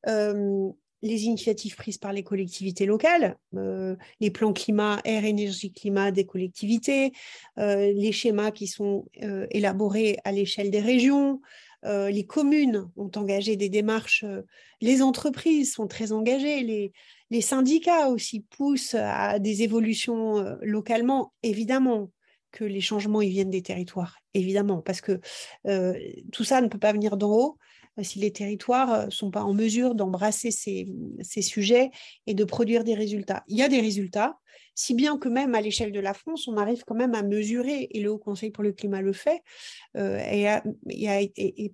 euh, 0.07 0.69
les 1.05 1.25
initiatives 1.25 1.75
prises 1.75 1.99
par 1.99 2.11
les 2.11 2.23
collectivités 2.23 2.85
locales, 2.85 3.37
euh, 3.55 3.95
les 4.19 4.31
plans 4.31 4.53
climat, 4.53 4.99
air, 5.05 5.23
énergie, 5.23 5.71
climat 5.71 6.11
des 6.11 6.25
collectivités, 6.25 7.11
euh, 7.59 7.93
les 7.93 8.11
schémas 8.11 8.51
qui 8.51 8.65
sont 8.67 9.05
euh, 9.21 9.45
élaborés 9.51 10.17
à 10.23 10.31
l'échelle 10.31 10.71
des 10.71 10.81
régions, 10.81 11.41
les 11.87 12.25
communes 12.25 12.89
ont 12.95 13.11
engagé 13.15 13.57
des 13.57 13.69
démarches, 13.69 14.25
les 14.81 15.03
entreprises 15.03 15.73
sont 15.73 15.85
très 15.85 16.13
engagées, 16.13 16.91
les, 17.29 17.41
syndicats 17.41 18.09
aussi 18.09 18.39
poussent 18.39 18.95
à 18.97 19.37
des 19.37 19.61
évolutions 19.61 20.57
localement, 20.63 21.31
évidemment 21.43 22.09
que 22.51 22.63
les 22.63 22.81
changements 22.81 23.19
viennent 23.19 23.51
des 23.51 23.61
territoires, 23.61 24.17
évidemment, 24.33 24.81
parce 24.81 24.99
que 24.99 25.19
tout 26.31 26.43
ça 26.43 26.59
ne 26.61 26.69
peut 26.69 26.79
pas 26.79 26.91
venir 26.91 27.17
d'en 27.17 27.31
haut. 27.31 27.57
Euh, 27.99 28.03
si 28.03 28.19
les 28.19 28.31
territoires 28.31 29.05
ne 29.05 29.11
sont 29.11 29.31
pas 29.31 29.43
en 29.43 29.53
mesure 29.53 29.95
d'embrasser 29.95 30.51
ces, 30.51 30.85
sujets 31.41 31.91
et 32.27 32.33
de 32.33 32.43
produire 32.43 32.83
des 32.83 32.93
résultats. 32.93 33.43
Il 33.47 33.57
y 33.57 33.61
a 33.61 33.69
des 33.69 33.79
résultats, 33.79 34.37
si 34.73 34.93
bien 34.93 35.17
que 35.17 35.29
même 35.29 35.55
à 35.55 35.61
l'échelle 35.61 35.91
de 35.91 35.99
la 35.99 36.13
France, 36.13 36.47
on 36.47 36.57
arrive 36.57 36.83
quand 36.85 36.95
même 36.95 37.15
à 37.15 37.23
mesurer, 37.23 37.87
et 37.91 37.99
le 38.01 38.11
Haut 38.11 38.17
Conseil 38.17 38.51
pour 38.51 38.63
le 38.63 38.73
climat 38.73 39.01
le 39.01 39.13
fait, 39.13 39.41
euh, 39.95 40.19
et, 40.31 40.47
a, 40.47 40.61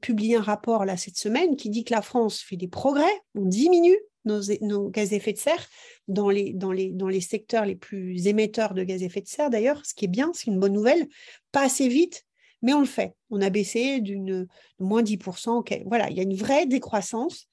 publié 0.01 0.35
un 0.35 0.41
rapport 0.41 0.85
là 0.85 0.97
cette 0.97 1.17
semaine 1.17 1.55
qui 1.55 1.69
dit 1.69 1.83
que 1.83 1.93
la 1.93 2.01
France 2.01 2.39
fait 2.39 2.57
des 2.57 2.67
progrès, 2.67 3.11
on 3.35 3.45
diminue 3.45 3.97
nos, 4.25 4.89
gaz 4.89 5.13
à 5.13 5.15
effet 5.15 5.33
de 5.33 5.37
serre 5.39 5.67
dans 6.07 6.29
les 6.29 7.21
secteurs 7.21 7.65
les 7.65 7.75
plus 7.75 8.27
émetteurs 8.27 8.75
de 8.75 8.83
gaz 8.83 9.01
à 9.01 9.05
effet 9.05 9.21
de 9.21 9.27
serre 9.27 9.49
d'ailleurs, 9.49 9.83
ce 9.85 9.95
qui 9.95 10.05
est 10.05 10.09
bien, 10.09 10.31
c'est 10.33 10.47
une 10.47 10.59
bonne 10.59 10.73
nouvelle, 10.73 11.07
pas 11.51 11.63
assez 11.63 11.87
vite, 11.87 12.25
mais 12.61 12.73
on 12.73 12.79
le 12.79 12.85
fait. 12.85 13.15
On 13.29 13.41
a 13.41 13.49
baissé 13.49 14.01
d'une 14.01 14.47
moins 14.79 15.03
10%. 15.03 15.83
Voilà, 15.85 16.09
il 16.09 16.17
y 16.17 16.19
a 16.19 16.23
une 16.23 16.35
vraie 16.35 16.65
décroissance. 16.65 17.47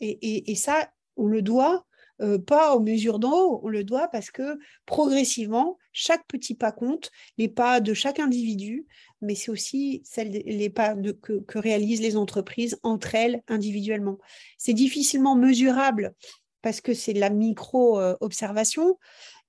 Et, 0.00 0.54
ça, 0.54 0.90
on 1.16 1.26
le 1.26 1.42
doit 1.42 1.84
euh, 2.22 2.38
pas 2.38 2.74
aux 2.74 2.80
mesures 2.80 3.18
d'en 3.18 3.32
haut, 3.32 3.60
on 3.64 3.68
le 3.68 3.84
doit 3.84 4.08
parce 4.08 4.30
que 4.30 4.58
progressivement, 4.86 5.76
chaque 5.92 6.26
petit 6.26 6.54
pas 6.54 6.72
compte, 6.72 7.10
les 7.36 7.48
pas 7.48 7.80
de 7.80 7.92
chaque 7.92 8.18
individu, 8.18 8.86
mais 9.20 9.34
c'est 9.34 9.50
aussi 9.50 10.02
les 10.16 10.70
pas 10.70 10.94
que, 10.94 11.40
que, 11.40 11.58
réalisent 11.58 12.00
les 12.00 12.16
entreprises 12.16 12.78
entre 12.82 13.14
elles 13.14 13.42
individuellement. 13.48 14.18
C'est 14.56 14.72
difficilement 14.72 15.34
mesurable 15.34 16.14
parce 16.62 16.80
que 16.80 16.94
c'est 16.94 17.14
de 17.14 17.20
la 17.20 17.30
micro-observation, 17.30 18.98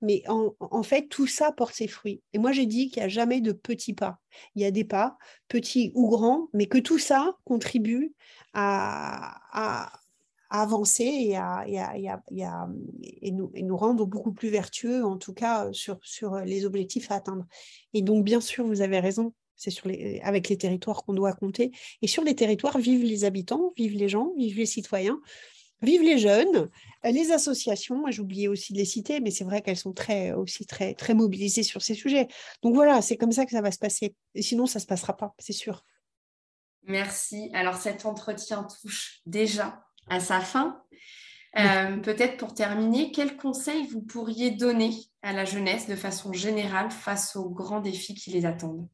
mais 0.02 0.22
en, 0.28 0.82
fait, 0.82 1.08
tout 1.08 1.26
ça 1.26 1.52
porte 1.52 1.74
ses 1.74 1.86
fruits. 1.86 2.20
Et 2.32 2.38
moi, 2.38 2.52
j'ai 2.52 2.66
dit 2.66 2.90
qu'il 2.90 3.00
n'y 3.00 3.06
a 3.06 3.08
jamais 3.08 3.40
de 3.40 3.52
petits 3.52 3.94
pas. 3.94 4.18
Il 4.56 4.62
y 4.62 4.64
a 4.64 4.70
des 4.72 4.84
pas, 4.84 5.16
petits 5.48 5.92
ou 5.94 6.08
grands, 6.08 6.48
mais 6.52 6.66
que 6.66 6.78
tout 6.78 6.98
ça 6.98 7.36
contribue 7.44 8.12
à, 8.52 9.92
avancer 10.50 11.04
et, 11.04 11.36
à, 11.36 11.64
nous, 13.30 13.76
rendre 13.76 14.04
beaucoup 14.04 14.32
plus 14.32 14.48
vertueux, 14.50 15.04
en 15.04 15.16
tout 15.16 15.32
cas 15.32 15.72
sur, 15.72 15.98
sur 16.02 16.36
les 16.40 16.66
objectifs 16.66 17.10
à 17.10 17.14
atteindre. 17.14 17.46
Et 17.94 18.02
donc, 18.02 18.24
bien 18.24 18.40
sûr, 18.40 18.66
vous 18.66 18.82
avez 18.82 18.98
raison, 18.98 19.32
c'est 19.54 19.70
sur 19.70 19.86
les, 19.86 20.20
avec 20.24 20.48
les 20.48 20.58
territoires 20.58 21.04
qu'on 21.04 21.14
doit 21.14 21.32
compter. 21.32 21.70
Et 22.02 22.08
sur 22.08 22.24
les 22.24 22.34
territoires, 22.34 22.78
vivent 22.78 23.04
les 23.04 23.24
habitants, 23.24 23.72
vivent 23.76 23.96
les 23.96 24.08
gens, 24.08 24.32
vivent 24.36 24.58
les 24.58 24.66
citoyens. 24.66 25.20
Vive 25.82 26.02
les 26.02 26.18
jeunes, 26.18 26.70
les 27.04 27.32
associations, 27.32 28.04
j'ai 28.08 28.20
oublié 28.20 28.48
aussi 28.48 28.72
de 28.72 28.78
les 28.78 28.84
citer, 28.84 29.20
mais 29.20 29.32
c'est 29.32 29.44
vrai 29.44 29.62
qu'elles 29.62 29.76
sont 29.76 29.92
très, 29.92 30.32
aussi 30.32 30.64
très, 30.64 30.94
très 30.94 31.14
mobilisées 31.14 31.64
sur 31.64 31.82
ces 31.82 31.94
sujets. 31.94 32.28
Donc 32.62 32.74
voilà, 32.74 33.02
c'est 33.02 33.16
comme 33.16 33.32
ça 33.32 33.44
que 33.44 33.50
ça 33.50 33.60
va 33.60 33.72
se 33.72 33.78
passer. 33.78 34.14
Et 34.34 34.42
sinon, 34.42 34.66
ça 34.66 34.78
ne 34.78 34.82
se 34.82 34.86
passera 34.86 35.16
pas, 35.16 35.34
c'est 35.38 35.52
sûr. 35.52 35.84
Merci. 36.84 37.50
Alors 37.52 37.76
cet 37.76 38.06
entretien 38.06 38.66
touche 38.80 39.20
déjà 39.26 39.84
à 40.08 40.20
sa 40.20 40.40
fin. 40.40 40.82
Euh, 41.58 41.98
peut-être 41.98 42.38
pour 42.38 42.54
terminer, 42.54 43.12
quels 43.12 43.36
conseils 43.36 43.86
vous 43.86 44.00
pourriez 44.00 44.50
donner 44.50 44.94
à 45.22 45.32
la 45.32 45.44
jeunesse 45.44 45.86
de 45.86 45.96
façon 45.96 46.32
générale 46.32 46.90
face 46.90 47.36
aux 47.36 47.50
grands 47.50 47.80
défis 47.80 48.14
qui 48.14 48.30
les 48.30 48.46
attendent? 48.46 48.88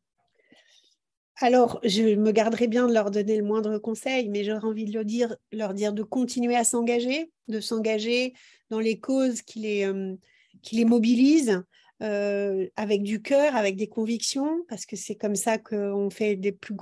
Alors, 1.40 1.80
je 1.84 2.16
me 2.16 2.32
garderai 2.32 2.66
bien 2.66 2.88
de 2.88 2.92
leur 2.92 3.10
donner 3.10 3.36
le 3.36 3.44
moindre 3.44 3.78
conseil, 3.78 4.28
mais 4.28 4.44
j'aurais 4.44 4.64
envie 4.64 4.84
de 4.84 4.92
leur 4.92 5.74
dire, 5.74 5.92
de 5.92 6.02
continuer 6.02 6.56
à 6.56 6.64
s'engager, 6.64 7.30
de 7.48 7.60
s'engager 7.60 8.34
dans 8.70 8.80
les 8.80 8.98
causes 8.98 9.42
qui 9.42 9.60
les, 9.60 9.84
euh, 9.84 10.84
mobilisent, 10.84 11.62
avec 12.00 13.02
du 13.02 13.22
cœur, 13.22 13.56
avec 13.56 13.76
des 13.76 13.88
convictions, 13.88 14.64
parce 14.68 14.86
que 14.86 14.94
c'est 14.94 15.16
comme 15.16 15.34
ça 15.34 15.58
qu'on 15.58 16.10
fait 16.10 16.38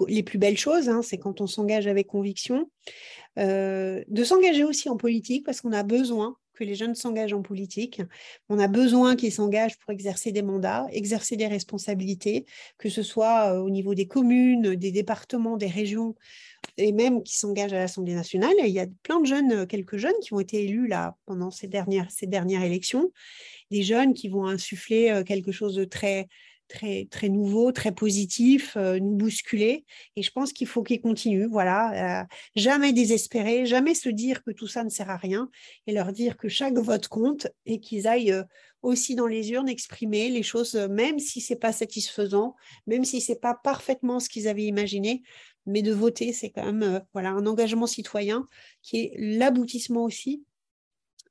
les 0.08 0.22
plus 0.22 0.38
belles 0.38 0.58
choses, 0.58 0.90
hein, 0.90 1.00
c'est 1.02 1.16
quand 1.18 1.40
on 1.40 1.46
s'engage 1.46 1.86
avec 1.86 2.06
conviction. 2.06 2.70
de 3.36 4.24
s'engager 4.24 4.64
aussi 4.64 4.88
en 4.88 4.96
politique, 4.96 5.44
parce 5.44 5.60
qu'on 5.60 5.72
a 5.72 5.82
besoin 5.82 6.36
que 6.56 6.64
les 6.64 6.74
jeunes 6.74 6.94
s'engagent 6.94 7.32
en 7.32 7.42
politique. 7.42 8.02
On 8.48 8.58
a 8.58 8.66
besoin 8.66 9.14
qu'ils 9.14 9.32
s'engagent 9.32 9.78
pour 9.78 9.92
exercer 9.92 10.32
des 10.32 10.42
mandats, 10.42 10.86
exercer 10.90 11.36
des 11.36 11.46
responsabilités, 11.46 12.46
que 12.78 12.88
ce 12.88 13.02
soit 13.02 13.52
euh, 13.52 13.60
au 13.60 13.70
niveau 13.70 13.94
des 13.94 14.08
communes, 14.08 14.74
des 14.74 14.90
départements, 14.90 15.56
des 15.56 15.68
régions, 15.68 16.16
et 16.78 16.92
même 16.92 17.22
qui 17.22 17.36
s'engagent 17.36 17.72
à 17.72 17.78
l'Assemblée 17.78 18.14
nationale. 18.14 18.54
il 18.58 18.72
y 18.72 18.80
a 18.80 18.86
plein 19.02 19.20
de 19.20 19.26
jeunes, 19.26 19.52
euh, 19.52 19.66
quelques 19.66 19.96
jeunes 19.96 20.18
qui 20.22 20.32
ont 20.32 20.40
été 20.40 20.64
élus 20.64 20.88
là 20.88 21.16
pendant 21.26 21.50
ces 21.50 21.68
dernières, 21.68 22.08
élections, 22.20 23.12
des 23.70 23.82
jeunes 23.82 24.14
qui 24.14 24.28
vont 24.28 24.46
insuffler 24.46 25.10
euh, 25.10 25.22
quelque 25.22 25.52
chose 25.52 25.74
de 25.74 25.84
très 25.84 26.28
très, 26.68 27.06
très 27.10 27.28
nouveau, 27.28 27.72
très 27.72 27.92
positif, 27.92 28.76
euh, 28.76 28.98
nous 28.98 29.16
bousculer. 29.16 29.84
Et 30.16 30.22
je 30.22 30.30
pense 30.30 30.52
qu'il 30.52 30.66
faut 30.66 30.82
qu'ils 30.82 31.00
continuent, 31.00 31.48
voilà, 31.48 32.22
euh, 32.22 32.24
jamais 32.54 32.92
désespérer, 32.92 33.66
jamais 33.66 33.94
se 33.94 34.08
dire 34.08 34.42
que 34.42 34.50
tout 34.50 34.66
ça 34.66 34.84
ne 34.84 34.88
sert 34.88 35.10
à 35.10 35.16
rien 35.16 35.50
et 35.86 35.92
leur 35.92 36.12
dire 36.12 36.36
que 36.36 36.48
chaque 36.48 36.78
vote 36.78 37.08
compte 37.08 37.48
et 37.64 37.80
qu'ils 37.80 38.06
aillent 38.06 38.32
euh, 38.32 38.44
aussi 38.82 39.14
dans 39.14 39.26
les 39.26 39.50
urnes 39.50 39.68
exprimer 39.68 40.28
les 40.28 40.42
choses, 40.42 40.74
même 40.74 41.18
si 41.18 41.40
c'est 41.40 41.56
pas 41.56 41.72
satisfaisant, 41.72 42.54
même 42.86 43.04
si 43.04 43.20
c'est 43.20 43.40
pas 43.40 43.54
parfaitement 43.54 44.20
ce 44.20 44.28
qu'ils 44.28 44.48
avaient 44.48 44.64
imaginé, 44.64 45.22
mais 45.66 45.82
de 45.82 45.92
voter, 45.92 46.32
c'est 46.32 46.50
quand 46.50 46.72
même 46.72 47.02
voilà 47.12 47.30
un 47.30 47.46
engagement 47.46 47.88
citoyen 47.88 48.46
qui 48.82 48.98
est 48.98 49.12
l'aboutissement 49.16 50.04
aussi 50.04 50.44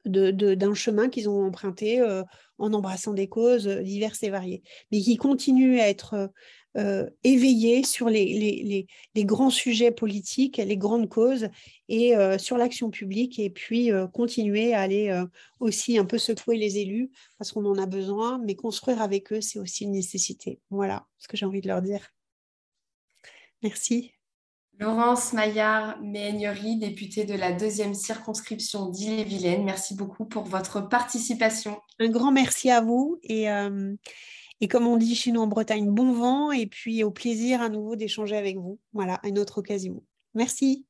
d'un 0.05 0.73
chemin 0.73 1.09
qu'ils 1.09 1.29
ont 1.29 1.45
emprunté 1.45 1.99
euh, 1.99 2.23
en 2.57 2.73
embrassant 2.73 3.13
des 3.13 3.27
causes 3.27 3.67
diverses 3.67 4.23
et 4.23 4.29
variées, 4.29 4.63
mais 4.91 5.01
qui 5.01 5.17
continuent 5.17 5.79
à 5.79 5.89
être 5.89 6.31
euh, 6.77 7.09
éveillés 7.23 7.83
sur 7.83 8.09
les, 8.09 8.87
grands 9.17 9.49
sujets 9.49 9.91
politiques, 9.91 10.57
les 10.57 10.77
grandes 10.77 11.09
causes 11.09 11.49
et 11.89 12.15
euh, 12.15 12.37
sur 12.37 12.57
l'action 12.57 12.89
publique, 12.89 13.39
et 13.39 13.49
puis 13.49 13.91
continuer 14.13 14.73
à 14.73 14.81
aller 14.81 15.23
aussi 15.59 15.97
un 15.97 16.05
peu 16.05 16.17
secouer 16.17 16.57
les 16.57 16.77
élus 16.77 17.11
parce 17.37 17.51
qu'on 17.51 17.65
en 17.65 17.77
a 17.77 17.85
besoin, 17.85 18.39
mais 18.45 18.55
construire 18.55 19.01
avec 19.01 19.31
eux, 19.33 19.41
c'est 19.41 19.59
aussi 19.59 19.83
une 19.85 19.91
nécessité. 19.91 20.59
Voilà 20.69 21.05
ce 21.17 21.27
que 21.27 21.37
j'ai 21.37 21.45
envie 21.45 21.61
de 21.61 21.67
leur 21.67 21.81
dire. 21.81 22.13
Merci. 23.63 24.14
Laurence 24.79 25.31
Maillard 25.31 26.01
Méhaignerie, 26.01 26.77
députée 26.77 27.23
de 27.23 27.33
la 27.33 27.53
deuxième 27.53 27.93
circonscription 27.93 28.89
d'Ille-et-Vilaine, 28.89 29.63
merci 29.63 29.95
beaucoup 29.95 30.25
pour 30.25 30.43
votre 30.43 30.81
participation. 30.81 31.77
Un 31.99 32.09
grand 32.09 32.31
merci 32.31 32.69
à 32.69 32.81
vous 32.81 33.17
et, 33.23 33.49
euh, 33.49 33.95
et 34.59 34.67
comme 34.67 34.85
on 34.85 34.97
dit 34.97 35.15
chez 35.15 35.31
nous 35.31 35.41
en 35.41 35.47
Bretagne, 35.47 35.89
bon 35.89 36.11
vent 36.11 36.51
et 36.51 36.65
puis 36.65 37.03
au 37.03 37.11
plaisir 37.11 37.61
à 37.61 37.69
nouveau 37.69 37.95
d'échanger 37.95 38.35
avec 38.35 38.57
vous. 38.57 38.79
Voilà, 38.91 39.15
à 39.15 39.29
une 39.29 39.39
autre 39.39 39.59
occasion. 39.59 40.03
Merci. 40.33 40.85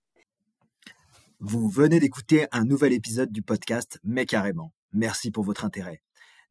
Vous 1.39 1.69
venez 1.69 1.99
d'écouter 1.99 2.47
un 2.51 2.63
nouvel 2.63 2.91
épisode 2.91 3.31
du 3.31 3.43
podcast 3.43 3.99
Mais 4.03 4.25
carrément. 4.25 4.71
Merci 4.93 5.29
pour 5.29 5.43
votre 5.43 5.63
intérêt. 5.63 6.01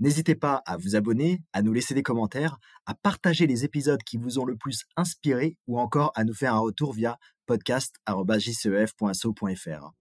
N'hésitez 0.04 0.34
pas 0.34 0.62
à 0.66 0.76
vous 0.76 0.96
abonner, 0.96 1.40
à 1.54 1.62
nous 1.62 1.72
laisser 1.72 1.94
des 1.94 2.02
commentaires, 2.02 2.58
à 2.84 2.94
partager 2.94 3.46
les 3.46 3.64
épisodes 3.64 4.02
qui 4.02 4.18
vous 4.18 4.38
ont 4.38 4.44
le 4.44 4.54
plus 4.54 4.84
inspiré 4.98 5.56
ou 5.66 5.80
encore 5.80 6.12
à 6.14 6.24
nous 6.24 6.34
faire 6.34 6.54
un 6.54 6.58
retour 6.58 6.92
via 6.92 7.16
podcast.jcef.so.fr. 7.46 9.92